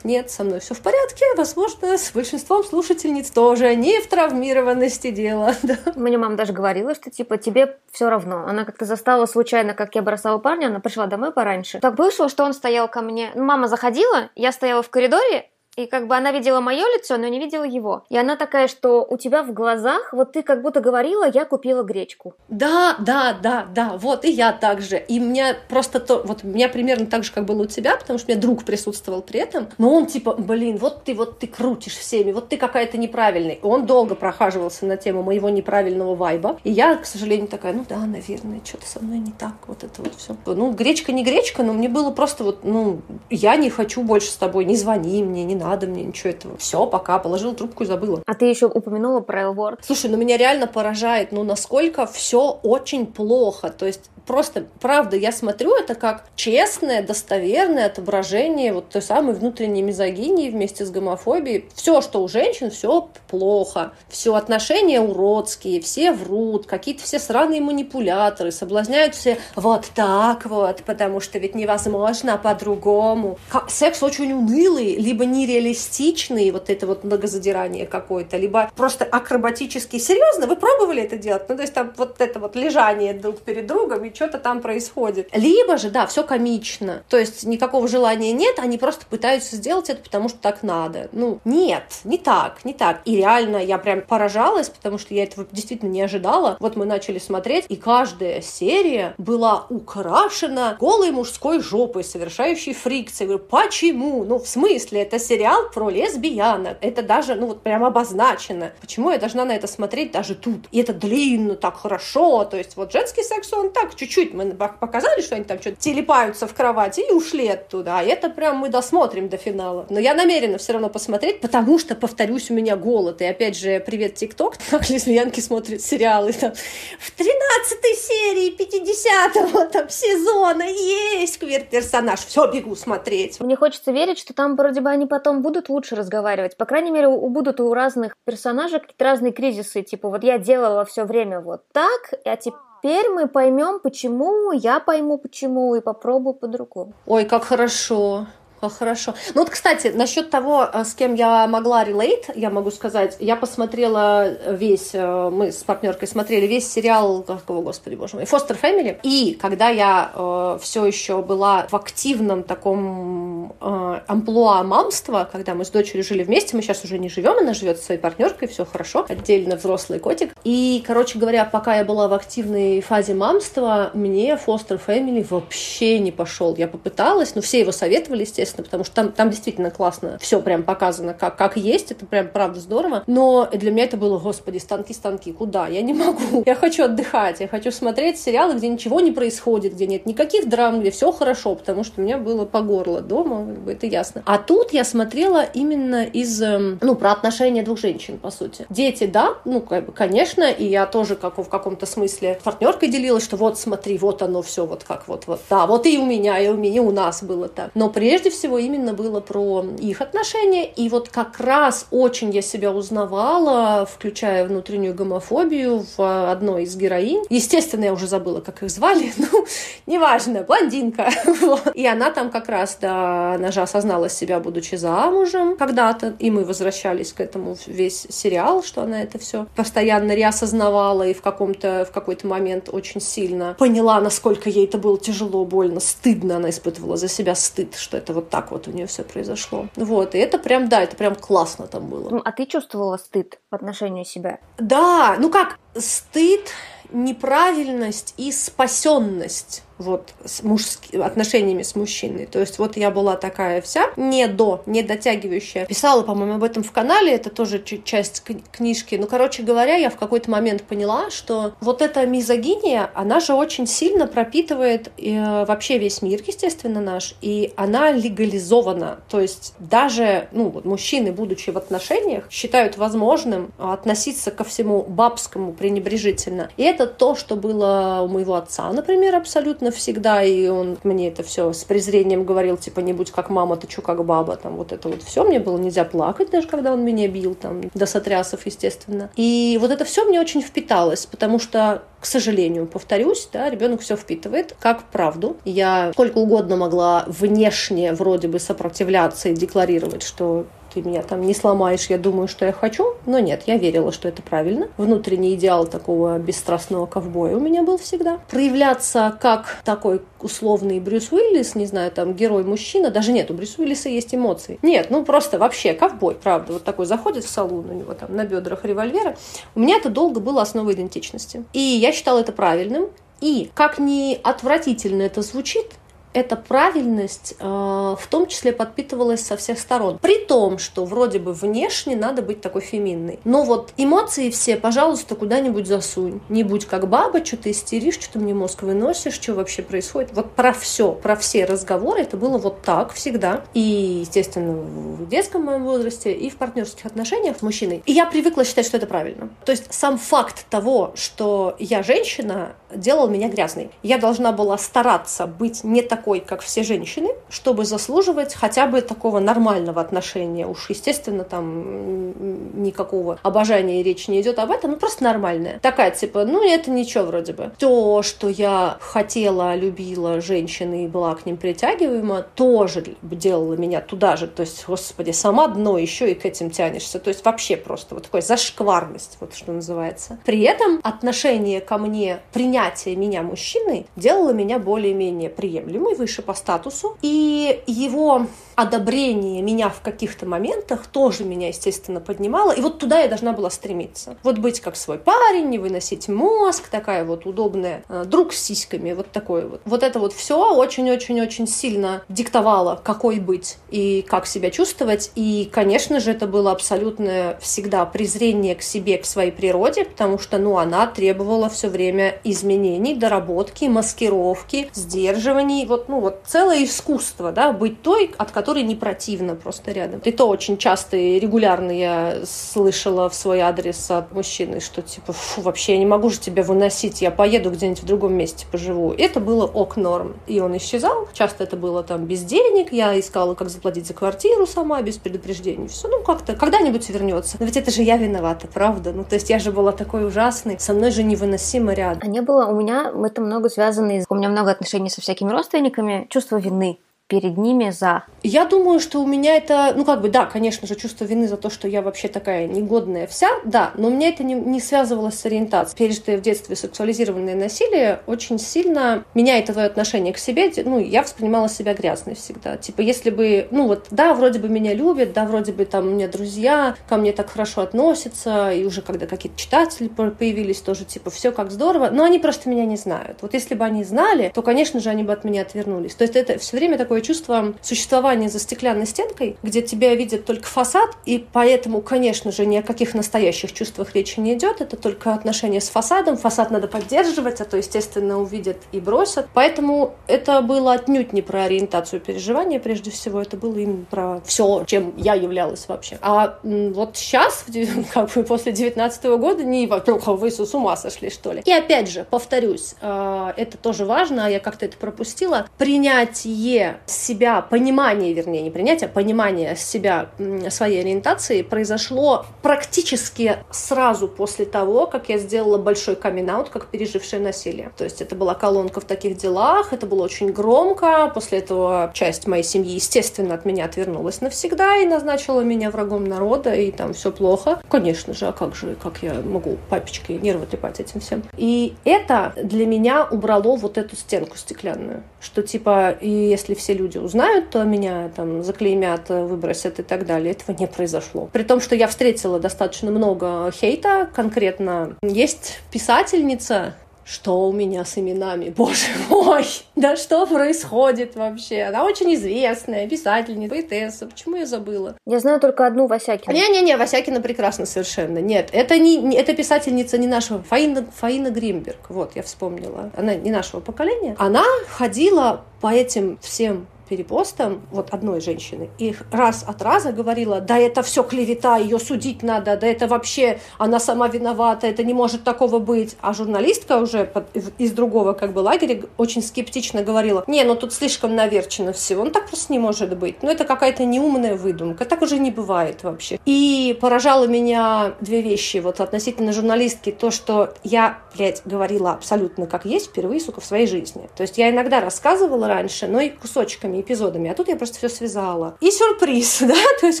нет, 0.02 0.30
со 0.36 0.44
мной 0.44 0.60
все 0.60 0.74
в 0.74 0.80
порядке. 0.80 1.24
Возможно, 1.36 1.96
с 1.96 2.12
большинством 2.12 2.62
слушательниц 2.62 3.30
тоже. 3.30 3.74
Не 3.74 4.00
в 4.00 4.08
травмированности 4.08 5.10
дело. 5.10 5.54
Да. 5.62 5.76
Мне 5.96 6.16
мама 6.16 6.36
даже 6.36 6.52
говорила, 6.52 6.94
что 6.94 7.10
типа 7.10 7.38
тебе 7.38 7.78
все 7.90 8.08
равно. 8.08 8.44
Она 8.46 8.64
как-то 8.64 8.84
застала 8.84 9.26
случайно, 9.26 9.74
как 9.74 9.94
я 9.96 10.02
бросала 10.02 10.38
парня, 10.38 10.66
она 10.66 10.78
пришла 10.78 11.06
домой 11.06 11.32
пораньше. 11.32 11.80
Так 11.80 11.98
вышло, 11.98 12.28
что 12.28 12.44
он 12.44 12.52
стоял 12.52 12.86
ко 12.86 13.00
мне. 13.00 13.32
Мама 13.34 13.66
заходила, 13.66 14.30
я 14.36 14.52
стояла 14.52 14.82
в 14.82 14.90
коридоре, 14.90 15.50
и 15.76 15.86
как 15.86 16.06
бы 16.06 16.16
она 16.16 16.32
видела 16.32 16.60
мое 16.60 16.84
лицо, 16.94 17.18
но 17.18 17.28
не 17.28 17.38
видела 17.38 17.64
его. 17.64 18.04
И 18.08 18.16
она 18.16 18.36
такая, 18.36 18.66
что 18.66 19.06
у 19.08 19.18
тебя 19.18 19.42
в 19.42 19.52
глазах, 19.52 20.12
вот 20.12 20.32
ты 20.32 20.42
как 20.42 20.62
будто 20.62 20.80
говорила, 20.80 21.28
я 21.28 21.44
купила 21.44 21.82
гречку. 21.82 22.34
Да, 22.48 22.96
да, 22.98 23.36
да, 23.40 23.66
да, 23.74 23.96
вот, 23.98 24.24
и 24.24 24.30
я 24.30 24.52
также. 24.52 24.96
И 24.96 25.18
меня 25.18 25.54
просто 25.68 26.00
то, 26.00 26.22
вот 26.24 26.44
у 26.44 26.46
меня 26.48 26.70
примерно 26.70 27.06
так 27.06 27.24
же, 27.24 27.32
как 27.32 27.44
было 27.44 27.62
у 27.62 27.66
тебя, 27.66 27.96
потому 27.96 28.18
что 28.18 28.28
у 28.28 28.32
меня 28.32 28.40
друг 28.40 28.64
присутствовал 28.64 29.20
при 29.20 29.40
этом, 29.40 29.68
но 29.76 29.92
он 29.92 30.06
типа, 30.06 30.34
блин, 30.34 30.78
вот 30.78 31.04
ты, 31.04 31.14
вот 31.14 31.38
ты 31.38 31.46
крутишь 31.46 31.96
всеми, 31.96 32.32
вот 32.32 32.48
ты 32.48 32.56
какая-то 32.56 32.96
неправильная. 32.96 33.58
Он 33.62 33.84
долго 33.84 34.14
прохаживался 34.14 34.86
на 34.86 34.96
тему 34.96 35.22
моего 35.22 35.50
неправильного 35.50 36.14
вайба. 36.14 36.58
И 36.64 36.70
я, 36.70 36.96
к 36.96 37.04
сожалению, 37.04 37.48
такая, 37.48 37.74
ну 37.74 37.84
да, 37.86 37.98
наверное, 37.98 38.62
что-то 38.64 38.86
со 38.86 39.04
мной 39.04 39.18
не 39.18 39.32
так, 39.32 39.54
вот 39.66 39.84
это 39.84 40.00
вот 40.00 40.14
все. 40.14 40.34
Ну, 40.46 40.70
гречка 40.72 41.12
не 41.12 41.22
гречка, 41.22 41.62
но 41.62 41.74
мне 41.74 41.90
было 41.90 42.10
просто 42.10 42.44
вот, 42.44 42.64
ну, 42.64 43.02
я 43.28 43.56
не 43.56 43.68
хочу 43.68 44.02
больше 44.02 44.30
с 44.30 44.36
тобой, 44.36 44.64
не 44.64 44.76
звони 44.76 45.22
мне, 45.22 45.44
не 45.44 45.54
надо 45.54 45.65
надо 45.66 45.86
мне 45.86 46.04
ничего 46.04 46.30
этого. 46.30 46.56
Все, 46.56 46.86
пока, 46.86 47.18
положила 47.18 47.54
трубку 47.54 47.84
и 47.84 47.86
забыла. 47.86 48.22
А 48.26 48.34
ты 48.34 48.46
еще 48.46 48.66
упомянула 48.66 49.20
про 49.20 49.42
Элворд. 49.42 49.80
Слушай, 49.84 50.10
ну 50.10 50.16
меня 50.16 50.36
реально 50.36 50.66
поражает, 50.66 51.32
ну 51.32 51.42
насколько 51.42 52.06
все 52.06 52.58
очень 52.62 53.06
плохо. 53.06 53.70
То 53.70 53.86
есть 53.86 54.10
просто, 54.26 54.66
правда, 54.80 55.16
я 55.16 55.32
смотрю 55.32 55.74
это 55.74 55.94
как 55.94 56.24
честное, 56.34 57.02
достоверное 57.02 57.86
отображение 57.86 58.72
вот 58.72 58.90
той 58.90 59.02
самой 59.02 59.34
внутренней 59.34 59.82
мизогинии 59.82 60.50
вместе 60.50 60.84
с 60.84 60.90
гомофобией. 60.90 61.68
Все, 61.74 62.00
что 62.00 62.22
у 62.22 62.28
женщин, 62.28 62.70
все 62.70 63.08
плохо. 63.28 63.92
Все 64.08 64.34
отношения 64.34 65.00
уродские, 65.00 65.80
все 65.80 66.12
врут, 66.12 66.66
какие-то 66.66 67.02
все 67.02 67.18
сраные 67.18 67.60
манипуляторы, 67.60 68.52
соблазняют 68.52 69.14
все 69.14 69.38
вот 69.54 69.86
так 69.94 70.46
вот, 70.46 70.82
потому 70.84 71.20
что 71.20 71.38
ведь 71.38 71.54
невозможно 71.54 72.38
по-другому. 72.38 73.38
Секс 73.68 74.02
очень 74.02 74.32
унылый, 74.32 74.96
либо 74.96 75.24
нереалистичный, 75.56 76.50
вот 76.50 76.70
это 76.70 76.86
вот 76.86 77.04
многозадирание 77.04 77.86
какое-то, 77.86 78.36
либо 78.36 78.70
просто 78.76 79.04
акробатический. 79.04 79.98
Серьезно, 79.98 80.46
вы 80.46 80.56
пробовали 80.56 81.02
это 81.02 81.16
делать? 81.16 81.44
Ну, 81.48 81.56
то 81.56 81.62
есть 81.62 81.74
там 81.74 81.92
вот 81.96 82.20
это 82.20 82.38
вот 82.38 82.56
лежание 82.56 83.14
друг 83.14 83.40
перед 83.40 83.66
другом 83.66 84.04
и 84.04 84.14
что-то 84.14 84.38
там 84.38 84.60
происходит. 84.60 85.28
Либо 85.32 85.78
же, 85.78 85.90
да, 85.90 86.06
все 86.06 86.22
комично. 86.22 87.02
То 87.08 87.18
есть 87.18 87.44
никакого 87.44 87.88
желания 87.88 88.32
нет, 88.32 88.58
они 88.58 88.78
просто 88.78 89.06
пытаются 89.06 89.56
сделать 89.56 89.90
это, 89.90 90.02
потому 90.02 90.28
что 90.28 90.38
так 90.38 90.62
надо. 90.62 91.08
Ну, 91.12 91.40
нет, 91.44 91.84
не 92.04 92.18
так, 92.18 92.64
не 92.64 92.74
так. 92.74 93.00
И 93.04 93.16
реально 93.16 93.58
я 93.58 93.78
прям 93.78 94.02
поражалась, 94.02 94.68
потому 94.68 94.98
что 94.98 95.14
я 95.14 95.24
этого 95.24 95.46
действительно 95.50 95.90
не 95.90 96.02
ожидала. 96.02 96.56
Вот 96.60 96.76
мы 96.76 96.84
начали 96.84 97.18
смотреть, 97.18 97.66
и 97.68 97.76
каждая 97.76 98.40
серия 98.42 99.14
была 99.18 99.66
украшена 99.68 100.76
голой 100.78 101.10
мужской 101.10 101.60
жопой, 101.60 102.04
совершающей 102.04 102.74
фрикции. 102.74 103.24
Я 103.24 103.28
говорю, 103.28 103.44
почему? 103.44 104.24
Ну, 104.24 104.38
в 104.38 104.48
смысле, 104.48 105.02
это 105.02 105.18
сериал 105.18 105.45
про 105.72 105.88
лесбиянок. 105.88 106.78
Это 106.80 107.02
даже, 107.02 107.34
ну, 107.34 107.48
вот 107.48 107.62
прям 107.62 107.84
обозначено. 107.84 108.72
Почему 108.80 109.10
я 109.10 109.18
должна 109.18 109.44
на 109.44 109.54
это 109.54 109.66
смотреть 109.66 110.12
даже 110.12 110.34
тут? 110.34 110.66
И 110.72 110.80
это 110.80 110.92
длинно, 110.92 111.54
так 111.54 111.76
хорошо. 111.76 112.44
То 112.44 112.56
есть 112.56 112.76
вот 112.76 112.92
женский 112.92 113.22
секс, 113.22 113.52
он 113.52 113.70
так, 113.70 113.94
чуть 113.94 114.06
чуть-чуть 114.16 114.34
мы 114.34 114.54
показали, 114.54 115.20
что 115.20 115.34
они 115.34 115.44
там 115.44 115.60
что-то 115.60 115.76
телепаются 115.76 116.46
в 116.46 116.54
кровати 116.54 117.00
и 117.08 117.12
ушли 117.12 117.48
оттуда. 117.48 117.98
А 117.98 118.02
это 118.02 118.30
прям 118.30 118.58
мы 118.58 118.68
досмотрим 118.68 119.28
до 119.28 119.36
финала. 119.36 119.86
Но 119.90 120.00
я 120.00 120.14
намерена 120.14 120.58
все 120.58 120.72
равно 120.72 120.88
посмотреть, 120.88 121.40
потому 121.40 121.78
что, 121.78 121.94
повторюсь, 121.94 122.50
у 122.50 122.54
меня 122.54 122.76
голод. 122.76 123.20
И 123.20 123.24
опять 123.24 123.56
же, 123.56 123.80
привет, 123.80 124.14
ТикТок, 124.14 124.54
как 124.70 124.88
лесбиянки 124.88 125.40
смотрят 125.40 125.82
сериалы. 125.82 126.32
Там, 126.32 126.52
в 126.98 127.10
13 127.10 127.78
серии 127.98 128.56
50-го 128.56 129.64
там, 129.66 129.88
сезона 129.88 130.62
есть 130.62 131.38
квир-персонаж. 131.38 132.20
Все, 132.20 132.50
бегу 132.50 132.76
смотреть. 132.76 133.40
Мне 133.40 133.56
хочется 133.56 133.92
верить, 133.92 134.18
что 134.18 134.32
там 134.32 134.56
вроде 134.56 134.80
бы 134.80 134.90
они 134.90 135.06
потом 135.06 135.35
будут 135.42 135.68
лучше 135.68 135.96
разговаривать. 135.96 136.56
По 136.56 136.64
крайней 136.64 136.90
мере, 136.90 137.08
у, 137.08 137.28
будут 137.28 137.60
у 137.60 137.72
разных 137.74 138.14
персонажей 138.24 138.80
какие-то 138.80 139.04
разные 139.04 139.32
кризисы. 139.32 139.82
Типа, 139.82 140.08
вот 140.08 140.24
я 140.24 140.38
делала 140.38 140.84
все 140.84 141.04
время 141.04 141.40
вот 141.40 141.62
так, 141.72 142.14
а 142.24 142.36
теперь 142.36 143.08
мы 143.08 143.28
поймем, 143.28 143.80
почему, 143.80 144.52
я 144.52 144.80
пойму, 144.80 145.18
почему, 145.18 145.74
и 145.74 145.80
попробую 145.80 146.34
по-другому. 146.34 146.92
Ой, 147.06 147.24
как 147.24 147.44
хорошо. 147.44 148.26
Хорошо. 148.68 149.14
Ну 149.34 149.42
вот, 149.42 149.50
кстати, 149.50 149.88
насчет 149.88 150.30
того, 150.30 150.68
э, 150.72 150.84
с 150.84 150.94
кем 150.94 151.14
я 151.14 151.46
могла 151.46 151.84
релейт, 151.84 152.30
я 152.34 152.50
могу 152.50 152.70
сказать, 152.70 153.16
я 153.20 153.36
посмотрела 153.36 154.28
весь, 154.52 154.90
э, 154.92 155.30
мы 155.30 155.52
с 155.52 155.62
партнеркой 155.64 156.08
смотрели 156.08 156.46
весь 156.46 156.70
сериал, 156.70 157.22
какого, 157.22 157.62
господи, 157.62 157.94
боже 157.94 158.16
мой, 158.16 158.24
Foster 158.24 158.56
Family. 158.60 158.98
И 159.02 159.36
когда 159.40 159.68
я 159.68 160.10
э, 160.14 160.58
все 160.62 160.84
еще 160.84 161.22
была 161.22 161.66
в 161.70 161.74
активном 161.74 162.42
таком 162.42 163.54
э, 163.60 164.00
амплуа 164.06 164.62
мамства, 164.62 165.28
когда 165.30 165.54
мы 165.54 165.64
с 165.64 165.70
дочерью 165.70 166.04
жили 166.04 166.22
вместе, 166.22 166.56
мы 166.56 166.62
сейчас 166.62 166.84
уже 166.84 166.98
не 166.98 167.08
живем, 167.08 167.38
она 167.38 167.54
живет 167.54 167.78
со 167.78 167.86
своей 167.86 168.00
партнеркой, 168.00 168.48
все 168.48 168.64
хорошо, 168.64 169.06
отдельно 169.08 169.56
взрослый 169.56 169.98
котик. 169.98 170.34
И, 170.44 170.82
короче 170.86 171.18
говоря, 171.18 171.44
пока 171.44 171.76
я 171.76 171.84
была 171.84 172.08
в 172.08 172.14
активной 172.14 172.80
фазе 172.80 173.14
мамства, 173.14 173.90
мне 173.94 174.38
Foster 174.46 174.80
Family 174.84 175.26
вообще 175.28 175.98
не 175.98 176.12
пошел. 176.12 176.54
Я 176.56 176.68
попыталась, 176.68 177.34
но 177.34 177.42
все 177.42 177.60
его 177.60 177.72
советовали, 177.72 178.22
естественно, 178.22 178.55
естественно, 178.56 178.64
потому 178.64 178.84
что 178.84 178.94
там, 178.94 179.12
там 179.12 179.30
действительно 179.30 179.70
классно 179.70 180.18
все 180.20 180.40
прям 180.40 180.62
показано, 180.62 181.14
как, 181.14 181.36
как 181.36 181.56
есть, 181.56 181.92
это 181.92 182.06
прям 182.06 182.28
правда 182.28 182.60
здорово. 182.60 183.02
Но 183.06 183.48
для 183.52 183.70
меня 183.70 183.84
это 183.84 183.96
было, 183.96 184.18
господи, 184.18 184.58
станки, 184.58 184.92
станки, 184.92 185.32
куда? 185.32 185.68
Я 185.68 185.82
не 185.82 185.94
могу. 185.94 186.42
Я 186.46 186.54
хочу 186.54 186.84
отдыхать, 186.84 187.40
я 187.40 187.48
хочу 187.48 187.70
смотреть 187.70 188.18
сериалы, 188.18 188.54
где 188.54 188.68
ничего 188.68 189.00
не 189.00 189.10
происходит, 189.12 189.74
где 189.74 189.86
нет 189.86 190.06
никаких 190.06 190.48
драм, 190.48 190.80
где 190.80 190.90
все 190.90 191.10
хорошо, 191.12 191.54
потому 191.54 191.84
что 191.84 192.00
у 192.00 192.04
меня 192.04 192.18
было 192.18 192.44
по 192.44 192.60
горло 192.60 193.00
дома, 193.00 193.46
это 193.66 193.86
ясно. 193.86 194.22
А 194.26 194.38
тут 194.38 194.72
я 194.72 194.84
смотрела 194.84 195.42
именно 195.42 196.04
из, 196.04 196.40
эм, 196.40 196.78
ну, 196.80 196.94
про 196.94 197.12
отношения 197.12 197.62
двух 197.62 197.78
женщин, 197.78 198.18
по 198.18 198.30
сути. 198.30 198.66
Дети, 198.70 199.06
да, 199.06 199.36
ну, 199.44 199.60
как 199.60 199.86
бы, 199.86 199.92
конечно, 199.92 200.44
и 200.44 200.64
я 200.64 200.86
тоже 200.86 201.16
как 201.16 201.38
в 201.38 201.48
каком-то 201.48 201.86
смысле 201.86 202.38
партнеркой 202.42 202.88
делилась, 202.88 203.24
что 203.24 203.36
вот 203.36 203.58
смотри, 203.58 203.98
вот 203.98 204.22
оно 204.22 204.42
все, 204.42 204.66
вот 204.66 204.84
как 204.84 205.08
вот, 205.08 205.26
вот, 205.26 205.40
да, 205.50 205.66
вот 205.66 205.86
и 205.86 205.98
у 205.98 206.06
меня, 206.06 206.38
и 206.38 206.48
у 206.48 206.56
меня, 206.56 206.76
и 206.76 206.78
у 206.78 206.90
нас 206.90 207.22
было 207.22 207.48
так. 207.48 207.70
Но 207.74 207.90
прежде 207.90 208.30
всего 208.30 208.35
именно 208.44 208.92
было 208.92 209.20
про 209.20 209.64
их 209.78 210.00
отношения. 210.00 210.66
И 210.66 210.88
вот 210.88 211.08
как 211.08 211.40
раз 211.40 211.86
очень 211.90 212.30
я 212.30 212.42
себя 212.42 212.72
узнавала, 212.72 213.86
включая 213.86 214.46
внутреннюю 214.46 214.94
гомофобию 214.94 215.84
в 215.96 216.30
одной 216.30 216.64
из 216.64 216.76
героинь. 216.76 217.24
Естественно, 217.30 217.84
я 217.84 217.92
уже 217.92 218.06
забыла, 218.06 218.40
как 218.40 218.62
их 218.62 218.70
звали, 218.70 219.12
ну, 219.18 219.46
неважно, 219.86 220.42
блондинка. 220.42 221.10
И 221.74 221.86
она 221.86 222.10
там 222.10 222.30
как 222.30 222.48
раз, 222.48 222.78
да, 222.80 223.34
она 223.34 223.52
же 223.52 223.60
осознала 223.60 224.08
себя, 224.08 224.40
будучи 224.40 224.74
замужем 224.74 225.56
когда-то, 225.56 226.14
и 226.18 226.30
мы 226.30 226.44
возвращались 226.44 227.12
к 227.12 227.20
этому 227.20 227.56
весь 227.66 228.06
сериал, 228.10 228.62
что 228.62 228.82
она 228.82 229.02
это 229.02 229.18
все 229.18 229.46
постоянно 229.56 230.12
реосознавала 230.12 231.06
и 231.06 231.14
в 231.14 231.22
каком-то, 231.22 231.86
в 231.88 231.92
какой-то 231.92 232.26
момент 232.26 232.68
очень 232.72 233.00
сильно 233.00 233.54
поняла, 233.58 234.00
насколько 234.00 234.50
ей 234.50 234.66
это 234.66 234.78
было 234.78 234.98
тяжело, 234.98 235.44
больно, 235.44 235.80
стыдно, 235.80 236.36
она 236.36 236.50
испытывала 236.50 236.96
за 236.96 237.08
себя 237.08 237.34
стыд, 237.34 237.74
что 237.76 237.96
это 237.96 238.12
вот 238.12 238.25
вот 238.26 238.30
так 238.30 238.50
вот 238.50 238.68
у 238.68 238.72
нее 238.72 238.86
все 238.86 239.04
произошло. 239.04 239.68
Вот, 239.76 240.14
и 240.14 240.18
это 240.18 240.38
прям, 240.38 240.68
да, 240.68 240.82
это 240.82 240.96
прям 240.96 241.14
классно 241.14 241.66
там 241.66 241.88
было. 241.88 242.10
Ну, 242.10 242.22
а 242.24 242.32
ты 242.32 242.46
чувствовала 242.46 242.96
стыд 242.96 243.38
по 243.48 243.56
отношению 243.56 244.04
себя? 244.04 244.40
Да, 244.58 245.16
ну 245.18 245.30
как, 245.30 245.58
стыд, 245.74 246.50
неправильность 246.90 248.14
и 248.16 248.32
спасенность 248.32 249.62
вот 249.78 250.14
с 250.24 250.42
мужскими 250.42 251.02
отношениями 251.02 251.62
с 251.62 251.74
мужчиной. 251.74 252.26
То 252.26 252.40
есть 252.40 252.58
вот 252.58 252.76
я 252.76 252.90
была 252.90 253.16
такая 253.16 253.60
вся, 253.60 253.90
не 253.96 254.26
до, 254.26 254.62
не 254.66 254.82
дотягивающая. 254.82 255.66
Писала, 255.66 256.02
по-моему, 256.02 256.34
об 256.34 256.44
этом 256.44 256.62
в 256.62 256.72
канале, 256.72 257.12
это 257.12 257.30
тоже 257.30 257.62
часть 257.62 258.22
книжки. 258.52 258.94
Ну, 258.94 259.06
короче 259.06 259.42
говоря, 259.42 259.76
я 259.76 259.90
в 259.90 259.96
какой-то 259.96 260.30
момент 260.30 260.62
поняла, 260.62 261.10
что 261.10 261.54
вот 261.60 261.82
эта 261.82 262.06
мизогиния, 262.06 262.90
она 262.94 263.20
же 263.20 263.34
очень 263.34 263.66
сильно 263.66 264.06
пропитывает 264.06 264.90
э, 264.98 265.44
вообще 265.44 265.78
весь 265.78 266.02
мир, 266.02 266.20
естественно, 266.26 266.80
наш, 266.80 267.14
и 267.20 267.52
она 267.56 267.92
легализована. 267.92 269.00
То 269.08 269.20
есть 269.20 269.54
даже, 269.58 270.28
ну, 270.32 270.48
вот 270.48 270.64
мужчины, 270.64 271.12
будучи 271.12 271.50
в 271.50 271.58
отношениях, 271.58 272.24
считают 272.30 272.76
возможным 272.76 273.52
относиться 273.58 274.30
ко 274.30 274.44
всему 274.44 274.82
бабскому 274.82 275.52
пренебрежительно. 275.52 276.50
И 276.56 276.62
это 276.62 276.86
то, 276.86 277.14
что 277.14 277.36
было 277.36 278.00
у 278.02 278.08
моего 278.08 278.34
отца, 278.34 278.72
например, 278.72 279.16
абсолютно 279.16 279.65
навсегда, 279.66 280.22
и 280.22 280.48
он 280.48 280.78
мне 280.84 281.08
это 281.08 281.22
все 281.22 281.52
с 281.52 281.64
презрением 281.64 282.24
говорил, 282.24 282.56
типа, 282.56 282.80
не 282.80 282.92
будь 282.92 283.10
как 283.10 283.30
мама, 283.30 283.56
ты 283.56 283.66
чё 283.66 283.82
как 283.82 284.04
баба, 284.04 284.36
там 284.36 284.56
вот 284.56 284.72
это 284.72 284.88
вот 284.88 285.02
все, 285.02 285.24
мне 285.24 285.40
было 285.40 285.58
нельзя 285.58 285.84
плакать 285.84 286.30
даже, 286.30 286.48
когда 286.48 286.72
он 286.72 286.84
меня 286.84 287.08
бил, 287.08 287.34
там, 287.34 287.62
до 287.74 287.86
сотрясов, 287.86 288.46
естественно. 288.46 289.10
И 289.16 289.58
вот 289.60 289.70
это 289.70 289.84
все 289.84 290.04
мне 290.04 290.20
очень 290.20 290.42
впиталось, 290.42 291.06
потому 291.06 291.38
что 291.38 291.82
к 292.00 292.06
сожалению, 292.06 292.66
повторюсь, 292.66 293.28
да, 293.32 293.50
ребенок 293.50 293.80
все 293.80 293.96
впитывает 293.96 294.54
как 294.60 294.84
правду. 294.84 295.38
Я 295.44 295.90
сколько 295.92 296.18
угодно 296.18 296.54
могла 296.56 297.04
внешне 297.08 297.92
вроде 297.94 298.28
бы 298.28 298.38
сопротивляться 298.38 299.30
и 299.30 299.34
декларировать, 299.34 300.02
что 300.02 300.46
ты 300.76 300.82
меня 300.82 301.02
там 301.02 301.22
не 301.22 301.32
сломаешь, 301.32 301.86
я 301.86 301.96
думаю, 301.96 302.28
что 302.28 302.44
я 302.44 302.52
хочу. 302.52 302.94
Но 303.06 303.18
нет, 303.18 303.44
я 303.46 303.56
верила, 303.56 303.92
что 303.92 304.08
это 304.08 304.20
правильно. 304.20 304.68
Внутренний 304.76 305.34
идеал 305.34 305.66
такого 305.66 306.18
бесстрастного 306.18 306.84
ковбоя 306.84 307.34
у 307.34 307.40
меня 307.40 307.62
был 307.62 307.78
всегда. 307.78 308.18
Проявляться 308.28 309.16
как 309.22 309.62
такой 309.64 310.02
условный 310.20 310.78
Брюс 310.78 311.12
Уиллис, 311.12 311.54
не 311.54 311.64
знаю, 311.64 311.90
там, 311.90 312.12
герой-мужчина, 312.12 312.90
даже 312.90 313.12
нет, 313.12 313.30
у 313.30 313.34
Брюса 313.34 313.62
Уиллиса 313.62 313.88
есть 313.88 314.14
эмоции. 314.14 314.58
Нет, 314.60 314.88
ну 314.90 315.02
просто 315.02 315.38
вообще 315.38 315.72
ковбой, 315.72 316.14
правда, 316.14 316.52
вот 316.54 316.64
такой 316.64 316.84
заходит 316.84 317.24
в 317.24 317.30
салон, 317.30 317.70
у 317.70 317.72
него 317.72 317.94
там 317.94 318.14
на 318.14 318.26
бедрах 318.26 318.66
револьвера. 318.66 319.16
У 319.54 319.60
меня 319.60 319.78
это 319.78 319.88
долго 319.88 320.20
было 320.20 320.42
основой 320.42 320.74
идентичности. 320.74 321.44
И 321.54 321.58
я 321.58 321.90
считала 321.92 322.18
это 322.18 322.32
правильным. 322.32 322.88
И 323.22 323.50
как 323.54 323.78
ни 323.78 324.20
отвратительно 324.22 325.00
это 325.00 325.22
звучит, 325.22 325.72
эта 326.16 326.34
правильность 326.34 327.34
э, 327.38 327.44
в 327.44 328.06
том 328.08 328.26
числе 328.26 328.54
подпитывалась 328.54 329.20
со 329.20 329.36
всех 329.36 329.58
сторон. 329.58 329.98
При 329.98 330.24
том, 330.24 330.56
что 330.56 330.86
вроде 330.86 331.18
бы 331.18 331.34
внешне 331.34 331.94
надо 331.94 332.22
быть 332.22 332.40
такой 332.40 332.62
феминной. 332.62 333.20
Но 333.24 333.44
вот 333.44 333.74
эмоции 333.76 334.30
все, 334.30 334.56
пожалуйста, 334.56 335.14
куда-нибудь 335.14 335.66
засунь. 335.66 336.22
Не 336.30 336.42
будь 336.42 336.64
как 336.64 336.88
баба, 336.88 337.22
что 337.22 337.36
ты 337.36 337.50
истеришь, 337.50 337.96
что 337.96 338.14
ты 338.14 338.18
мне 338.18 338.32
мозг 338.32 338.62
выносишь, 338.62 339.12
что 339.12 339.34
вообще 339.34 339.60
происходит. 339.60 340.12
Вот 340.14 340.32
про 340.32 340.54
все, 340.54 340.92
про 340.92 341.16
все 341.16 341.44
разговоры 341.44 342.00
это 342.00 342.16
было 342.16 342.38
вот 342.38 342.62
так 342.62 342.94
всегда. 342.94 343.44
И, 343.52 343.60
естественно, 343.60 344.54
в 344.54 345.06
детском 345.08 345.44
моем 345.44 345.64
возрасте, 345.64 346.12
и 346.14 346.30
в 346.30 346.36
партнерских 346.36 346.86
отношениях 346.86 347.36
с 347.36 347.42
мужчиной. 347.42 347.82
И 347.84 347.92
я 347.92 348.06
привыкла 348.06 348.46
считать, 348.46 348.64
что 348.64 348.78
это 348.78 348.86
правильно. 348.86 349.28
То 349.44 349.52
есть 349.52 349.66
сам 349.70 349.98
факт 349.98 350.46
того, 350.48 350.92
что 350.94 351.56
я 351.58 351.82
женщина, 351.82 352.54
делал 352.76 353.08
меня 353.08 353.28
грязной. 353.28 353.70
Я 353.82 353.98
должна 353.98 354.32
была 354.32 354.58
стараться 354.58 355.26
быть 355.26 355.64
не 355.64 355.82
такой, 355.82 356.20
как 356.20 356.40
все 356.40 356.62
женщины, 356.62 357.10
чтобы 357.28 357.64
заслуживать 357.64 358.34
хотя 358.34 358.66
бы 358.66 358.80
такого 358.80 359.18
нормального 359.18 359.80
отношения. 359.80 360.46
Уж, 360.46 360.70
естественно, 360.70 361.24
там 361.24 362.62
никакого 362.62 363.18
обожания 363.22 363.80
и 363.80 363.82
речи 363.82 364.10
не 364.10 364.20
идет 364.20 364.38
об 364.38 364.50
этом, 364.50 364.72
ну 364.72 364.76
просто 364.76 365.04
нормальная. 365.04 365.58
Такая, 365.60 365.90
типа, 365.90 366.24
ну 366.24 366.46
это 366.46 366.70
ничего 366.70 367.04
вроде 367.04 367.32
бы. 367.32 367.52
То, 367.58 368.02
что 368.02 368.28
я 368.28 368.76
хотела, 368.80 369.54
любила 369.54 370.20
женщины 370.20 370.84
и 370.84 370.88
была 370.88 371.14
к 371.14 371.26
ним 371.26 371.36
притягиваема, 371.36 372.22
тоже 372.34 372.84
делало 373.02 373.54
меня 373.54 373.80
туда 373.80 374.16
же. 374.16 374.26
То 374.26 374.42
есть, 374.42 374.64
господи, 374.66 375.10
сама 375.10 375.48
дно 375.48 375.78
еще 375.78 376.10
и 376.10 376.14
к 376.14 376.24
этим 376.24 376.50
тянешься. 376.50 376.98
То 376.98 377.08
есть 377.08 377.24
вообще 377.24 377.56
просто 377.56 377.94
вот 377.94 378.04
такой 378.04 378.22
зашкварность, 378.22 379.16
вот 379.20 379.34
что 379.34 379.52
называется. 379.52 380.18
При 380.24 380.42
этом 380.42 380.80
отношение 380.82 381.60
ко 381.60 381.78
мне, 381.78 382.20
принятие 382.32 382.65
меня 382.96 383.22
мужчиной 383.22 383.86
делало 383.96 384.32
меня 384.32 384.58
более-менее 384.58 385.30
приемлемой, 385.30 385.94
выше 385.94 386.22
по 386.22 386.34
статусу. 386.34 386.96
И 387.02 387.62
его 387.66 388.26
одобрение 388.56 389.42
меня 389.42 389.68
в 389.68 389.82
каких-то 389.82 390.26
моментах 390.26 390.86
тоже 390.86 391.24
меня, 391.24 391.48
естественно, 391.48 392.00
поднимало. 392.00 392.52
И 392.52 392.60
вот 392.62 392.78
туда 392.78 393.00
я 393.00 393.08
должна 393.08 393.32
была 393.32 393.50
стремиться. 393.50 394.16
Вот 394.22 394.38
быть 394.38 394.60
как 394.60 394.76
свой 394.76 394.98
парень, 394.98 395.50
не 395.50 395.58
выносить 395.58 396.08
мозг, 396.08 396.68
такая 396.68 397.04
вот 397.04 397.26
удобная, 397.26 397.84
э, 397.88 398.04
друг 398.06 398.32
с 398.32 398.42
сиськами, 398.42 398.92
вот 398.92 399.12
такой 399.12 399.46
вот. 399.46 399.60
Вот 399.66 399.82
это 399.82 400.00
вот 400.00 400.14
все 400.14 400.54
очень-очень-очень 400.54 401.46
сильно 401.46 402.02
диктовало, 402.08 402.80
какой 402.82 403.20
быть 403.20 403.58
и 403.70 404.04
как 404.08 404.26
себя 404.26 404.50
чувствовать. 404.50 405.12
И, 405.14 405.50
конечно 405.52 406.00
же, 406.00 406.12
это 406.12 406.26
было 406.26 406.50
абсолютно 406.52 407.36
всегда 407.40 407.84
презрение 407.84 408.54
к 408.54 408.62
себе, 408.62 408.96
к 408.96 409.04
своей 409.04 409.32
природе, 409.32 409.84
потому 409.84 410.18
что, 410.18 410.38
ну, 410.38 410.56
она 410.56 410.86
требовала 410.86 411.50
все 411.50 411.68
время 411.68 412.18
изменений, 412.24 412.94
доработки, 412.94 413.66
маскировки, 413.66 414.70
сдерживаний. 414.72 415.66
Вот, 415.66 415.90
ну, 415.90 416.00
вот 416.00 416.20
целое 416.24 416.64
искусство, 416.64 417.32
да, 417.32 417.52
быть 417.52 417.82
той, 417.82 418.10
от 418.16 418.30
которой 418.30 418.45
которой 418.46 418.62
не 418.62 418.76
противно 418.76 419.34
просто 419.34 419.72
рядом. 419.72 419.98
И 420.04 420.12
то 420.12 420.28
очень 420.28 420.56
часто 420.56 420.96
и 420.96 421.18
регулярно 421.18 421.72
я 421.72 422.18
слышала 422.24 423.10
в 423.10 423.14
свой 423.16 423.40
адрес 423.40 423.90
от 423.90 424.12
мужчины, 424.12 424.60
что 424.60 424.82
типа, 424.82 425.12
фу, 425.12 425.40
вообще 425.40 425.72
я 425.72 425.78
не 425.78 425.86
могу 425.86 426.10
же 426.10 426.20
тебя 426.20 426.44
выносить, 426.44 427.02
я 427.02 427.10
поеду 427.10 427.50
где-нибудь 427.50 427.82
в 427.82 427.86
другом 427.86 428.14
месте 428.14 428.46
поживу. 428.48 428.94
Это 428.96 429.18
было 429.18 429.46
ок 429.46 429.76
норм. 429.76 430.14
И 430.28 430.38
он 430.38 430.56
исчезал. 430.58 431.08
Часто 431.12 431.42
это 431.42 431.56
было 431.56 431.82
там 431.82 432.04
без 432.04 432.22
денег, 432.22 432.72
я 432.72 432.96
искала, 432.96 433.34
как 433.34 433.50
заплатить 433.50 433.88
за 433.88 433.94
квартиру 433.94 434.46
сама, 434.46 434.80
без 434.80 434.96
предупреждений. 434.96 435.66
Все, 435.66 435.88
ну 435.88 436.04
как-то, 436.04 436.36
когда-нибудь 436.36 436.88
вернется. 436.88 437.38
Но 437.40 437.46
ведь 437.46 437.56
это 437.56 437.72
же 437.72 437.82
я 437.82 437.96
виновата, 437.96 438.46
правда? 438.46 438.92
Ну, 438.92 439.02
то 439.02 439.16
есть 439.16 439.28
я 439.28 439.40
же 439.40 439.50
была 439.50 439.72
такой 439.72 440.06
ужасной, 440.06 440.60
со 440.60 440.72
мной 440.72 440.92
же 440.92 441.02
невыносимо 441.02 441.72
рядом. 441.72 441.98
А 442.00 442.06
не 442.06 442.20
было, 442.20 442.46
у 442.46 442.54
меня 442.54 442.92
это 443.04 443.20
много 443.20 443.48
связано, 443.48 444.04
у 444.08 444.14
меня 444.14 444.28
много 444.28 444.52
отношений 444.52 444.88
со 444.88 445.00
всякими 445.00 445.32
родственниками, 445.32 446.06
чувство 446.10 446.36
вины 446.36 446.78
перед 447.08 447.36
ними 447.36 447.70
за? 447.70 448.04
Я 448.22 448.44
думаю, 448.44 448.80
что 448.80 449.00
у 449.00 449.06
меня 449.06 449.36
это, 449.36 449.72
ну 449.76 449.84
как 449.84 450.00
бы, 450.00 450.08
да, 450.08 450.26
конечно 450.26 450.66
же, 450.66 450.74
чувство 450.74 451.04
вины 451.04 451.28
за 451.28 451.36
то, 451.36 451.50
что 451.50 451.68
я 451.68 451.82
вообще 451.82 452.08
такая 452.08 452.46
негодная 452.46 453.06
вся, 453.06 453.28
да, 453.44 453.72
но 453.76 453.88
у 453.88 453.90
меня 453.90 454.08
это 454.08 454.24
не, 454.24 454.34
не 454.34 454.60
связывалось 454.60 455.18
с 455.18 455.26
ориентацией. 455.26 455.78
Пережитое 455.78 456.18
в 456.18 456.22
детстве 456.22 456.56
сексуализированное 456.56 457.36
насилие 457.36 458.00
очень 458.06 458.38
сильно 458.38 459.04
меняет 459.14 459.46
твое 459.46 459.66
отношение 459.66 460.12
к 460.12 460.18
себе. 460.18 460.50
Ну, 460.64 460.78
я 460.78 461.02
воспринимала 461.02 461.48
себя 461.48 461.74
грязной 461.74 462.14
всегда. 462.16 462.56
Типа, 462.56 462.80
если 462.80 463.10
бы, 463.10 463.46
ну 463.50 463.68
вот, 463.68 463.86
да, 463.90 464.14
вроде 464.14 464.38
бы 464.38 464.48
меня 464.48 464.74
любят, 464.74 465.12
да, 465.12 465.24
вроде 465.24 465.52
бы 465.52 465.64
там 465.64 465.86
у 465.86 465.90
меня 465.90 466.08
друзья, 466.08 466.74
ко 466.88 466.96
мне 466.96 467.12
так 467.12 467.30
хорошо 467.30 467.62
относятся, 467.62 468.50
и 468.50 468.64
уже 468.64 468.82
когда 468.82 469.06
какие-то 469.06 469.38
читатели 469.38 469.88
появились, 469.88 470.60
тоже 470.60 470.84
типа, 470.84 471.10
все 471.10 471.30
как 471.30 471.50
здорово, 471.50 471.90
но 471.90 472.04
они 472.04 472.18
просто 472.18 472.48
меня 472.48 472.64
не 472.64 472.76
знают. 472.76 473.18
Вот 473.22 473.34
если 473.34 473.54
бы 473.54 473.64
они 473.64 473.84
знали, 473.84 474.32
то, 474.34 474.42
конечно 474.42 474.80
же, 474.80 474.90
они 474.90 475.04
бы 475.04 475.12
от 475.12 475.24
меня 475.24 475.42
отвернулись. 475.42 475.94
То 475.94 476.02
есть 476.02 476.16
это 476.16 476.38
все 476.38 476.56
время 476.56 476.76
такое 476.76 476.95
такое 476.96 477.02
чувство 477.02 477.54
существования 477.60 478.30
за 478.30 478.38
стеклянной 478.38 478.86
стенкой, 478.86 479.36
где 479.42 479.60
тебя 479.60 479.94
видят 479.94 480.24
только 480.24 480.46
фасад, 480.46 480.90
и 481.04 481.24
поэтому, 481.32 481.82
конечно 481.82 482.32
же, 482.32 482.46
ни 482.46 482.56
о 482.56 482.62
каких 482.62 482.94
настоящих 482.94 483.52
чувствах 483.52 483.94
речи 483.94 484.18
не 484.18 484.32
идет. 484.32 484.62
Это 484.62 484.76
только 484.76 485.12
отношения 485.12 485.60
с 485.60 485.68
фасадом. 485.68 486.16
Фасад 486.16 486.50
надо 486.50 486.68
поддерживать, 486.68 487.40
а 487.42 487.44
то, 487.44 487.58
естественно, 487.58 488.18
увидят 488.18 488.56
и 488.72 488.80
бросят. 488.80 489.28
Поэтому 489.34 489.94
это 490.06 490.40
было 490.40 490.72
отнюдь 490.72 491.12
не 491.12 491.20
про 491.20 491.44
ориентацию 491.44 492.00
переживания, 492.00 492.58
прежде 492.58 492.90
всего, 492.90 493.20
это 493.20 493.36
было 493.36 493.58
именно 493.58 493.84
про 493.84 494.22
все, 494.24 494.64
чем 494.66 494.94
я 494.96 495.14
являлась 495.14 495.68
вообще. 495.68 495.98
А 496.00 496.38
вот 496.42 496.96
сейчас, 496.96 497.44
как 497.92 498.10
бы 498.14 498.22
после 498.22 498.52
19 498.52 499.04
года, 499.18 499.44
не 499.44 499.66
вокруг 499.66 500.06
вы 500.06 500.30
с 500.30 500.54
ума 500.54 500.76
сошли, 500.76 501.10
что 501.10 501.32
ли. 501.32 501.42
И 501.44 501.52
опять 501.52 501.90
же, 501.90 502.06
повторюсь, 502.08 502.74
а, 502.80 503.34
это 503.36 503.58
тоже 503.58 503.84
важно, 503.84 504.26
а 504.26 504.30
я 504.30 504.40
как-то 504.40 504.64
это 504.64 504.78
пропустила. 504.78 505.46
Принятие 505.58 506.80
себя, 506.86 507.40
понимание, 507.40 508.12
вернее, 508.12 508.42
не 508.42 508.50
принятие, 508.50 508.88
а 508.88 508.92
понимание 508.92 509.56
себя, 509.56 510.10
своей 510.50 510.80
ориентации 510.80 511.42
произошло 511.42 512.26
практически 512.42 513.38
сразу 513.50 514.08
после 514.08 514.44
того, 514.44 514.86
как 514.86 515.08
я 515.08 515.18
сделала 515.18 515.58
большой 515.58 515.96
камин 515.96 516.26
как 516.26 516.66
пережившая 516.66 517.20
насилие. 517.20 517.70
То 517.76 517.84
есть 517.84 518.02
это 518.02 518.16
была 518.16 518.34
колонка 518.34 518.80
в 518.80 518.84
таких 518.84 519.16
делах, 519.16 519.72
это 519.72 519.86
было 519.86 520.02
очень 520.02 520.32
громко. 520.32 521.10
После 521.14 521.38
этого 521.38 521.90
часть 521.94 522.26
моей 522.26 522.42
семьи, 522.42 522.74
естественно, 522.74 523.34
от 523.34 523.44
меня 523.44 523.64
отвернулась 523.64 524.20
навсегда 524.20 524.78
и 524.78 524.86
назначила 524.86 525.42
меня 525.42 525.70
врагом 525.70 526.04
народа, 526.04 526.54
и 526.54 526.72
там 526.72 526.94
все 526.94 527.12
плохо. 527.12 527.60
Конечно 527.68 528.12
же, 528.12 528.26
а 528.26 528.32
как 528.32 528.56
же, 528.56 528.76
как 528.82 529.02
я 529.02 529.14
могу 529.14 529.56
папечке 529.70 530.14
нервы 530.18 530.46
трепать 530.46 530.80
этим 530.80 531.00
всем? 531.00 531.22
И 531.36 531.74
это 531.84 532.32
для 532.42 532.66
меня 532.66 533.06
убрало 533.08 533.56
вот 533.56 533.78
эту 533.78 533.94
стенку 533.94 534.36
стеклянную, 534.36 535.02
что 535.20 535.42
типа, 535.42 535.90
и 536.00 536.10
если 536.10 536.54
все 536.54 536.74
люди 536.76 536.98
узнают, 536.98 537.50
то 537.50 537.64
меня 537.64 538.10
там 538.14 538.42
заклеймят, 538.42 539.08
выбросят 539.08 539.80
и 539.80 539.82
так 539.82 540.06
далее. 540.06 540.32
Этого 540.32 540.56
не 540.56 540.66
произошло. 540.66 541.28
При 541.32 541.42
том, 541.42 541.60
что 541.60 541.74
я 541.74 541.88
встретила 541.88 542.38
достаточно 542.38 542.90
много 542.90 543.50
хейта. 543.52 544.08
Конкретно 544.14 544.96
есть 545.02 545.60
писательница, 545.72 546.74
что 547.06 547.48
у 547.48 547.52
меня 547.52 547.84
с 547.84 547.96
именами? 547.98 548.50
Боже 548.56 548.88
мой! 549.08 549.46
Да 549.76 549.96
что 549.96 550.26
происходит 550.26 551.14
вообще? 551.14 551.62
Она 551.62 551.84
очень 551.84 552.12
известная, 552.16 552.88
писательница, 552.88 553.54
поэтесса. 553.54 554.06
Почему 554.06 554.36
я 554.36 554.46
забыла? 554.46 554.96
Я 555.06 555.20
знаю 555.20 555.40
только 555.40 555.66
одну 555.66 555.86
Васякину. 555.86 556.34
Не-не-не, 556.34 556.76
Васякина 556.76 557.20
прекрасно 557.20 557.64
совершенно. 557.64 558.18
Нет, 558.18 558.50
это 558.52 558.78
не 558.78 559.14
это 559.14 559.34
писательница 559.34 559.98
не 559.98 560.08
нашего. 560.08 560.42
Фаина, 560.42 560.84
Фаина 560.96 561.30
Гримберг. 561.30 561.90
Вот, 561.90 562.16
я 562.16 562.22
вспомнила. 562.22 562.90
Она 562.96 563.14
не 563.14 563.30
нашего 563.30 563.60
поколения. 563.60 564.16
Она 564.18 564.42
ходила 564.68 565.44
по 565.60 565.72
этим 565.72 566.18
всем 566.20 566.66
перепостом 566.88 567.62
вот 567.70 567.90
одной 567.90 568.20
женщины 568.20 568.70
и 568.78 568.94
раз 569.10 569.44
от 569.46 569.62
раза 569.62 569.92
говорила, 569.92 570.40
да 570.40 570.58
это 570.58 570.82
все 570.82 571.02
клевета, 571.02 571.56
ее 571.56 571.78
судить 571.78 572.22
надо, 572.22 572.56
да 572.56 572.66
это 572.66 572.86
вообще 572.86 573.38
она 573.58 573.78
сама 573.78 574.08
виновата, 574.08 574.66
это 574.66 574.82
не 574.84 574.94
может 574.94 575.24
такого 575.24 575.58
быть. 575.58 575.96
А 576.00 576.12
журналистка 576.12 576.78
уже 576.78 577.04
под, 577.04 577.24
из 577.58 577.72
другого 577.72 578.12
как 578.12 578.32
бы 578.32 578.40
лагеря 578.40 578.82
очень 578.96 579.22
скептично 579.22 579.82
говорила, 579.82 580.24
не, 580.26 580.44
ну 580.44 580.54
тут 580.54 580.72
слишком 580.72 581.14
наверчено 581.14 581.72
всего, 581.72 582.04
ну 582.04 582.10
так 582.10 582.28
просто 582.28 582.52
не 582.52 582.58
может 582.58 582.96
быть, 582.96 583.22
ну 583.22 583.30
это 583.30 583.44
какая-то 583.44 583.84
неумная 583.84 584.36
выдумка, 584.36 584.84
так 584.84 585.02
уже 585.02 585.18
не 585.18 585.30
бывает 585.30 585.82
вообще. 585.82 586.18
И 586.24 586.76
поражало 586.80 587.26
меня 587.26 587.94
две 588.00 588.22
вещи 588.22 588.58
вот 588.58 588.80
относительно 588.80 589.32
журналистки, 589.32 589.90
то, 589.90 590.10
что 590.10 590.54
я, 590.64 590.98
блядь, 591.14 591.42
говорила 591.44 591.92
абсолютно 591.92 592.46
как 592.46 592.64
есть 592.64 592.86
впервые, 592.86 593.20
сука, 593.20 593.40
в 593.40 593.44
своей 593.44 593.66
жизни. 593.66 594.08
То 594.16 594.22
есть 594.22 594.38
я 594.38 594.50
иногда 594.50 594.80
рассказывала 594.80 595.48
раньше, 595.48 595.86
но 595.86 596.00
и 596.00 596.10
кусочками 596.10 596.75
отдельными 596.76 596.80
эпизодами, 596.80 597.30
а 597.30 597.34
тут 597.34 597.48
я 597.48 597.56
просто 597.56 597.78
все 597.78 597.88
связала. 597.88 598.56
И 598.60 598.70
сюрприз, 598.70 599.40
да, 599.40 599.54
то 599.80 599.86
есть 599.86 600.00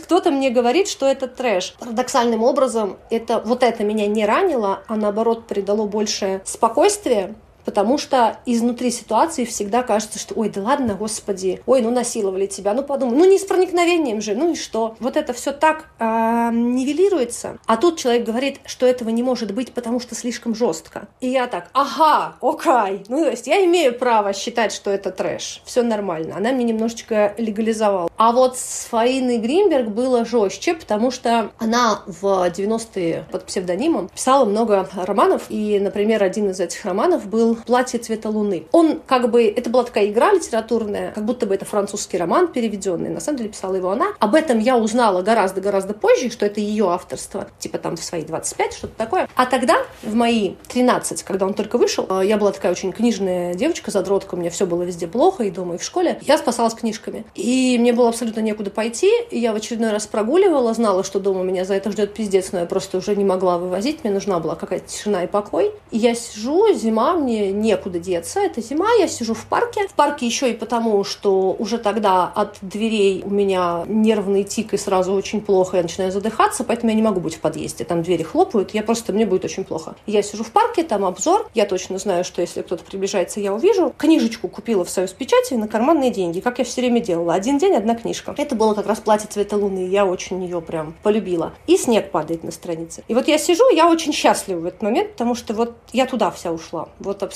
кто-то 0.00 0.30
мне 0.30 0.50
говорит, 0.50 0.88
что 0.88 1.06
это 1.06 1.26
трэш. 1.26 1.74
Парадоксальным 1.78 2.42
образом, 2.42 2.96
это 3.10 3.40
вот 3.44 3.62
это 3.62 3.84
меня 3.84 4.06
не 4.06 4.26
ранило, 4.26 4.82
а 4.86 4.96
наоборот 4.96 5.46
придало 5.46 5.86
больше 5.86 6.40
спокойствия, 6.44 7.34
потому 7.66 7.98
что 7.98 8.38
изнутри 8.46 8.90
ситуации 8.90 9.44
всегда 9.44 9.82
кажется, 9.82 10.18
что 10.18 10.34
ой, 10.34 10.48
да 10.48 10.62
ладно, 10.62 10.94
господи, 10.94 11.60
ой, 11.66 11.82
ну 11.82 11.90
насиловали 11.90 12.46
тебя, 12.46 12.72
ну 12.72 12.82
подумай, 12.82 13.16
ну 13.16 13.24
не 13.26 13.38
с 13.38 13.44
проникновением 13.44 14.22
же, 14.22 14.34
ну 14.34 14.52
и 14.52 14.54
что? 14.54 14.96
Вот 15.00 15.16
это 15.16 15.34
все 15.34 15.52
так 15.52 15.86
э, 15.98 16.04
нивелируется, 16.52 17.58
а 17.66 17.76
тут 17.76 17.98
человек 17.98 18.24
говорит, 18.24 18.60
что 18.64 18.86
этого 18.86 19.10
не 19.10 19.22
может 19.22 19.52
быть, 19.52 19.72
потому 19.72 20.00
что 20.00 20.14
слишком 20.14 20.54
жестко. 20.54 21.08
И 21.20 21.28
я 21.28 21.48
так, 21.48 21.68
ага, 21.72 22.36
окей, 22.40 23.04
ну 23.08 23.24
то 23.24 23.30
есть 23.30 23.46
я 23.48 23.62
имею 23.64 23.98
право 23.98 24.32
считать, 24.32 24.72
что 24.72 24.90
это 24.90 25.10
трэш, 25.10 25.60
все 25.64 25.82
нормально. 25.82 26.36
Она 26.36 26.52
мне 26.52 26.64
немножечко 26.64 27.34
легализовала. 27.36 28.08
А 28.16 28.30
вот 28.30 28.56
с 28.56 28.86
Фаиной 28.90 29.38
Гринберг 29.38 29.88
было 29.88 30.24
жестче, 30.24 30.74
потому 30.74 31.10
что 31.10 31.50
она 31.58 32.02
в 32.06 32.24
90-е 32.24 33.26
под 33.32 33.44
псевдонимом 33.46 34.08
писала 34.08 34.44
много 34.44 34.88
романов, 34.94 35.46
и, 35.48 35.80
например, 35.80 36.22
один 36.22 36.50
из 36.50 36.60
этих 36.60 36.84
романов 36.84 37.26
был 37.26 37.55
«Платье 37.64 37.98
цвета 37.98 38.28
луны». 38.28 38.66
Он 38.72 39.00
как 39.06 39.30
бы, 39.30 39.44
это 39.44 39.70
была 39.70 39.84
такая 39.84 40.08
игра 40.08 40.32
литературная, 40.32 41.12
как 41.12 41.24
будто 41.24 41.46
бы 41.46 41.54
это 41.54 41.64
французский 41.64 42.18
роман 42.18 42.48
переведенный. 42.48 43.10
На 43.10 43.20
самом 43.20 43.38
деле 43.38 43.50
писала 43.50 43.74
его 43.74 43.90
она. 43.90 44.06
Об 44.18 44.34
этом 44.34 44.58
я 44.58 44.76
узнала 44.76 45.22
гораздо-гораздо 45.22 45.94
позже, 45.94 46.30
что 46.30 46.46
это 46.46 46.60
ее 46.60 46.90
авторство, 46.90 47.48
типа 47.58 47.78
там 47.78 47.96
в 47.96 48.02
свои 48.02 48.22
25, 48.22 48.72
что-то 48.72 48.94
такое. 48.96 49.28
А 49.34 49.46
тогда, 49.46 49.78
в 50.02 50.14
мои 50.14 50.54
13, 50.68 51.22
когда 51.22 51.46
он 51.46 51.54
только 51.54 51.78
вышел, 51.78 52.06
э, 52.08 52.26
я 52.26 52.36
была 52.36 52.52
такая 52.52 52.72
очень 52.72 52.92
книжная 52.92 53.54
девочка, 53.54 53.90
задротка, 53.90 54.34
у 54.34 54.38
меня 54.38 54.50
все 54.50 54.66
было 54.66 54.82
везде 54.82 55.06
плохо, 55.06 55.44
и 55.44 55.50
дома, 55.50 55.74
и 55.74 55.78
в 55.78 55.82
школе. 55.82 56.18
Я 56.22 56.38
спасалась 56.38 56.74
книжками. 56.74 57.24
И 57.34 57.76
мне 57.78 57.92
было 57.92 58.08
абсолютно 58.08 58.40
некуда 58.40 58.70
пойти, 58.70 59.10
и 59.30 59.38
я 59.38 59.52
в 59.52 59.56
очередной 59.56 59.90
раз 59.90 60.06
прогуливала, 60.06 60.74
знала, 60.74 61.04
что 61.04 61.20
дома 61.20 61.42
меня 61.42 61.64
за 61.64 61.74
это 61.74 61.90
ждет 61.90 62.14
пиздец, 62.14 62.52
но 62.52 62.60
я 62.60 62.66
просто 62.66 62.98
уже 62.98 63.16
не 63.16 63.24
могла 63.24 63.58
вывозить, 63.58 64.04
мне 64.04 64.12
нужна 64.12 64.38
была 64.38 64.54
какая-то 64.54 64.88
тишина 64.88 65.24
и 65.24 65.26
покой. 65.26 65.72
И 65.90 65.98
я 65.98 66.14
сижу, 66.14 66.72
зима, 66.74 67.14
мне 67.14 67.45
некуда 67.50 67.98
деться, 67.98 68.40
это 68.40 68.60
зима, 68.60 68.88
я 68.98 69.08
сижу 69.08 69.34
в 69.34 69.46
парке. 69.46 69.86
В 69.88 69.94
парке 69.94 70.26
еще 70.26 70.50
и 70.50 70.54
потому, 70.54 71.04
что 71.04 71.54
уже 71.58 71.78
тогда 71.78 72.26
от 72.26 72.56
дверей 72.62 73.22
у 73.24 73.30
меня 73.30 73.84
нервный 73.86 74.44
тик 74.44 74.74
и 74.74 74.76
сразу 74.76 75.12
очень 75.12 75.40
плохо, 75.40 75.76
я 75.76 75.82
начинаю 75.82 76.12
задыхаться, 76.12 76.64
поэтому 76.64 76.90
я 76.90 76.96
не 76.96 77.02
могу 77.02 77.20
быть 77.20 77.36
в 77.36 77.40
подъезде. 77.40 77.84
Там 77.84 78.02
двери 78.02 78.22
хлопают, 78.22 78.72
я 78.74 78.82
просто, 78.82 79.12
мне 79.12 79.26
будет 79.26 79.44
очень 79.44 79.64
плохо. 79.64 79.94
Я 80.06 80.22
сижу 80.22 80.44
в 80.44 80.50
парке, 80.50 80.82
там 80.82 81.04
обзор, 81.04 81.48
я 81.54 81.66
точно 81.66 81.98
знаю, 81.98 82.24
что 82.24 82.40
если 82.40 82.62
кто-то 82.62 82.84
приближается, 82.84 83.40
я 83.40 83.54
увижу. 83.54 83.94
Книжечку 83.96 84.48
купила 84.48 84.84
в 84.84 84.90
союз 84.90 85.12
печати 85.12 85.54
на 85.54 85.68
карманные 85.68 86.10
деньги, 86.10 86.40
как 86.40 86.58
я 86.58 86.64
все 86.64 86.80
время 86.80 87.00
делала. 87.00 87.34
Один 87.34 87.58
день, 87.58 87.74
одна 87.74 87.94
книжка. 87.94 88.34
Это 88.36 88.54
было 88.54 88.74
как 88.74 88.86
раз 88.86 89.00
платье 89.00 89.28
цвета 89.28 89.56
луны, 89.56 89.86
я 89.88 90.06
очень 90.06 90.42
ее 90.42 90.60
прям 90.60 90.94
полюбила. 91.02 91.52
И 91.66 91.76
снег 91.76 92.10
падает 92.10 92.44
на 92.44 92.50
странице. 92.50 93.02
И 93.08 93.14
вот 93.14 93.28
я 93.28 93.38
сижу, 93.38 93.68
я 93.70 93.88
очень 93.88 94.12
счастлива 94.12 94.60
в 94.60 94.66
этот 94.66 94.82
момент, 94.82 95.12
потому 95.12 95.34
что 95.34 95.54
вот 95.54 95.74
я 95.92 96.06
туда 96.06 96.30
вся 96.30 96.52
ушла, 96.52 96.88
вот 96.98 97.22
абсолютно. 97.22 97.35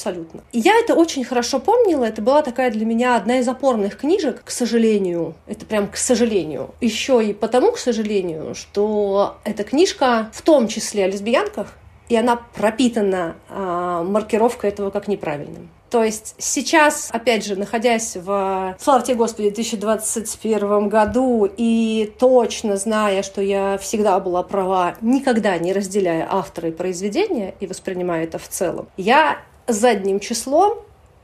И 0.52 0.58
я 0.58 0.78
это 0.78 0.94
очень 0.94 1.24
хорошо 1.24 1.58
помнила, 1.60 2.04
это 2.04 2.22
была 2.22 2.42
такая 2.42 2.70
для 2.70 2.84
меня 2.84 3.16
одна 3.16 3.38
из 3.38 3.48
опорных 3.48 3.96
книжек, 3.96 4.42
к 4.44 4.50
сожалению, 4.50 5.34
это 5.46 5.66
прям 5.66 5.88
к 5.88 5.96
сожалению. 5.96 6.74
Еще 6.80 7.24
и 7.24 7.32
потому, 7.32 7.72
к 7.72 7.78
сожалению, 7.78 8.54
что 8.54 9.36
эта 9.44 9.64
книжка 9.64 10.30
в 10.32 10.42
том 10.42 10.68
числе 10.68 11.04
о 11.04 11.08
лесбиянках, 11.08 11.76
и 12.08 12.16
она 12.16 12.36
пропитана 12.36 13.36
э, 13.48 14.04
маркировкой 14.06 14.70
этого 14.70 14.90
как 14.90 15.06
неправильным. 15.06 15.70
То 15.90 16.04
есть 16.04 16.36
сейчас, 16.38 17.08
опять 17.12 17.44
же, 17.44 17.56
находясь 17.56 18.16
в, 18.16 18.76
слава 18.78 19.02
тебе 19.02 19.16
Господи, 19.16 19.50
2021 19.50 20.88
году 20.88 21.50
и 21.56 22.12
точно 22.18 22.76
зная, 22.76 23.24
что 23.24 23.42
я 23.42 23.76
всегда 23.78 24.20
была 24.20 24.44
права, 24.44 24.94
никогда 25.00 25.58
не 25.58 25.72
разделяя 25.72 26.28
автора 26.30 26.68
и 26.68 26.72
произведения 26.72 27.54
и 27.58 27.66
воспринимая 27.66 28.24
это 28.24 28.38
в 28.38 28.48
целом, 28.48 28.88
я 28.96 29.38
задним 29.72 30.20
числом 30.20 30.78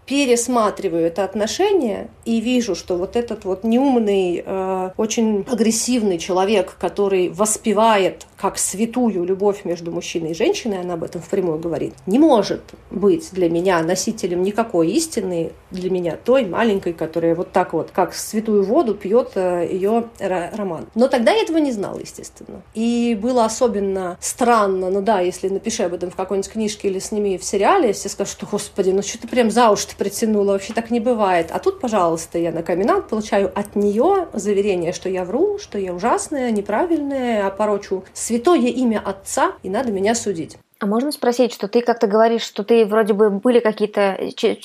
пересматриваю 0.07 1.07
это 1.07 1.25
отношение 1.25 2.09
и 2.25 2.41
вижу, 2.41 2.75
что 2.75 2.97
вот 2.97 3.17
этот 3.17 3.45
вот 3.45 3.65
неумный, 3.65 4.43
э, 4.45 4.91
очень 4.97 5.45
агрессивный 5.51 6.19
человек, 6.19 6.77
который 6.79 7.29
воспевает 7.29 8.27
как 8.41 8.59
святую 8.59 9.25
любовь 9.25 9.65
между 9.65 9.91
мужчиной 9.91 10.33
и 10.33 10.35
женщиной, 10.35 10.81
она 10.81 10.95
об 10.95 11.05
этом 11.05 11.23
впрямую 11.23 11.59
говорит, 11.59 11.95
не 12.07 12.19
может 12.19 12.63
быть 12.91 13.31
для 13.33 13.49
меня 13.49 13.83
носителем 13.83 14.43
никакой 14.43 14.91
истины, 14.91 15.53
для 15.71 15.91
меня 15.91 16.17
той 16.17 16.45
маленькой, 16.45 16.93
которая 16.93 17.35
вот 17.35 17.53
так 17.53 17.73
вот, 17.73 17.91
как 17.93 18.15
святую 18.15 18.63
воду, 18.65 18.95
пьет 18.95 19.33
э, 19.35 19.67
ее 19.71 20.09
роман. 20.19 20.87
Но 20.95 21.09
тогда 21.09 21.33
я 21.33 21.43
этого 21.43 21.59
не 21.59 21.73
знала, 21.73 21.99
естественно. 21.99 22.63
И 22.75 23.19
было 23.21 23.45
особенно 23.45 24.19
странно, 24.21 24.91
ну 24.91 25.01
да, 25.01 25.21
если 25.21 25.49
напиши 25.49 25.83
об 25.85 25.95
этом 25.95 26.11
в 26.11 26.17
какой-нибудь 26.17 26.51
книжке 26.51 26.89
или 26.89 26.99
сними 26.99 27.39
в 27.39 27.45
сериале, 27.45 27.93
все 27.93 28.09
скажут, 28.09 28.33
что, 28.33 28.47
господи, 28.47 28.91
ну 28.91 29.03
что 29.03 29.21
ты 29.21 29.29
прям 29.29 29.51
за 29.51 29.71
уши 29.71 29.87
притянула, 29.97 30.53
вообще 30.53 30.73
так 30.73 30.91
не 30.91 31.01
бывает. 31.01 31.51
А 31.51 31.59
тут, 31.59 31.81
пожалуйста, 31.81 32.39
я 32.39 32.53
на 32.53 32.63
камин 32.63 33.03
получаю 33.03 33.51
от 33.55 33.75
нее 33.75 34.29
заверение, 34.33 34.93
что 34.93 35.09
я 35.09 35.25
вру, 35.25 35.59
что 35.59 35.79
я 35.79 35.93
ужасная, 35.93 36.51
неправильная, 36.51 37.47
опорочу 37.47 38.05
святое 38.27 38.59
имя 38.59 38.99
Отца, 38.99 39.53
и 39.63 39.69
надо 39.69 39.93
меня 39.93 40.17
судить. 40.17 40.59
А 40.79 40.87
можно 40.87 41.11
спросить, 41.11 41.55
что 41.55 41.69
ты 41.69 41.81
как-то 41.81 42.07
говоришь, 42.07 42.43
что 42.43 42.63
ты 42.63 42.85
вроде 42.85 43.15
бы 43.15 43.31
были 43.31 43.61
какие-то 43.61 44.19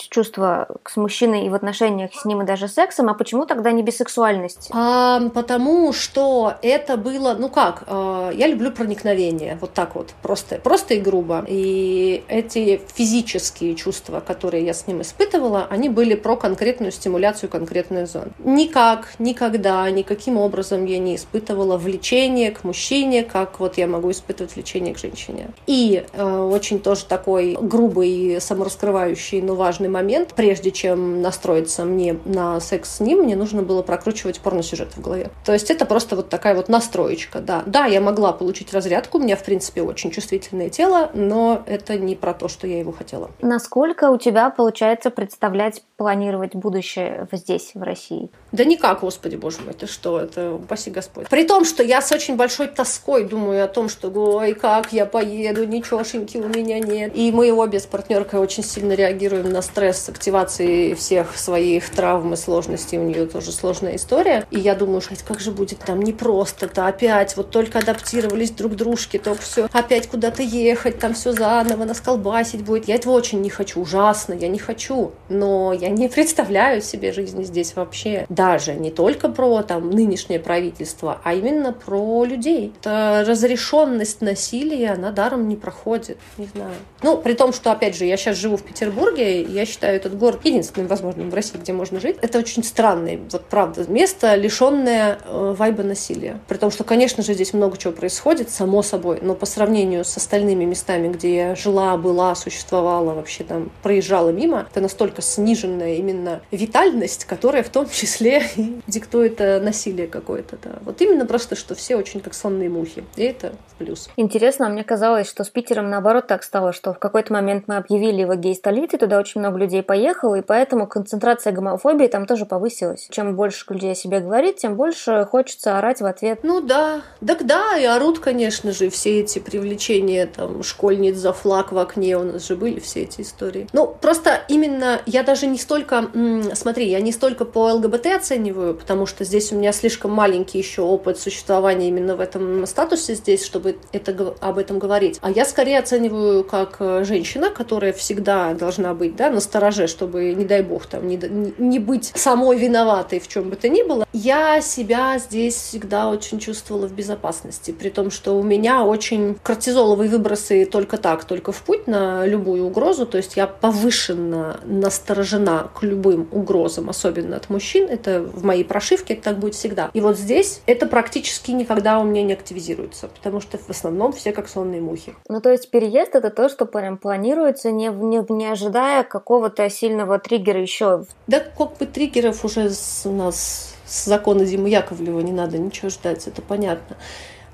чувства 0.10 0.68
с 0.86 0.98
мужчиной 0.98 1.46
и 1.46 1.50
в 1.50 1.54
отношениях 1.54 2.12
с 2.14 2.26
ним 2.26 2.42
и 2.42 2.46
даже 2.46 2.68
сексом, 2.68 3.08
а 3.08 3.14
почему 3.14 3.46
тогда 3.46 3.72
не 3.72 3.82
бисексуальность? 3.82 4.70
А, 4.74 5.22
потому 5.30 5.94
что 5.94 6.56
это 6.62 6.98
было, 6.98 7.34
ну 7.40 7.48
как, 7.48 7.84
э, 7.88 8.32
я 8.36 8.48
люблю 8.48 8.72
проникновение, 8.72 9.58
вот 9.62 9.74
так 9.74 9.96
вот, 9.96 10.10
просто, 10.22 10.58
просто 10.58 10.96
и 10.96 11.00
грубо. 11.00 11.46
И 11.48 12.26
эти 12.28 12.82
физические 12.94 13.76
чувства, 13.76 14.20
которые 14.20 14.66
я 14.66 14.74
с 14.74 14.88
ним 14.88 15.02
испытывала, 15.02 15.66
они 15.70 15.88
были 15.88 16.16
про 16.16 16.36
конкретную 16.36 16.92
стимуляцию 16.92 17.50
конкретных 17.50 18.08
зон. 18.08 18.34
Никак, 18.40 19.14
никогда, 19.18 19.90
никаким 19.90 20.38
образом 20.38 20.84
я 20.84 21.00
не 21.00 21.16
испытывала 21.16 21.78
влечение 21.78 22.52
к 22.52 22.66
мужчине, 22.66 23.24
как 23.24 23.62
вот 23.62 23.78
я 23.78 23.88
могу 23.88 24.12
испытывать 24.12 24.56
влечение 24.56 24.94
к 24.94 24.98
женщине. 24.98 25.52
И 25.68 26.01
Э, 26.14 26.40
очень 26.42 26.80
тоже 26.80 27.06
такой 27.06 27.58
грубый, 27.60 28.40
самораскрывающий, 28.40 29.42
но 29.42 29.56
важный 29.56 29.90
момент. 29.90 30.34
Прежде 30.36 30.72
чем 30.72 31.22
настроиться 31.22 31.86
мне 31.86 32.18
на 32.26 32.60
секс 32.60 32.98
с 32.98 33.00
ним, 33.00 33.24
мне 33.24 33.36
нужно 33.36 33.64
было 33.64 33.82
прокручивать 33.82 34.40
порносюжет 34.40 34.96
в 34.96 35.02
голове. 35.02 35.30
То 35.46 35.54
есть 35.54 35.70
это 35.70 35.86
просто 35.86 36.16
вот 36.16 36.30
такая 36.30 36.56
вот 36.56 36.70
настроечка, 36.70 37.40
да. 37.40 37.64
Да, 37.66 37.86
я 37.86 38.02
могла 38.02 38.34
получить 38.34 38.74
разрядку, 38.74 39.18
у 39.18 39.22
меня, 39.22 39.36
в 39.36 39.44
принципе, 39.44 39.82
очень 39.82 40.12
чувствительное 40.12 40.70
тело, 40.70 41.10
но 41.14 41.64
это 41.66 41.98
не 41.98 42.16
про 42.16 42.34
то, 42.34 42.48
что 42.48 42.68
я 42.68 42.80
его 42.80 42.92
хотела. 42.92 43.32
Насколько 43.42 44.12
у 44.12 44.18
тебя 44.18 44.50
получается 44.50 45.10
представлять, 45.10 45.84
планировать 45.98 46.56
будущее 46.56 47.28
здесь, 47.32 47.72
в 47.74 47.82
России? 47.82 48.30
Да 48.52 48.66
никак, 48.66 49.02
господи, 49.02 49.36
боже 49.36 49.58
мой, 49.64 49.74
ты 49.74 49.88
что, 49.88 50.20
это 50.20 50.54
упаси 50.54 50.90
Господь. 50.90 51.28
При 51.30 51.46
том, 51.46 51.64
что 51.66 51.84
я 51.84 52.02
с 52.02 52.12
очень 52.12 52.36
большой 52.36 52.68
тоской 52.68 53.24
думаю 53.24 53.64
о 53.64 53.68
том, 53.68 53.88
что, 53.88 54.10
ой, 54.10 54.54
как 54.54 54.94
я 54.94 55.06
поеду, 55.06 55.66
ничего 55.66 56.02
ничегошеньки 56.02 56.38
у 56.38 56.48
меня 56.48 56.80
нет. 56.80 57.12
И 57.16 57.32
мы 57.32 57.52
обе 57.52 57.80
с 57.80 57.86
партнеркой 57.86 58.40
очень 58.40 58.64
сильно 58.64 58.94
реагируем 58.94 59.50
на 59.50 59.62
стресс 59.62 60.02
с 60.02 60.10
активацией 60.10 60.96
всех 60.96 61.38
своих 61.38 61.90
травм 61.90 62.34
и 62.34 62.38
сложностей. 62.38 62.98
У 62.98 63.04
нее 63.04 63.26
тоже 63.26 63.52
сложная 63.52 63.96
история. 63.96 64.46
И 64.52 64.60
я 64.60 64.76
думаю, 64.76 65.02
что 65.02 65.16
как 65.28 65.40
же 65.40 65.52
будет 65.52 65.80
там 65.80 66.02
непросто-то 66.02 66.88
опять. 66.88 67.36
Вот 67.38 67.52
только 67.52 67.80
адаптировались 67.80 68.52
друг 68.52 68.74
к 68.74 68.76
дружке, 68.76 69.20
только 69.20 69.42
все 69.42 69.68
опять 69.72 70.08
куда-то 70.08 70.44
ехать, 70.44 71.00
там 71.00 71.14
все 71.14 71.34
заново, 71.34 71.86
нас 71.86 72.00
колбасить 72.02 72.64
будет. 72.64 72.88
Я 72.88 72.96
этого 72.96 73.14
очень 73.14 73.42
не 73.42 73.50
хочу, 73.50 73.82
ужасно, 73.82 74.34
я 74.34 74.48
не 74.48 74.60
хочу. 74.60 75.12
Но 75.30 75.74
я 75.74 75.90
не 75.90 76.08
представляю 76.10 76.82
себе 76.82 77.12
жизни 77.12 77.44
здесь 77.44 77.76
вообще. 77.76 78.26
Даже 78.42 78.74
не 78.74 78.90
только 78.90 79.30
про 79.30 79.62
там 79.62 79.92
нынешнее 79.92 80.40
правительство, 80.40 81.20
а 81.24 81.36
именно 81.36 81.74
про 81.74 82.26
людей. 82.26 82.74
Это 82.80 83.24
разрешенность 83.28 84.22
насилия, 84.22 84.94
она 84.94 85.12
даром 85.12 85.48
не 85.48 85.56
проходит 85.56 86.18
не 86.38 86.48
знаю. 86.48 86.74
Ну, 87.04 87.18
при 87.18 87.34
том, 87.34 87.54
что, 87.54 87.72
опять 87.72 87.96
же, 87.96 88.06
я 88.06 88.18
сейчас 88.18 88.38
живу 88.38 88.58
в 88.58 88.64
Петербурге, 88.64 89.42
я 89.42 89.66
считаю 89.66 89.96
этот 89.96 90.18
город 90.18 90.42
единственным 90.44 90.88
возможным 90.88 91.30
в 91.30 91.34
России, 91.34 91.58
где 91.58 91.74
можно 91.74 92.00
жить. 92.00 92.18
Это 92.22 92.40
очень 92.40 92.64
странное, 92.64 93.20
вот 93.32 93.46
правда, 93.46 93.90
место, 93.90 94.36
лишенное 94.36 95.20
э, 95.24 95.56
вайба 95.58 95.84
насилия. 95.84 96.40
При 96.48 96.58
том, 96.58 96.72
что, 96.72 96.84
конечно 96.84 97.24
же, 97.24 97.34
здесь 97.34 97.54
много 97.54 97.78
чего 97.78 97.94
происходит, 97.94 98.50
само 98.50 98.82
собой, 98.84 99.20
но 99.22 99.36
по 99.36 99.46
сравнению 99.46 100.06
с 100.06 100.16
остальными 100.18 100.66
местами, 100.66 101.08
где 101.08 101.36
я 101.36 101.56
жила, 101.56 101.98
была, 101.98 102.36
существовала, 102.36 103.14
вообще 103.14 103.44
там 103.44 103.72
проезжала 103.82 104.30
мимо, 104.30 104.68
это 104.70 104.82
настолько 104.82 105.22
сниженная 105.22 105.96
именно 105.96 106.42
витальность, 106.52 107.26
которая 107.26 107.64
в 107.64 107.70
том 107.70 107.90
числе 107.92 108.31
и 108.32 108.82
диктует 108.88 109.40
э, 109.42 109.60
насилие 109.60 110.08
какое-то. 110.08 110.58
Да. 110.64 110.72
Вот 110.82 111.02
именно 111.02 111.26
просто, 111.26 111.56
что 111.56 111.76
все 111.76 111.96
очень 111.96 112.20
как 112.20 112.34
сонные 112.34 112.70
мухи. 112.70 113.04
И 113.16 113.24
это 113.24 113.54
плюс. 113.78 114.10
Интересно, 114.16 114.68
а 114.68 114.70
мне 114.70 114.84
казалось, 114.84 115.30
что 115.30 115.44
с 115.44 115.50
Питером 115.50 115.90
наоборот 115.90 116.28
так 116.28 116.44
стало, 116.44 116.74
что 116.74 116.94
в 116.94 117.00
какой-то 117.00 117.34
момент 117.34 117.66
мы 117.68 117.78
объявили 117.78 118.22
его 118.22 118.36
гей-столицей, 118.36 119.00
туда 119.00 119.20
очень 119.20 119.42
много 119.42 119.58
людей 119.58 119.84
поехало, 119.84 120.36
и 120.36 120.42
поэтому 120.42 120.88
концентрация 120.88 121.54
гомофобии 121.54 122.08
там 122.08 122.26
тоже 122.26 122.46
повысилась. 122.46 123.08
Чем 123.10 123.36
больше 123.36 123.66
людей 123.70 123.92
о 123.92 123.96
себе 123.96 124.20
говорит, 124.20 124.58
тем 124.58 124.76
больше 124.76 125.26
хочется 125.30 125.78
орать 125.78 126.02
в 126.02 126.06
ответ. 126.06 126.40
Ну 126.44 126.62
да, 126.62 127.02
так 127.26 127.46
да, 127.46 127.78
и 127.78 127.86
орут, 127.86 128.20
конечно 128.20 128.72
же, 128.72 128.90
все 128.90 129.22
эти 129.22 129.40
привлечения 129.40 130.26
там 130.28 130.64
школьниц 130.64 131.18
за 131.18 131.34
флаг 131.34 131.72
в 131.72 131.78
окне, 131.78 132.18
у 132.18 132.24
нас 132.24 132.48
же 132.48 132.56
были 132.56 132.80
все 132.80 133.04
эти 133.04 133.22
истории. 133.22 133.68
Ну, 133.74 133.88
просто 133.88 134.42
именно 134.48 135.02
я 135.06 135.24
даже 135.24 135.48
не 135.48 135.58
столько, 135.58 136.10
смотри, 136.54 136.90
я 136.90 137.02
не 137.02 137.12
столько 137.12 137.46
по 137.46 137.74
ЛГБТ 137.74 138.21
оцениваю, 138.22 138.76
потому 138.76 139.06
что 139.06 139.26
здесь 139.26 139.52
у 139.52 139.56
меня 139.56 139.72
слишком 139.72 140.12
маленький 140.12 140.58
еще 140.58 140.84
опыт 140.84 141.20
существования 141.20 141.90
именно 141.90 142.16
в 142.16 142.22
этом 142.22 142.66
статусе 142.66 143.16
здесь, 143.16 143.44
чтобы 143.44 143.78
это, 143.92 144.36
об 144.40 144.58
этом 144.58 144.80
говорить. 144.80 145.20
А 145.22 145.32
я 145.32 145.46
скорее 145.46 145.80
оцениваю 145.80 146.44
как 146.44 146.78
э, 146.80 147.04
женщина, 147.04 147.50
которая 147.50 147.94
всегда 147.94 148.54
должна 148.54 148.94
быть 148.94 149.16
да, 149.16 149.30
на 149.30 149.40
стороже, 149.40 149.88
чтобы, 149.88 150.34
не 150.34 150.46
дай 150.46 150.62
бог, 150.62 150.86
там, 150.86 151.08
не, 151.08 151.20
не 151.58 151.80
быть 151.80 152.12
самой 152.16 152.58
виноватой 152.58 153.20
в 153.20 153.28
чем 153.28 153.50
бы 153.50 153.56
то 153.56 153.70
ни 153.70 153.84
было. 153.84 154.06
Я 154.14 154.62
себя 154.62 155.18
здесь 155.18 155.56
всегда 155.56 156.10
очень 156.10 156.40
чувствовала 156.40 156.88
в 156.88 156.94
безопасности, 156.94 157.72
при 157.72 157.90
том, 157.90 158.12
что 158.12 158.38
у 158.38 158.44
меня 158.44 158.84
очень 158.84 159.38
кортизоловые 159.42 160.10
выбросы 160.10 160.66
только 160.66 160.98
так, 160.98 161.26
только 161.26 161.52
в 161.52 161.62
путь 161.62 161.88
на 161.88 162.26
любую 162.26 162.66
угрозу, 162.66 163.06
то 163.06 163.18
есть 163.18 163.38
я 163.38 163.48
повышенно 163.48 164.60
насторожена 164.66 165.70
к 165.74 165.84
любым 165.84 166.28
угрозам, 166.32 166.90
особенно 166.90 167.38
от 167.38 167.50
мужчин, 167.50 167.88
это 167.90 168.11
в 168.20 168.44
моей 168.44 168.64
прошивке, 168.64 169.14
это 169.14 169.24
так 169.24 169.40
будет 169.40 169.56
всегда. 169.56 169.90
И 169.94 170.02
вот 170.02 170.18
здесь 170.18 170.62
это 170.66 170.86
практически 170.86 171.52
никогда 171.52 172.00
у 172.00 172.04
меня 172.04 172.24
не 172.24 172.34
активизируется, 172.34 173.08
потому 173.08 173.42
что 173.42 173.58
в 173.58 173.70
основном 173.70 174.14
все 174.14 174.32
как 174.32 174.50
сонные 174.50 174.82
мухи. 174.82 175.16
Ну, 175.30 175.42
то 175.42 175.52
есть 175.52 175.70
переезд 175.70 176.16
это 176.16 176.30
то, 176.30 176.50
что 176.50 176.66
прям 176.66 176.98
планируется, 176.98 177.72
не, 177.72 177.88
не, 177.88 178.24
не 178.34 178.46
ожидая 178.48 179.04
какого-то 179.04 179.70
сильного 179.70 180.20
триггера 180.20 180.62
еще. 180.62 181.06
Да, 181.28 181.40
как 181.40 181.78
бы 181.78 181.86
триггеров 181.86 182.44
уже 182.46 182.72
у 183.06 183.12
нас 183.12 183.76
с 183.86 184.06
закона 184.06 184.46
Зимы 184.46 184.70
Яковлева 184.70 185.20
не 185.20 185.32
надо 185.32 185.58
ничего 185.58 185.90
ждать, 185.90 186.28
это 186.28 186.42
понятно 186.42 186.98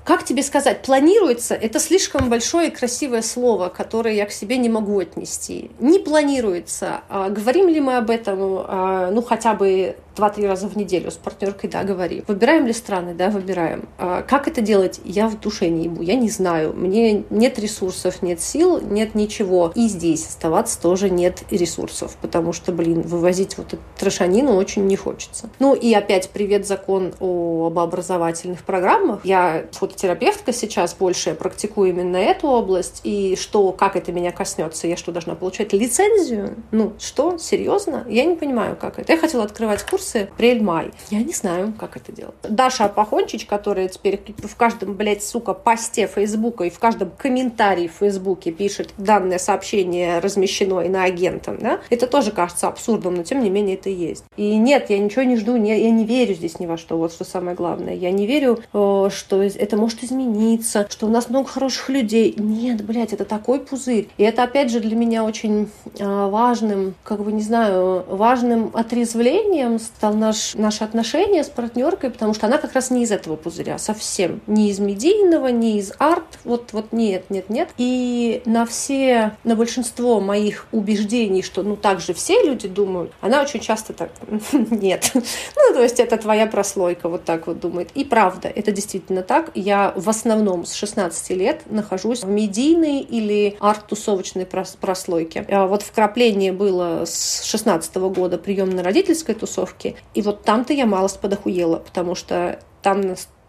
как 0.08 0.24
тебе 0.24 0.42
сказать, 0.42 0.80
планируется, 0.80 1.54
это 1.54 1.78
слишком 1.78 2.30
большое 2.30 2.68
и 2.68 2.70
красивое 2.70 3.20
слово, 3.20 3.68
которое 3.68 4.14
я 4.14 4.24
к 4.24 4.32
себе 4.32 4.56
не 4.56 4.70
могу 4.70 4.98
отнести. 4.98 5.70
Не 5.80 5.98
планируется. 5.98 7.02
А, 7.10 7.28
говорим 7.28 7.68
ли 7.68 7.78
мы 7.78 7.98
об 7.98 8.08
этом, 8.08 8.38
а, 8.40 9.10
ну, 9.10 9.20
хотя 9.20 9.52
бы 9.52 9.96
два-три 10.18 10.46
раза 10.46 10.68
в 10.68 10.76
неделю 10.76 11.10
с 11.10 11.14
партнеркой, 11.14 11.70
да, 11.70 11.84
говорим. 11.84 12.24
Выбираем 12.26 12.66
ли 12.66 12.72
страны, 12.72 13.14
да, 13.14 13.30
выбираем. 13.30 13.88
А 13.98 14.22
как 14.22 14.48
это 14.48 14.60
делать, 14.60 15.00
я 15.04 15.28
в 15.28 15.40
душе 15.40 15.68
не 15.68 15.84
ебу, 15.84 16.02
я 16.02 16.16
не 16.16 16.28
знаю. 16.28 16.74
Мне 16.74 17.24
нет 17.30 17.58
ресурсов, 17.58 18.20
нет 18.20 18.40
сил, 18.40 18.80
нет 18.80 19.14
ничего. 19.14 19.72
И 19.76 19.86
здесь 19.86 20.26
оставаться 20.26 20.80
тоже 20.82 21.08
нет 21.08 21.44
ресурсов, 21.50 22.16
потому 22.20 22.52
что, 22.52 22.72
блин, 22.72 23.02
вывозить 23.02 23.56
вот 23.56 23.74
эту 23.74 23.82
трошанину 23.96 24.56
очень 24.56 24.86
не 24.86 24.96
хочется. 24.96 25.50
Ну 25.60 25.74
и 25.74 25.94
опять 25.94 26.30
привет 26.30 26.66
закон 26.66 27.14
об 27.20 27.78
образовательных 27.78 28.64
программах. 28.64 29.24
Я 29.24 29.66
фототерапевтка 29.70 30.52
сейчас 30.52 30.94
больше, 30.94 31.34
практикую 31.34 31.90
именно 31.90 32.16
эту 32.16 32.48
область. 32.48 33.02
И 33.04 33.36
что, 33.36 33.70
как 33.70 33.94
это 33.94 34.10
меня 34.10 34.32
коснется? 34.32 34.88
Я 34.88 34.96
что, 34.96 35.12
должна 35.12 35.36
получать 35.36 35.72
лицензию? 35.72 36.56
Ну, 36.72 36.94
что? 36.98 37.38
Серьезно? 37.38 38.04
Я 38.08 38.24
не 38.24 38.34
понимаю, 38.34 38.76
как 38.76 38.98
это. 38.98 39.12
Я 39.12 39.18
хотела 39.18 39.44
открывать 39.44 39.84
курс 39.84 40.07
курсы 40.08 40.28
апрель-май. 40.32 40.90
Я 41.10 41.22
не 41.22 41.32
знаю, 41.32 41.72
как 41.78 41.96
это 41.96 42.12
делать. 42.12 42.34
Даша 42.42 42.86
Апахончич, 42.86 43.46
которая 43.46 43.88
теперь 43.88 44.20
в 44.38 44.56
каждом, 44.56 44.94
блядь, 44.94 45.22
сука, 45.22 45.54
посте 45.54 46.06
Фейсбука 46.06 46.64
и 46.64 46.70
в 46.70 46.78
каждом 46.78 47.10
комментарии 47.10 47.88
в 47.88 47.92
Фейсбуке 47.92 48.52
пишет 48.52 48.94
данное 48.96 49.38
сообщение 49.38 50.18
размещено 50.18 50.80
иноагентом, 50.80 51.58
да, 51.60 51.80
это 51.90 52.06
тоже 52.06 52.30
кажется 52.30 52.68
абсурдом, 52.68 53.14
но 53.14 53.22
тем 53.22 53.42
не 53.42 53.50
менее 53.50 53.76
это 53.76 53.90
есть. 53.90 54.24
И 54.36 54.56
нет, 54.56 54.90
я 54.90 54.98
ничего 54.98 55.22
не 55.22 55.36
жду, 55.36 55.56
не, 55.56 55.78
я 55.78 55.90
не 55.90 56.04
верю 56.04 56.34
здесь 56.34 56.58
ни 56.58 56.66
во 56.66 56.76
что, 56.76 56.96
вот 56.96 57.12
что 57.12 57.24
самое 57.24 57.56
главное. 57.56 57.94
Я 57.94 58.10
не 58.10 58.26
верю, 58.26 58.60
э, 58.72 59.08
что 59.12 59.42
это 59.42 59.76
может 59.76 60.02
измениться, 60.04 60.86
что 60.90 61.06
у 61.06 61.10
нас 61.10 61.28
много 61.28 61.48
хороших 61.48 61.88
людей. 61.88 62.34
Нет, 62.38 62.84
блядь, 62.84 63.12
это 63.12 63.24
такой 63.24 63.60
пузырь. 63.60 64.08
И 64.16 64.22
это, 64.22 64.44
опять 64.44 64.70
же, 64.70 64.80
для 64.80 64.96
меня 64.96 65.24
очень 65.24 65.68
э, 65.98 66.28
важным, 66.28 66.94
как 67.02 67.22
бы, 67.22 67.32
не 67.32 67.42
знаю, 67.42 68.04
важным 68.08 68.70
отрезвлением 68.74 69.78
стал 69.96 70.14
наш, 70.14 70.54
наше 70.54 70.84
отношение 70.84 71.44
с 71.44 71.48
партнеркой, 71.48 72.10
потому 72.10 72.34
что 72.34 72.46
она 72.46 72.58
как 72.58 72.72
раз 72.72 72.90
не 72.90 73.02
из 73.02 73.10
этого 73.10 73.36
пузыря, 73.36 73.78
совсем. 73.78 74.40
Не 74.46 74.70
из 74.70 74.78
медийного, 74.78 75.48
не 75.48 75.78
из 75.78 75.92
арт. 75.98 76.38
Вот, 76.44 76.72
вот 76.72 76.92
нет, 76.92 77.30
нет, 77.30 77.50
нет. 77.50 77.70
И 77.78 78.42
на 78.44 78.66
все, 78.66 79.36
на 79.44 79.56
большинство 79.56 80.20
моих 80.20 80.66
убеждений, 80.72 81.42
что 81.42 81.62
ну 81.62 81.76
так 81.76 82.00
же 82.00 82.14
все 82.14 82.42
люди 82.42 82.68
думают, 82.68 83.12
она 83.20 83.42
очень 83.42 83.60
часто 83.60 83.92
так, 83.92 84.10
нет. 84.52 85.10
Ну, 85.14 85.74
то 85.74 85.82
есть 85.82 86.00
это 86.00 86.16
твоя 86.16 86.46
прослойка, 86.46 87.08
вот 87.08 87.24
так 87.24 87.46
вот 87.46 87.60
думает. 87.60 87.90
И 87.94 88.04
правда, 88.04 88.48
это 88.48 88.72
действительно 88.72 89.22
так. 89.22 89.50
Я 89.54 89.92
в 89.96 90.08
основном 90.08 90.66
с 90.66 90.74
16 90.74 91.30
лет 91.30 91.62
нахожусь 91.66 92.24
в 92.24 92.28
медийной 92.28 93.00
или 93.00 93.56
арт-тусовочной 93.60 94.46
прослойке. 94.46 95.46
А 95.48 95.66
вот 95.66 95.82
вкрапление 95.82 96.52
было 96.52 97.04
с 97.04 97.44
16 97.44 97.94
года 97.96 98.38
приемно-родительской 98.38 99.34
тусовки, 99.34 99.77
тусовки. 99.78 99.96
И 100.14 100.22
вот 100.22 100.42
там-то 100.42 100.72
я 100.72 100.86
малость 100.86 101.20
подохуела, 101.20 101.76
потому 101.76 102.14
что 102.14 102.58
там 102.82 103.00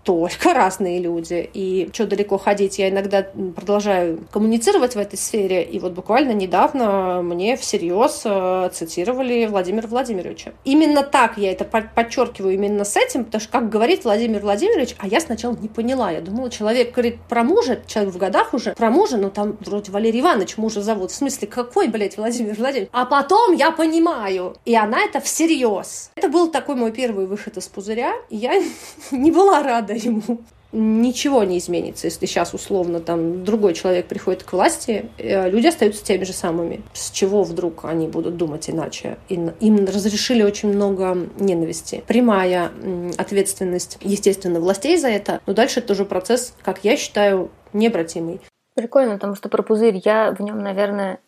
только 0.09 0.53
разные 0.55 0.99
люди. 0.99 1.47
И 1.53 1.87
что 1.93 2.07
далеко 2.07 2.39
ходить, 2.39 2.79
я 2.79 2.89
иногда 2.89 3.27
продолжаю 3.55 4.19
коммуницировать 4.31 4.95
в 4.95 4.97
этой 4.97 5.17
сфере. 5.17 5.61
И 5.61 5.77
вот 5.77 5.91
буквально 5.91 6.31
недавно 6.31 7.21
мне 7.21 7.55
всерьез 7.55 8.23
э, 8.25 8.71
цитировали 8.73 9.45
Владимира 9.45 9.87
Владимировича. 9.87 10.53
Именно 10.65 11.03
так 11.03 11.37
я 11.37 11.51
это 11.51 11.63
подчеркиваю, 11.63 12.55
именно 12.55 12.85
с 12.85 12.97
этим, 12.97 13.23
потому 13.23 13.39
что, 13.39 13.51
как 13.51 13.69
говорит 13.69 14.03
Владимир 14.03 14.41
Владимирович, 14.41 14.95
а 14.97 15.07
я 15.07 15.19
сначала 15.19 15.55
не 15.55 15.67
поняла. 15.67 16.09
Я 16.09 16.21
думала, 16.21 16.49
человек 16.49 16.91
говорит 16.91 17.17
про 17.29 17.43
мужа, 17.43 17.79
человек 17.85 18.11
в 18.15 18.17
годах 18.17 18.55
уже, 18.55 18.73
про 18.73 18.89
мужа, 18.89 19.17
но 19.17 19.29
там 19.29 19.57
вроде 19.59 19.91
Валерий 19.91 20.21
Иванович 20.21 20.57
мужа 20.57 20.81
зовут. 20.81 21.11
В 21.11 21.15
смысле, 21.15 21.47
какой, 21.47 21.87
блядь, 21.87 22.17
Владимир 22.17 22.55
Владимирович? 22.55 22.89
А 22.93 23.05
потом 23.05 23.53
я 23.53 23.69
понимаю. 23.69 24.55
И 24.65 24.75
она 24.75 25.03
это 25.03 25.19
всерьез. 25.19 26.09
Это 26.15 26.29
был 26.29 26.49
такой 26.49 26.73
мой 26.73 26.91
первый 26.91 27.27
выход 27.27 27.57
из 27.57 27.67
пузыря. 27.67 28.13
И 28.31 28.37
я 28.37 28.59
не 29.11 29.29
была 29.29 29.61
рада 29.61 29.98
ему 29.99 30.39
ничего 30.71 31.43
не 31.43 31.57
изменится, 31.57 32.07
если 32.07 32.25
сейчас 32.25 32.53
условно 32.53 32.99
там 32.99 33.43
другой 33.43 33.73
человек 33.73 34.07
приходит 34.07 34.43
к 34.43 34.53
власти, 34.53 35.09
э, 35.17 35.49
люди 35.49 35.67
остаются 35.67 36.03
теми 36.03 36.23
же 36.23 36.33
самыми. 36.33 36.81
С 36.93 37.09
чего 37.11 37.43
вдруг 37.43 37.85
они 37.85 38.07
будут 38.07 38.37
думать 38.37 38.69
иначе? 38.69 39.17
Им 39.29 39.85
разрешили 39.85 40.43
очень 40.43 40.69
много 40.69 41.17
ненависти. 41.39 42.03
Прямая 42.07 42.71
ответственность, 43.17 43.97
естественно, 44.01 44.59
властей 44.59 44.97
за 44.97 45.09
это, 45.09 45.41
но 45.47 45.53
дальше 45.53 45.79
это 45.79 45.93
уже 45.93 46.05
процесс, 46.05 46.53
как 46.61 46.83
я 46.83 46.97
считаю, 46.97 47.49
необратимый. 47.73 48.39
Прикольно, 48.75 49.15
потому 49.15 49.35
что 49.35 49.49
про 49.49 49.63
пузырь 49.63 50.01
я 50.05 50.31
в 50.31 50.41
нем, 50.41 50.59
наверное, 50.59 51.19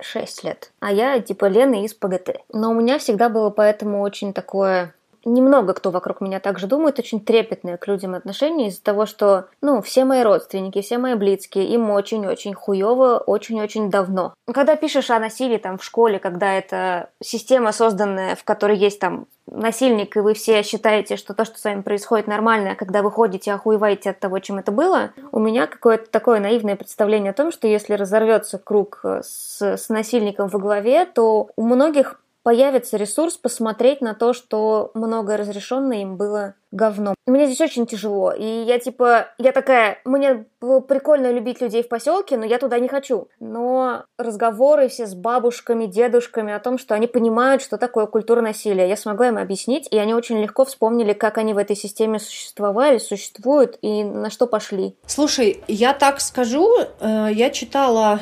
6 0.00 0.44
лет. 0.44 0.72
А 0.80 0.92
я 0.92 1.18
типа 1.20 1.46
Лена 1.46 1.84
из 1.84 1.94
ПГТ. 1.94 2.42
Но 2.52 2.70
у 2.70 2.74
меня 2.74 2.98
всегда 2.98 3.28
было 3.28 3.50
поэтому 3.50 4.02
очень 4.02 4.34
такое 4.34 4.94
немного 5.28 5.74
кто 5.74 5.90
вокруг 5.90 6.20
меня 6.20 6.40
также 6.40 6.66
думает, 6.66 6.98
очень 6.98 7.20
трепетное 7.20 7.76
к 7.76 7.86
людям 7.86 8.14
отношение 8.14 8.68
из-за 8.68 8.82
того, 8.82 9.06
что, 9.06 9.46
ну, 9.60 9.82
все 9.82 10.04
мои 10.04 10.22
родственники, 10.22 10.82
все 10.82 10.98
мои 10.98 11.14
близкие, 11.14 11.66
им 11.66 11.90
очень-очень 11.90 12.54
хуево, 12.54 13.18
очень-очень 13.18 13.90
давно. 13.90 14.34
Когда 14.52 14.76
пишешь 14.76 15.10
о 15.10 15.18
насилии 15.18 15.58
там 15.58 15.78
в 15.78 15.84
школе, 15.84 16.18
когда 16.18 16.54
это 16.54 17.10
система 17.22 17.72
созданная, 17.72 18.36
в 18.36 18.44
которой 18.44 18.76
есть 18.76 18.98
там 18.98 19.26
насильник, 19.50 20.16
и 20.16 20.20
вы 20.20 20.34
все 20.34 20.62
считаете, 20.62 21.16
что 21.16 21.34
то, 21.34 21.44
что 21.44 21.58
с 21.58 21.64
вами 21.64 21.82
происходит, 21.82 22.26
нормально, 22.26 22.72
а 22.72 22.76
когда 22.76 23.02
вы 23.02 23.10
ходите, 23.10 23.52
охуеваете 23.52 24.10
от 24.10 24.20
того, 24.20 24.38
чем 24.38 24.58
это 24.58 24.72
было, 24.72 25.10
у 25.32 25.38
меня 25.38 25.66
какое-то 25.66 26.10
такое 26.10 26.40
наивное 26.40 26.76
представление 26.76 27.30
о 27.30 27.34
том, 27.34 27.50
что 27.52 27.66
если 27.66 27.94
разорвется 27.94 28.58
круг 28.58 29.00
с, 29.02 29.60
с 29.60 29.88
насильником 29.88 30.48
во 30.48 30.58
главе, 30.58 31.06
то 31.06 31.48
у 31.56 31.62
многих 31.62 32.20
появится 32.48 32.96
ресурс 32.96 33.36
посмотреть 33.36 34.00
на 34.00 34.14
то, 34.14 34.32
что 34.32 34.90
многое 34.94 35.36
разрешенное 35.36 35.98
им 35.98 36.16
было 36.16 36.54
говном. 36.70 37.14
Мне 37.26 37.44
здесь 37.44 37.60
очень 37.60 37.86
тяжело. 37.86 38.32
И 38.32 38.42
я 38.42 38.78
типа, 38.78 39.26
я 39.36 39.52
такая, 39.52 39.98
мне 40.06 40.46
прикольно 40.88 41.30
любить 41.30 41.60
людей 41.60 41.82
в 41.82 41.88
поселке, 41.88 42.38
но 42.38 42.46
я 42.46 42.58
туда 42.58 42.78
не 42.78 42.88
хочу. 42.88 43.28
Но 43.38 44.04
разговоры 44.18 44.88
все 44.88 45.06
с 45.06 45.14
бабушками, 45.14 45.84
дедушками 45.84 46.54
о 46.54 46.58
том, 46.58 46.78
что 46.78 46.94
они 46.94 47.06
понимают, 47.06 47.60
что 47.60 47.76
такое 47.76 48.06
культура 48.06 48.40
насилия, 48.40 48.88
я 48.88 48.96
смогла 48.96 49.28
им 49.28 49.36
объяснить, 49.36 49.86
и 49.90 49.98
они 49.98 50.14
очень 50.14 50.40
легко 50.40 50.64
вспомнили, 50.64 51.12
как 51.12 51.36
они 51.36 51.52
в 51.52 51.58
этой 51.58 51.76
системе 51.76 52.18
существовали, 52.18 52.96
существуют 52.96 53.76
и 53.82 54.04
на 54.04 54.30
что 54.30 54.46
пошли. 54.46 54.96
Слушай, 55.04 55.62
я 55.68 55.92
так 55.92 56.18
скажу, 56.22 56.66
э, 57.00 57.28
я 57.30 57.50
читала 57.50 58.20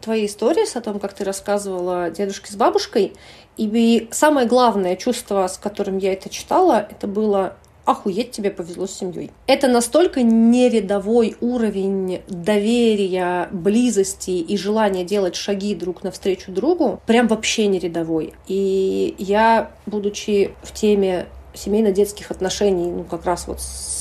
твоей 0.00 0.26
истории, 0.26 0.64
с 0.64 0.76
о 0.76 0.80
том, 0.80 0.98
как 0.98 1.14
ты 1.14 1.24
рассказывала 1.24 2.10
дедушке 2.10 2.52
с 2.52 2.56
бабушкой. 2.56 3.12
И 3.56 4.08
самое 4.10 4.46
главное 4.46 4.96
чувство, 4.96 5.46
с 5.46 5.58
которым 5.58 5.98
я 5.98 6.12
это 6.12 6.28
читала, 6.28 6.86
это 6.90 7.06
было 7.06 7.54
охуеть 7.86 8.32
тебе 8.32 8.50
повезло 8.50 8.86
с 8.86 8.92
семьей. 8.92 9.30
Это 9.46 9.68
настолько 9.68 10.22
нерядовой 10.22 11.36
уровень 11.40 12.20
доверия, 12.28 13.48
близости 13.52 14.30
и 14.30 14.56
желания 14.56 15.04
делать 15.04 15.36
шаги 15.36 15.74
друг 15.74 16.02
навстречу 16.02 16.50
другу, 16.50 17.00
прям 17.06 17.28
вообще 17.28 17.68
не 17.68 17.78
рядовой. 17.78 18.34
И 18.48 19.14
я, 19.18 19.70
будучи 19.86 20.52
в 20.62 20.72
теме 20.72 21.26
семейно-детских 21.54 22.30
отношений, 22.30 22.90
ну, 22.90 23.04
как 23.04 23.24
раз 23.24 23.46
вот 23.46 23.60
с 23.60 23.95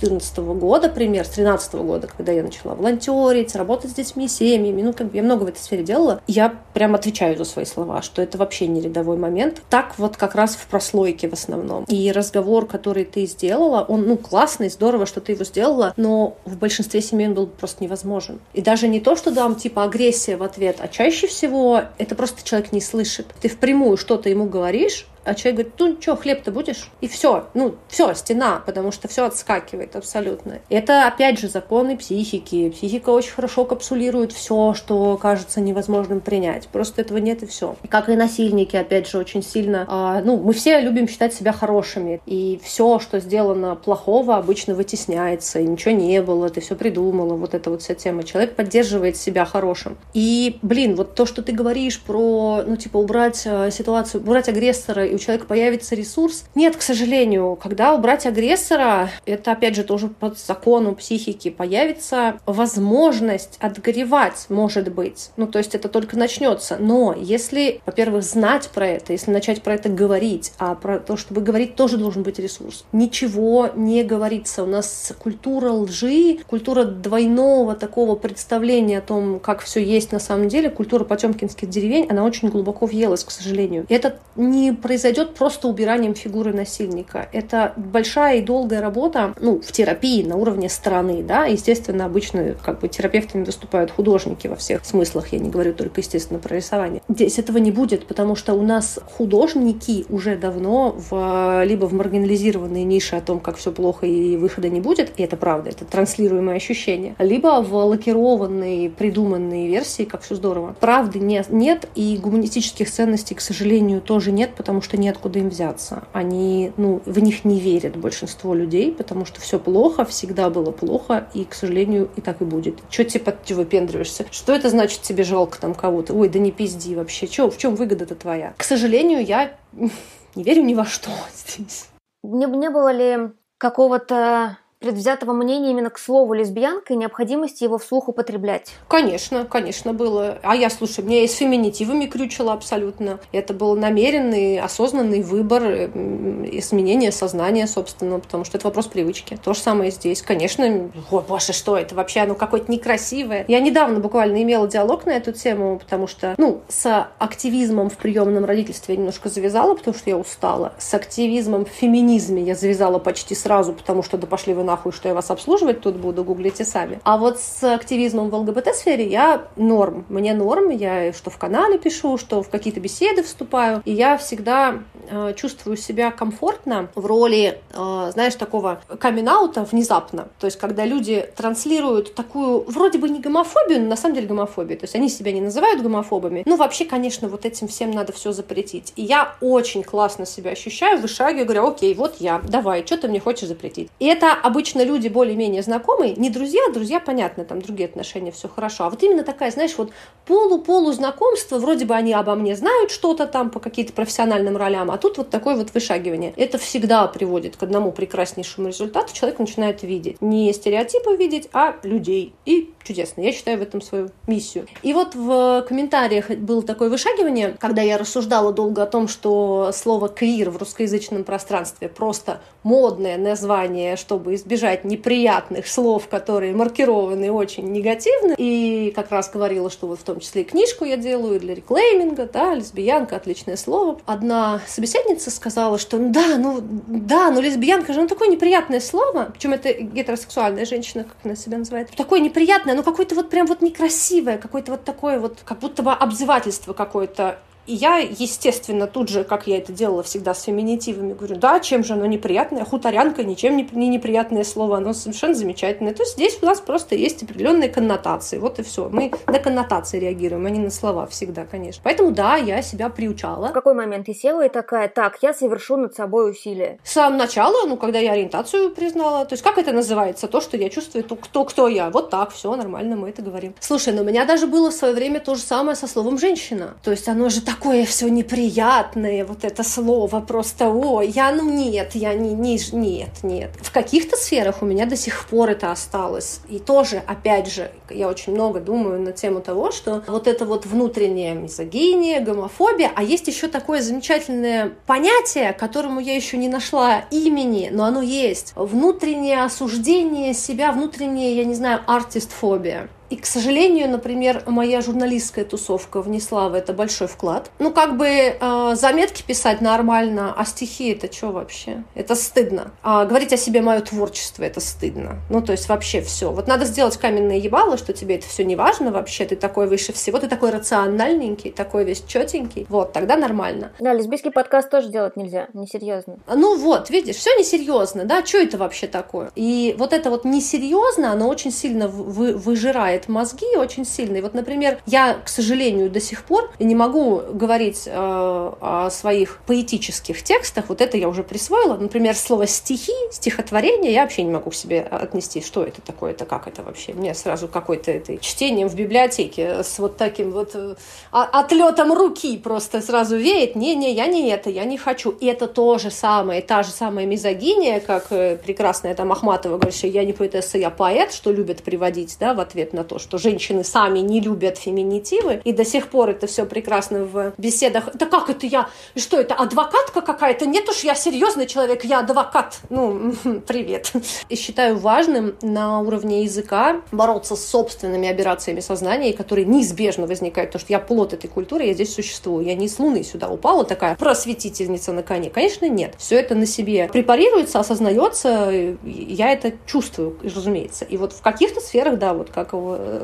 2014 0.00 0.38
года, 0.58 0.88
пример, 0.88 1.24
с 1.24 1.28
2013 1.28 1.74
года, 1.74 2.08
когда 2.08 2.32
я 2.32 2.42
начала 2.42 2.74
волонтерить, 2.74 3.54
работать 3.54 3.90
с 3.90 3.94
детьми, 3.94 4.28
семьями, 4.28 4.82
ну, 4.82 4.92
как 4.92 5.10
бы 5.10 5.16
я 5.16 5.22
много 5.22 5.44
в 5.44 5.46
этой 5.46 5.58
сфере 5.58 5.82
делала, 5.82 6.20
я 6.26 6.54
прям 6.74 6.94
отвечаю 6.94 7.36
за 7.36 7.44
свои 7.44 7.64
слова, 7.64 8.02
что 8.02 8.22
это 8.22 8.38
вообще 8.38 8.66
не 8.66 8.80
рядовой 8.80 9.16
момент. 9.16 9.62
Так 9.70 9.98
вот 9.98 10.16
как 10.16 10.34
раз 10.34 10.54
в 10.56 10.66
прослойке 10.66 11.28
в 11.28 11.32
основном. 11.32 11.84
И 11.84 12.12
разговор, 12.12 12.66
который 12.66 13.04
ты 13.04 13.26
сделала, 13.26 13.84
он, 13.88 14.06
ну, 14.06 14.16
классный, 14.16 14.70
здорово, 14.70 15.06
что 15.06 15.20
ты 15.20 15.32
его 15.32 15.44
сделала, 15.44 15.94
но 15.96 16.36
в 16.44 16.56
большинстве 16.56 17.00
семей 17.00 17.28
он 17.28 17.34
был 17.34 17.46
просто 17.46 17.84
невозможен. 17.84 18.40
И 18.54 18.62
даже 18.62 18.88
не 18.88 19.00
то, 19.00 19.16
что 19.16 19.34
там, 19.34 19.54
типа, 19.56 19.84
агрессия 19.84 20.36
в 20.36 20.42
ответ, 20.42 20.76
а 20.80 20.88
чаще 20.88 21.26
всего 21.26 21.82
это 21.98 22.14
просто 22.14 22.42
человек 22.42 22.72
не 22.72 22.80
слышит. 22.80 23.26
Ты 23.40 23.48
впрямую 23.48 23.96
что-то 23.96 24.28
ему 24.28 24.46
говоришь, 24.46 25.06
а 25.24 25.34
человек 25.34 25.54
говорит, 25.54 25.74
ну 25.78 25.96
что, 26.00 26.16
хлеб-то 26.16 26.50
будешь? 26.50 26.90
И 27.00 27.08
все, 27.08 27.48
ну 27.54 27.76
все, 27.88 28.14
стена, 28.14 28.62
потому 28.64 28.92
что 28.92 29.08
все 29.08 29.26
отскакивает 29.26 29.96
абсолютно. 29.96 30.58
Это 30.68 31.06
опять 31.06 31.38
же 31.38 31.48
законы 31.48 31.96
психики. 31.96 32.70
Психика 32.70 33.10
очень 33.10 33.32
хорошо 33.32 33.64
капсулирует 33.64 34.32
все, 34.32 34.74
что 34.74 35.16
кажется 35.16 35.60
невозможным 35.60 36.20
принять. 36.20 36.68
Просто 36.68 37.02
этого 37.02 37.18
нет 37.18 37.42
и 37.42 37.46
все. 37.46 37.76
Как 37.88 38.08
и 38.08 38.16
насильники, 38.16 38.76
опять 38.76 39.08
же, 39.08 39.18
очень 39.18 39.42
сильно. 39.42 39.86
А, 39.88 40.20
ну, 40.22 40.36
мы 40.38 40.52
все 40.52 40.80
любим 40.80 41.08
считать 41.08 41.34
себя 41.34 41.52
хорошими. 41.52 42.20
И 42.26 42.60
все, 42.62 42.98
что 42.98 43.20
сделано 43.20 43.76
плохого, 43.76 44.36
обычно 44.36 44.74
вытесняется. 44.74 45.60
И 45.60 45.64
ничего 45.64 45.94
не 45.94 46.20
было, 46.22 46.48
ты 46.48 46.60
все 46.60 46.74
придумала. 46.74 47.34
Вот 47.34 47.54
эта 47.54 47.70
вот 47.70 47.82
вся 47.82 47.94
тема. 47.94 48.24
Человек 48.24 48.56
поддерживает 48.56 49.16
себя 49.16 49.44
хорошим. 49.44 49.96
И, 50.14 50.58
блин, 50.62 50.96
вот 50.96 51.14
то, 51.14 51.26
что 51.26 51.42
ты 51.42 51.52
говоришь 51.52 52.00
про, 52.00 52.62
ну, 52.66 52.76
типа, 52.76 52.96
убрать 52.96 53.42
э, 53.44 53.70
ситуацию, 53.70 54.20
убрать 54.20 54.48
агрессора 54.48 55.11
и 55.12 55.14
у 55.14 55.18
человека 55.18 55.46
появится 55.46 55.94
ресурс. 55.94 56.44
Нет, 56.54 56.76
к 56.76 56.82
сожалению, 56.82 57.56
когда 57.62 57.94
убрать 57.94 58.26
агрессора, 58.26 59.10
это 59.26 59.52
опять 59.52 59.76
же 59.76 59.84
тоже 59.84 60.08
под 60.08 60.38
законом 60.38 60.94
психики, 60.94 61.50
появится 61.50 62.40
возможность 62.46 63.58
отгоревать, 63.60 64.46
может 64.48 64.92
быть. 64.92 65.30
Ну, 65.36 65.46
то 65.46 65.58
есть 65.58 65.74
это 65.74 65.88
только 65.88 66.18
начнется. 66.18 66.78
Но 66.80 67.14
если, 67.16 67.80
во-первых, 67.84 68.22
знать 68.22 68.70
про 68.70 68.86
это, 68.88 69.12
если 69.12 69.30
начать 69.30 69.62
про 69.62 69.74
это 69.74 69.90
говорить, 69.90 70.52
а 70.58 70.74
про 70.74 70.98
то, 70.98 71.16
чтобы 71.16 71.42
говорить, 71.42 71.76
тоже 71.76 71.98
должен 71.98 72.22
быть 72.22 72.38
ресурс. 72.38 72.84
Ничего 72.92 73.68
не 73.74 74.02
говорится. 74.02 74.62
У 74.62 74.66
нас 74.66 75.12
культура 75.18 75.70
лжи, 75.72 76.38
культура 76.46 76.84
двойного 76.84 77.74
такого 77.74 78.16
представления 78.16 78.98
о 78.98 79.02
том, 79.02 79.40
как 79.40 79.60
все 79.60 79.84
есть 79.84 80.12
на 80.12 80.18
самом 80.18 80.48
деле, 80.48 80.70
культура 80.70 81.04
потемкинских 81.04 81.68
деревень, 81.68 82.06
она 82.08 82.24
очень 82.24 82.48
глубоко 82.48 82.86
въелась, 82.86 83.24
к 83.24 83.30
сожалению. 83.30 83.84
И 83.88 83.94
это 83.94 84.16
не 84.36 84.72
произойдет 84.72 85.01
произойдет 85.02 85.34
просто 85.34 85.66
убиранием 85.66 86.14
фигуры 86.14 86.52
насильника. 86.52 87.28
Это 87.32 87.72
большая 87.76 88.38
и 88.38 88.40
долгая 88.40 88.80
работа, 88.80 89.34
ну, 89.40 89.60
в 89.60 89.72
терапии 89.72 90.22
на 90.22 90.36
уровне 90.36 90.68
страны, 90.68 91.24
да, 91.24 91.46
естественно, 91.46 92.04
обычно 92.04 92.54
как 92.64 92.78
бы 92.78 92.86
терапевтами 92.86 93.42
выступают 93.42 93.90
художники 93.90 94.46
во 94.46 94.54
всех 94.54 94.84
смыслах, 94.84 95.32
я 95.32 95.40
не 95.40 95.50
говорю 95.50 95.74
только, 95.74 96.00
естественно, 96.02 96.38
про 96.38 96.54
рисование. 96.54 97.02
Здесь 97.08 97.40
этого 97.40 97.58
не 97.58 97.72
будет, 97.72 98.06
потому 98.06 98.36
что 98.36 98.54
у 98.54 98.62
нас 98.62 99.00
художники 99.16 100.06
уже 100.08 100.36
давно 100.36 100.94
в, 100.96 101.64
либо 101.64 101.86
в 101.86 101.92
маргинализированные 101.92 102.84
ниши 102.84 103.16
о 103.16 103.20
том, 103.20 103.40
как 103.40 103.56
все 103.56 103.72
плохо 103.72 104.06
и 104.06 104.36
выхода 104.36 104.68
не 104.68 104.80
будет, 104.80 105.10
и 105.16 105.22
это 105.24 105.36
правда, 105.36 105.70
это 105.70 105.84
транслируемое 105.84 106.54
ощущение, 106.54 107.16
либо 107.18 107.60
в 107.60 107.74
лакированные, 107.74 108.88
придуманные 108.88 109.66
версии, 109.66 110.04
как 110.04 110.22
все 110.22 110.36
здорово. 110.36 110.76
Правды 110.78 111.18
не, 111.18 111.42
нет, 111.50 111.88
и 111.96 112.16
гуманистических 112.22 112.88
ценностей, 112.88 113.34
к 113.34 113.40
сожалению, 113.40 114.00
тоже 114.00 114.30
нет, 114.30 114.50
потому 114.56 114.80
что 114.80 114.91
что 114.92 115.00
неоткуда 115.00 115.38
им 115.38 115.48
взяться. 115.48 116.04
Они, 116.12 116.70
ну, 116.76 117.00
в 117.06 117.18
них 117.18 117.46
не 117.46 117.58
верят 117.58 117.96
большинство 117.96 118.52
людей, 118.52 118.92
потому 118.92 119.24
что 119.24 119.40
все 119.40 119.58
плохо, 119.58 120.04
всегда 120.04 120.50
было 120.50 120.70
плохо, 120.70 121.28
и, 121.32 121.46
к 121.46 121.54
сожалению, 121.54 122.10
и 122.16 122.20
так 122.20 122.42
и 122.42 122.44
будет. 122.44 122.78
Че 122.90 123.04
типа 123.04 123.32
ты 123.32 123.54
выпендриваешься? 123.54 124.26
Что 124.30 124.52
это 124.52 124.68
значит 124.68 125.00
тебе 125.00 125.24
жалко 125.24 125.58
там 125.58 125.72
кого-то? 125.72 126.12
Ой, 126.12 126.28
да 126.28 126.38
не 126.38 126.52
пизди 126.52 126.94
вообще. 126.94 127.26
Че, 127.26 127.50
в 127.50 127.56
чем 127.56 127.74
выгода-то 127.74 128.14
твоя? 128.16 128.52
К 128.58 128.64
сожалению, 128.64 129.24
я 129.24 129.56
не 130.34 130.44
верю 130.44 130.62
ни 130.62 130.74
во 130.74 130.84
что 130.84 131.08
здесь. 131.34 131.88
Не, 132.22 132.44
не 132.44 132.68
было 132.68 132.92
ли 132.92 133.30
какого-то 133.56 134.58
предвзятого 134.82 135.32
мнения 135.32 135.70
именно 135.70 135.90
к 135.90 135.98
слову 135.98 136.34
лесбиянка 136.34 136.92
и 136.92 136.96
необходимости 136.96 137.64
его 137.64 137.78
вслух 137.78 138.08
употреблять? 138.08 138.72
Конечно, 138.88 139.44
конечно, 139.44 139.92
было. 139.92 140.38
А 140.42 140.54
я, 140.54 140.68
слушай, 140.68 141.02
мне 141.02 141.24
и 141.24 141.28
с 141.28 141.34
феминитивами 141.34 142.06
крючило 142.06 142.52
абсолютно. 142.52 143.20
Это 143.32 143.54
был 143.54 143.76
намеренный, 143.76 144.58
осознанный 144.58 145.22
выбор, 145.22 145.62
изменение 145.62 147.12
сознания, 147.12 147.66
собственно, 147.66 148.18
потому 148.18 148.44
что 148.44 148.58
это 148.58 148.66
вопрос 148.66 148.86
привычки. 148.86 149.38
То 149.42 149.54
же 149.54 149.60
самое 149.60 149.90
здесь. 149.90 150.20
Конечно, 150.22 150.90
о, 151.10 151.20
боже, 151.20 151.52
что 151.52 151.76
это 151.76 151.94
вообще, 151.94 152.20
оно 152.20 152.34
какое-то 152.34 152.70
некрасивое. 152.70 153.44
Я 153.48 153.60
недавно 153.60 154.00
буквально 154.00 154.42
имела 154.42 154.66
диалог 154.68 155.06
на 155.06 155.10
эту 155.10 155.32
тему, 155.32 155.78
потому 155.78 156.06
что, 156.06 156.34
ну, 156.38 156.62
с 156.68 157.08
активизмом 157.18 157.88
в 157.88 157.96
приемном 157.96 158.44
родительстве 158.44 158.94
я 158.94 158.98
немножко 158.98 159.28
завязала, 159.28 159.74
потому 159.74 159.96
что 159.96 160.10
я 160.10 160.18
устала. 160.18 160.72
С 160.78 160.92
активизмом 160.94 161.64
в 161.64 161.68
феминизме 161.68 162.42
я 162.42 162.54
завязала 162.54 162.98
почти 162.98 163.34
сразу, 163.34 163.72
потому 163.72 164.02
что 164.02 164.18
да 164.18 164.26
пошли 164.26 164.54
вы 164.54 164.64
на 164.64 164.71
нахуй, 164.72 164.92
что 164.92 165.08
я 165.08 165.14
вас 165.14 165.30
обслуживать 165.30 165.80
тут 165.80 165.96
буду, 165.96 166.24
гуглите 166.24 166.64
сами. 166.64 167.00
А 167.04 167.16
вот 167.16 167.38
с 167.38 167.62
активизмом 167.62 168.30
в 168.30 168.34
ЛГБТ-сфере 168.34 169.06
я 169.06 169.44
норм. 169.56 170.06
Мне 170.08 170.34
норм, 170.34 170.70
я 170.70 171.12
что 171.12 171.30
в 171.30 171.38
канале 171.38 171.78
пишу, 171.78 172.16
что 172.18 172.42
в 172.42 172.48
какие-то 172.48 172.80
беседы 172.80 173.22
вступаю. 173.22 173.82
И 173.84 173.92
я 173.92 174.16
всегда 174.16 174.78
э, 175.10 175.34
чувствую 175.36 175.76
себя 175.76 176.10
комфортно 176.10 176.88
в 176.94 177.06
роли, 177.06 177.58
э, 177.74 178.10
знаешь, 178.12 178.34
такого 178.34 178.80
камин 178.98 179.22
внезапно. 179.22 180.28
То 180.40 180.46
есть, 180.46 180.58
когда 180.58 180.84
люди 180.84 181.24
транслируют 181.36 182.14
такую, 182.14 182.64
вроде 182.68 182.98
бы 182.98 183.08
не 183.08 183.20
гомофобию, 183.20 183.80
но 183.80 183.88
на 183.88 183.96
самом 183.96 184.16
деле 184.16 184.26
гомофобию. 184.26 184.78
То 184.78 184.84
есть, 184.84 184.96
они 184.96 185.08
себя 185.08 185.32
не 185.32 185.40
называют 185.40 185.80
гомофобами. 185.80 186.42
Ну, 186.44 186.56
вообще, 186.56 186.84
конечно, 186.84 187.28
вот 187.28 187.44
этим 187.44 187.68
всем 187.68 187.92
надо 187.92 188.12
все 188.12 188.32
запретить. 188.32 188.92
И 188.96 189.02
я 189.02 189.36
очень 189.40 189.84
классно 189.84 190.26
себя 190.26 190.50
ощущаю, 190.50 191.00
вышагиваю, 191.00 191.44
говорю, 191.46 191.68
окей, 191.68 191.94
вот 191.94 192.16
я, 192.18 192.40
давай, 192.42 192.84
что 192.84 192.96
ты 192.96 193.08
мне 193.08 193.20
хочешь 193.20 193.48
запретить. 193.48 193.90
И 194.00 194.06
это 194.06 194.32
обычно 194.32 194.61
обычно 194.62 194.84
люди 194.84 195.08
более-менее 195.08 195.60
знакомые, 195.60 196.14
не 196.14 196.30
друзья, 196.30 196.60
друзья, 196.72 197.00
понятно, 197.00 197.44
там 197.44 197.60
другие 197.60 197.88
отношения, 197.88 198.30
все 198.30 198.46
хорошо. 198.46 198.84
А 198.84 198.90
вот 198.90 199.02
именно 199.02 199.24
такая, 199.24 199.50
знаешь, 199.50 199.74
вот 199.76 199.90
полу-полу 200.24 200.92
знакомство, 200.92 201.58
вроде 201.58 201.84
бы 201.84 201.94
они 201.94 202.12
обо 202.12 202.36
мне 202.36 202.54
знают 202.54 202.92
что-то 202.92 203.26
там 203.26 203.50
по 203.50 203.58
каким-то 203.58 203.92
профессиональным 203.92 204.56
ролям, 204.56 204.92
а 204.92 204.98
тут 204.98 205.18
вот 205.18 205.30
такое 205.30 205.56
вот 205.56 205.74
вышагивание. 205.74 206.32
Это 206.36 206.58
всегда 206.58 207.08
приводит 207.08 207.56
к 207.56 207.62
одному 207.64 207.90
прекраснейшему 207.90 208.68
результату. 208.68 209.12
Человек 209.12 209.40
начинает 209.40 209.82
видеть. 209.82 210.22
Не 210.22 210.52
стереотипы 210.52 211.16
видеть, 211.16 211.48
а 211.52 211.74
людей. 211.82 212.32
И 212.46 212.70
чудесно. 212.84 213.22
Я 213.22 213.32
считаю 213.32 213.58
в 213.58 213.62
этом 213.62 213.80
свою 213.80 214.10
миссию. 214.28 214.68
И 214.82 214.92
вот 214.92 215.16
в 215.16 215.64
комментариях 215.68 216.30
было 216.30 216.62
такое 216.62 216.88
вышагивание, 216.88 217.56
когда 217.58 217.82
я 217.82 217.98
рассуждала 217.98 218.52
долго 218.52 218.84
о 218.84 218.86
том, 218.86 219.08
что 219.08 219.72
слово 219.74 220.06
«квир» 220.08 220.50
в 220.50 220.56
русскоязычном 220.58 221.24
пространстве 221.24 221.88
просто 221.88 222.40
модное 222.62 223.18
название, 223.18 223.96
чтобы 223.96 224.36
избежать 224.36 224.51
неприятных 224.84 225.66
слов, 225.66 226.08
которые 226.08 226.54
маркированы 226.54 227.30
очень 227.30 227.64
негативно. 227.72 228.34
И 228.36 228.92
как 228.94 229.10
раз 229.10 229.30
говорила, 229.30 229.70
что 229.70 229.86
вот 229.86 230.00
в 230.00 230.02
том 230.02 230.20
числе 230.20 230.42
и 230.42 230.44
книжку 230.44 230.84
я 230.84 230.96
делаю 230.96 231.40
для 231.40 231.54
реклейминга, 231.54 232.28
да, 232.32 232.54
лесбиянка, 232.54 233.16
отличное 233.16 233.56
слово. 233.56 234.00
Одна 234.06 234.60
собеседница 234.66 235.30
сказала, 235.30 235.78
что 235.78 235.98
ну 235.98 236.10
да, 236.10 236.36
ну 236.38 236.60
да, 236.60 237.30
но 237.30 237.40
лесбиянка 237.40 237.92
же, 237.92 238.02
ну 238.02 238.08
такое 238.08 238.28
неприятное 238.28 238.80
слово, 238.80 239.30
причем 239.32 239.52
это 239.52 239.72
гетеросексуальная 239.72 240.64
женщина, 240.64 241.04
как 241.04 241.16
она 241.24 241.36
себя 241.36 241.58
называет, 241.58 241.90
такое 241.96 242.20
неприятное, 242.20 242.74
ну 242.74 242.82
какое-то 242.82 243.14
вот 243.14 243.30
прям 243.30 243.46
вот 243.46 243.62
некрасивое, 243.62 244.38
какое-то 244.38 244.72
вот 244.72 244.84
такое 244.84 245.18
вот, 245.18 245.38
как 245.44 245.60
будто 245.60 245.82
бы 245.82 245.92
обзывательство 245.92 246.72
какое-то 246.72 247.38
И 247.66 247.74
я, 247.74 247.98
естественно, 247.98 248.86
тут 248.86 249.08
же, 249.08 249.24
как 249.24 249.46
я 249.46 249.58
это 249.58 249.72
делала 249.72 250.02
всегда 250.02 250.34
с 250.34 250.42
феминитивами, 250.42 251.12
говорю, 251.12 251.36
да, 251.36 251.60
чем 251.60 251.84
же 251.84 251.92
оно 251.92 252.06
неприятное? 252.06 252.64
Хуторянка 252.64 253.22
ничем 253.22 253.56
не, 253.56 253.68
не 253.72 253.88
неприятное 253.88 254.44
слово, 254.44 254.78
оно 254.78 254.92
совершенно 254.92 255.34
замечательное. 255.34 255.94
То 255.94 256.02
есть 256.02 256.14
здесь 256.14 256.38
у 256.42 256.46
нас 256.46 256.60
просто 256.60 256.96
есть 256.96 257.22
определенные 257.22 257.68
коннотации. 257.68 258.38
Вот 258.38 258.58
и 258.58 258.62
все. 258.62 258.88
Мы 258.88 259.12
на 259.26 259.38
коннотации 259.38 260.00
реагируем, 260.00 260.46
а 260.46 260.50
не 260.50 260.58
на 260.58 260.70
слова 260.70 261.06
всегда, 261.06 261.44
конечно. 261.44 261.80
Поэтому 261.84 262.10
да, 262.10 262.36
я 262.36 262.62
себя 262.62 262.88
приучала. 262.88 263.48
В 263.48 263.52
какой 263.52 263.74
момент 263.74 264.06
ты 264.06 264.14
села 264.14 264.46
и 264.46 264.48
такая, 264.48 264.88
так, 264.88 265.18
я 265.22 265.32
совершу 265.32 265.76
над 265.76 265.94
собой 265.94 266.30
усилие? 266.30 266.78
С 266.82 266.92
самого 266.92 267.18
начала, 267.18 267.66
ну, 267.66 267.76
когда 267.76 267.98
я 267.98 268.12
ориентацию 268.12 268.70
признала. 268.70 269.24
То 269.24 269.34
есть 269.34 269.42
как 269.42 269.58
это 269.58 269.72
называется? 269.72 270.26
То, 270.26 270.40
что 270.40 270.56
я 270.56 270.68
чувствую, 270.68 271.04
то 271.04 271.16
кто, 271.16 271.44
кто 271.44 271.68
я. 271.68 271.90
Вот 271.90 272.10
так, 272.10 272.32
все 272.32 272.54
нормально, 272.56 272.96
мы 272.96 273.10
это 273.10 273.22
говорим. 273.22 273.54
Слушай, 273.60 273.94
ну 273.94 274.02
у 274.02 274.04
меня 274.04 274.24
даже 274.24 274.46
было 274.46 274.70
в 274.70 274.74
свое 274.74 274.94
время 274.94 275.20
то 275.20 275.34
же 275.34 275.42
самое 275.42 275.76
со 275.76 275.86
словом 275.86 276.18
женщина. 276.18 276.74
То 276.82 276.90
есть 276.90 277.08
оно 277.08 277.28
же 277.28 277.40
такое 277.52 277.84
все 277.84 278.08
неприятное, 278.08 279.24
вот 279.24 279.44
это 279.44 279.62
слово 279.62 280.20
просто, 280.20 280.68
о, 280.68 281.02
я, 281.02 281.32
ну 281.32 281.48
нет, 281.48 281.94
я 281.94 282.14
не, 282.14 282.32
не, 282.32 282.58
нет, 282.72 283.10
нет. 283.22 283.50
В 283.60 283.70
каких-то 283.70 284.16
сферах 284.16 284.62
у 284.62 284.66
меня 284.66 284.86
до 284.86 284.96
сих 284.96 285.26
пор 285.26 285.50
это 285.50 285.70
осталось. 285.70 286.40
И 286.48 286.58
тоже, 286.58 287.02
опять 287.06 287.52
же, 287.52 287.70
я 287.90 288.08
очень 288.08 288.32
много 288.32 288.60
думаю 288.60 289.00
на 289.00 289.12
тему 289.12 289.40
того, 289.40 289.70
что 289.70 290.02
вот 290.06 290.26
это 290.26 290.46
вот 290.46 290.64
внутренняя 290.64 291.34
мизогиния, 291.34 292.20
гомофобия, 292.20 292.90
а 292.94 293.02
есть 293.02 293.28
еще 293.28 293.48
такое 293.48 293.82
замечательное 293.82 294.72
понятие, 294.86 295.52
которому 295.52 296.00
я 296.00 296.16
еще 296.16 296.38
не 296.38 296.48
нашла 296.48 297.04
имени, 297.10 297.68
но 297.70 297.84
оно 297.84 298.00
есть. 298.00 298.52
Внутреннее 298.56 299.44
осуждение 299.44 300.32
себя, 300.32 300.72
внутреннее, 300.72 301.36
я 301.36 301.44
не 301.44 301.54
знаю, 301.54 301.80
артистфобия. 301.86 302.88
И, 303.12 303.16
к 303.16 303.26
сожалению, 303.26 303.90
например, 303.90 304.42
моя 304.46 304.80
журналистская 304.80 305.44
тусовка 305.44 306.00
внесла 306.00 306.48
в 306.48 306.54
это 306.54 306.72
большой 306.72 307.08
вклад. 307.08 307.50
Ну, 307.58 307.70
как 307.70 307.98
бы 307.98 308.06
э, 308.08 308.74
заметки 308.74 309.22
писать 309.22 309.60
нормально, 309.60 310.32
а 310.34 310.46
стихи 310.46 310.92
это 310.92 311.12
что 311.12 311.30
вообще? 311.30 311.84
Это 311.94 312.14
стыдно. 312.14 312.70
А 312.82 313.04
говорить 313.04 313.34
о 313.34 313.36
себе 313.36 313.60
мое 313.60 313.82
творчество 313.82 314.44
это 314.44 314.60
стыдно. 314.60 315.18
Ну, 315.28 315.42
то 315.42 315.52
есть 315.52 315.68
вообще 315.68 316.00
все. 316.00 316.32
Вот 316.32 316.46
надо 316.46 316.64
сделать 316.64 316.96
каменное 316.96 317.36
ебало, 317.36 317.76
что 317.76 317.92
тебе 317.92 318.16
это 318.16 318.26
все 318.26 318.46
не 318.46 318.56
важно 318.56 318.90
вообще, 318.90 319.26
ты 319.26 319.36
такой 319.36 319.66
выше 319.66 319.92
всего, 319.92 320.18
ты 320.18 320.26
такой 320.26 320.48
рациональненький, 320.48 321.50
такой 321.50 321.84
весь 321.84 322.02
четенький. 322.04 322.64
Вот, 322.70 322.94
тогда 322.94 323.18
нормально. 323.18 323.72
Да, 323.78 323.92
лесбийский 323.92 324.30
подкаст 324.30 324.70
тоже 324.70 324.88
делать 324.88 325.16
нельзя, 325.16 325.48
несерьезно. 325.52 326.16
Ну 326.34 326.56
вот, 326.56 326.88
видишь, 326.88 327.16
все 327.16 327.36
несерьезно, 327.38 328.06
да, 328.06 328.24
что 328.24 328.38
это 328.38 328.56
вообще 328.56 328.86
такое? 328.86 329.30
И 329.36 329.76
вот 329.78 329.92
это 329.92 330.08
вот 330.08 330.24
несерьезно, 330.24 331.12
оно 331.12 331.28
очень 331.28 331.52
сильно 331.52 331.88
вы, 331.88 332.32
выжирает 332.32 333.01
меняет 333.02 333.08
мозги 333.08 333.56
очень 333.56 333.84
сильно. 333.84 334.16
И 334.16 334.20
вот, 334.20 334.34
например, 334.34 334.78
я, 334.86 335.14
к 335.14 335.28
сожалению, 335.28 335.90
до 335.90 336.00
сих 336.00 336.24
пор 336.24 336.50
не 336.58 336.74
могу 336.74 337.22
говорить 337.32 337.84
э, 337.86 337.92
о 337.94 338.90
своих 338.90 339.38
поэтических 339.46 340.22
текстах. 340.22 340.66
Вот 340.68 340.80
это 340.80 340.96
я 340.96 341.08
уже 341.08 341.22
присвоила. 341.22 341.76
Например, 341.76 342.14
слово 342.14 342.46
стихи, 342.46 342.92
стихотворение 343.10 343.92
я 343.92 344.02
вообще 344.02 344.22
не 344.22 344.30
могу 344.30 344.50
к 344.50 344.54
себе 344.54 344.80
отнести. 344.80 345.40
Что 345.40 345.62
это 345.62 345.80
такое? 345.80 346.12
Это 346.12 346.24
как 346.24 346.46
это 346.48 346.62
вообще? 346.62 346.92
Мне 346.92 347.14
сразу 347.14 347.48
какое-то 347.48 347.90
это 347.90 348.18
чтением 348.18 348.68
в 348.68 348.74
библиотеке 348.74 349.62
с 349.62 349.78
вот 349.78 349.96
таким 349.96 350.30
вот 350.30 350.50
э, 350.54 350.74
отлетом 351.10 351.92
руки 351.92 352.36
просто 352.38 352.80
сразу 352.80 353.16
веет. 353.16 353.56
Не-не, 353.56 353.92
я 353.92 354.06
не 354.06 354.28
это, 354.30 354.50
я 354.50 354.64
не 354.64 354.78
хочу. 354.78 355.10
И 355.10 355.26
это 355.26 355.46
то 355.46 355.78
же 355.78 355.90
самое, 355.90 356.42
та 356.42 356.62
же 356.62 356.70
самая 356.70 357.06
мизогиния, 357.06 357.80
как 357.80 358.06
э, 358.10 358.36
прекрасная 358.36 358.94
там 358.94 359.12
Ахматова 359.12 359.56
говорит, 359.56 359.74
что 359.74 359.86
я 359.86 360.04
не 360.04 360.12
поэтесса, 360.12 360.58
я 360.58 360.70
поэт, 360.70 361.12
что 361.12 361.32
любят 361.32 361.62
приводить 361.62 362.16
да, 362.20 362.34
в 362.34 362.40
ответ 362.40 362.72
на 362.72 362.84
то, 362.84 362.91
что 362.98 363.18
женщины 363.18 363.64
сами 363.64 364.00
не 364.00 364.20
любят 364.20 364.58
феминитивы, 364.58 365.40
и 365.44 365.52
до 365.52 365.64
сих 365.64 365.88
пор 365.88 366.10
это 366.10 366.26
все 366.26 366.46
прекрасно 366.46 367.04
в 367.04 367.32
беседах. 367.38 367.90
Да 367.94 368.06
как 368.06 368.30
это 368.30 368.46
я? 368.46 368.68
Что 368.96 369.18
это, 369.18 369.34
адвокатка 369.34 370.00
какая-то? 370.00 370.46
Нет 370.46 370.68
уж, 370.68 370.80
я 370.80 370.94
серьезный 370.94 371.46
человек, 371.46 371.84
я 371.84 372.00
адвокат. 372.00 372.60
Ну, 372.70 373.14
привет. 373.46 373.92
И 374.28 374.36
считаю 374.36 374.76
важным 374.76 375.34
на 375.42 375.80
уровне 375.80 376.24
языка 376.24 376.82
бороться 376.90 377.36
с 377.36 377.44
собственными 377.46 378.08
операциями 378.08 378.60
сознания, 378.60 379.12
которые 379.12 379.44
неизбежно 379.46 380.06
возникают, 380.06 380.50
потому 380.50 380.60
что 380.60 380.72
я 380.72 380.78
плод 380.78 381.12
этой 381.12 381.28
культуры, 381.28 381.64
я 381.64 381.74
здесь 381.74 381.94
существую. 381.94 382.44
Я 382.44 382.54
не 382.54 382.68
с 382.68 382.78
луны 382.78 383.02
сюда 383.04 383.28
упала, 383.28 383.64
такая 383.64 383.96
просветительница 383.96 384.92
на 384.92 385.02
коне. 385.02 385.30
Конечно, 385.30 385.68
нет. 385.68 385.94
Все 385.98 386.18
это 386.18 386.34
на 386.34 386.46
себе 386.46 386.88
препарируется, 386.92 387.60
осознается, 387.60 388.50
я 388.84 389.32
это 389.32 389.52
чувствую, 389.66 390.18
разумеется. 390.22 390.84
И 390.84 390.96
вот 390.96 391.12
в 391.12 391.22
каких-то 391.22 391.60
сферах, 391.60 391.98
да, 391.98 392.14
вот 392.14 392.30
как 392.30 392.52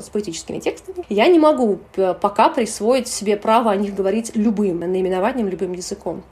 с 0.00 0.08
поэтическими 0.08 0.58
текстами, 0.58 1.04
я 1.08 1.26
не 1.28 1.38
могу 1.38 1.80
пока 2.20 2.48
присвоить 2.48 3.08
себе 3.08 3.36
право 3.36 3.70
о 3.70 3.76
них 3.76 3.94
говорить 3.94 4.32
любым 4.34 4.80
наименованием, 4.80 5.48
любым 5.48 5.72
языком. 5.72 6.22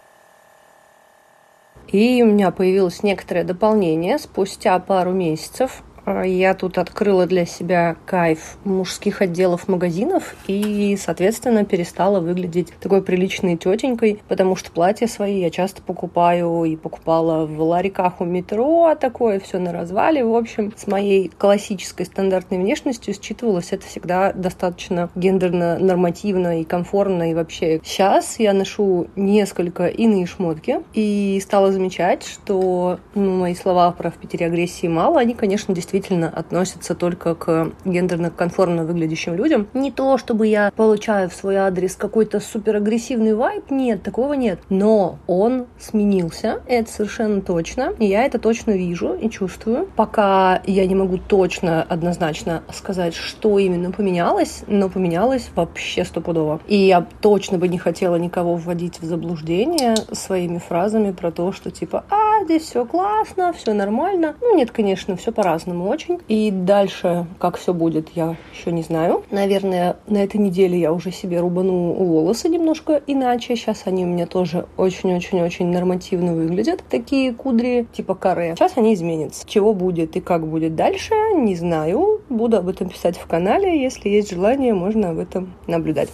И 1.89 2.23
у 2.23 2.27
меня 2.27 2.51
появилось 2.51 3.03
некоторое 3.03 3.45
дополнение 3.45 4.19
спустя 4.19 4.79
пару 4.81 5.13
месяцев 5.13 5.83
я 6.07 6.55
тут 6.55 6.79
открыла 6.79 7.27
для 7.27 7.47
себя 7.47 7.97
кайф 8.07 8.57
мужских 8.65 9.23
отделов 9.23 9.67
магазинов 9.67 10.37
и, 10.47 10.97
соответственно, 11.01 11.65
перестала 11.65 12.21
выглядеть 12.21 12.73
такой 12.81 13.03
приличной 13.03 13.57
тетенькой, 13.57 14.21
потому 14.29 14.55
что 14.55 14.71
платья 14.71 15.09
свои 15.09 15.41
я 15.41 15.51
часто 15.51 15.83
покупаю 15.83 16.65
и 16.65 16.77
покупала 16.77 17.45
в 17.45 17.61
ларьках 17.61 18.21
у 18.21 18.25
метро, 18.25 18.87
а 18.87 18.95
такое 18.95 19.41
все 19.41 19.59
на 19.59 19.73
развале. 19.73 20.25
В 20.25 20.35
общем, 20.35 20.73
с 20.77 20.87
моей 20.87 21.29
классической 21.29 22.07
стандартной 22.07 22.59
внешностью 22.59 23.13
считывалось 23.15 23.73
это 23.73 23.87
всегда 23.87 24.33
достаточно 24.33 25.11
гендерно 25.17 25.79
нормативно 25.79 26.61
и 26.61 26.65
комфортно 26.65 27.31
и 27.31 27.35
вообще. 27.35 27.81
Сейчас 27.85 28.39
я 28.39 28.53
ношу 28.53 29.09
несколько 29.17 29.87
иные 29.87 30.27
шмотки 30.27 30.81
и 30.95 31.41
стала 31.43 31.73
замечать, 31.73 32.25
что 32.25 33.01
ну, 33.15 33.41
мои 33.41 33.55
слова 33.55 33.91
про 33.91 34.11
в 34.11 34.15
Питере 34.15 34.47
агрессии 34.47 34.87
мало, 34.87 35.19
они, 35.19 35.35
конечно, 35.35 35.75
действительно 35.75 35.96
действительно 35.97 36.29
относятся 36.29 36.95
только 36.95 37.35
к 37.35 37.73
гендерно 37.87 38.31
конформно 38.31 38.85
выглядящим 38.85 39.35
людям. 39.35 39.67
Не 39.73 39.91
то, 39.91 40.19
чтобы 40.19 40.47
я 40.47 40.71
получаю 40.77 41.31
в 41.31 41.35
свой 41.35 41.57
адрес 41.57 41.97
какой-то 41.97 42.39
суперагрессивный 42.39 43.35
вайб, 43.35 43.71
нет, 43.71 44.03
такого 44.03 44.35
нет. 44.35 44.59
Но 44.69 45.19
он 45.27 45.67
сменился, 45.79 46.61
это 46.67 46.91
совершенно 46.91 47.41
точно. 47.41 47.95
И 47.99 48.05
я 48.05 48.25
это 48.25 48.39
точно 48.39 48.73
вижу 48.73 49.15
и 49.15 49.31
чувствую. 49.31 49.89
Пока 49.97 50.61
я 50.67 50.87
не 50.87 50.95
могу 50.95 51.17
точно, 51.17 51.83
однозначно 51.83 52.63
сказать, 52.73 53.15
что 53.15 53.59
именно 53.59 53.91
поменялось, 53.91 54.65
но 54.67 54.91
поменялось 54.91 55.49
вообще 55.55 56.05
стопудово. 56.05 56.61
И 56.67 56.77
я 56.77 57.07
точно 57.23 57.57
бы 57.57 57.69
не 57.69 57.79
хотела 57.79 58.17
никого 58.17 58.57
вводить 58.57 59.01
в 59.01 59.05
заблуждение 59.07 59.95
своими 60.13 60.59
фразами 60.59 61.13
про 61.13 61.31
то, 61.31 61.53
что 61.53 61.71
типа, 61.71 62.05
а, 62.11 62.45
здесь 62.45 62.65
все 62.65 62.85
классно, 62.85 63.55
все 63.55 63.73
нормально. 63.73 64.35
Ну, 64.43 64.57
нет, 64.57 64.71
конечно, 64.71 65.17
все 65.17 65.33
по-разному 65.33 65.86
очень. 65.87 66.20
И 66.28 66.51
дальше, 66.51 67.26
как 67.39 67.57
все 67.57 67.72
будет, 67.72 68.11
я 68.14 68.37
еще 68.53 68.72
не 68.72 68.82
знаю. 68.82 69.24
Наверное, 69.30 69.97
на 70.07 70.18
этой 70.18 70.39
неделе 70.39 70.78
я 70.78 70.93
уже 70.93 71.11
себе 71.11 71.41
рубану 71.41 71.93
волосы 71.93 72.49
немножко 72.49 73.01
иначе. 73.07 73.57
Сейчас 73.57 73.82
они 73.87 74.05
у 74.05 74.09
меня 74.09 74.26
тоже 74.26 74.66
очень-очень-очень 74.76 75.66
нормативно 75.66 76.34
выглядят. 76.34 76.82
Такие 76.91 77.32
кудри 77.32 77.87
типа 77.93 78.14
каре. 78.14 78.55
Сейчас 78.57 78.76
они 78.76 78.95
изменятся. 78.95 79.47
Чего 79.47 79.74
будет 79.74 80.16
и 80.16 80.20
как 80.20 80.47
будет 80.47 80.74
дальше, 80.74 81.14
не 81.34 81.57
знаю. 81.57 82.20
Буду 82.28 82.57
об 82.57 82.68
этом 82.68 82.89
писать 82.89 83.16
в 83.16 83.26
канале. 83.26 83.82
Если 83.82 84.09
есть 84.09 84.30
желание, 84.30 84.74
можно 84.74 85.11
об 85.11 85.18
этом 85.18 85.55
наблюдать. 85.66 86.11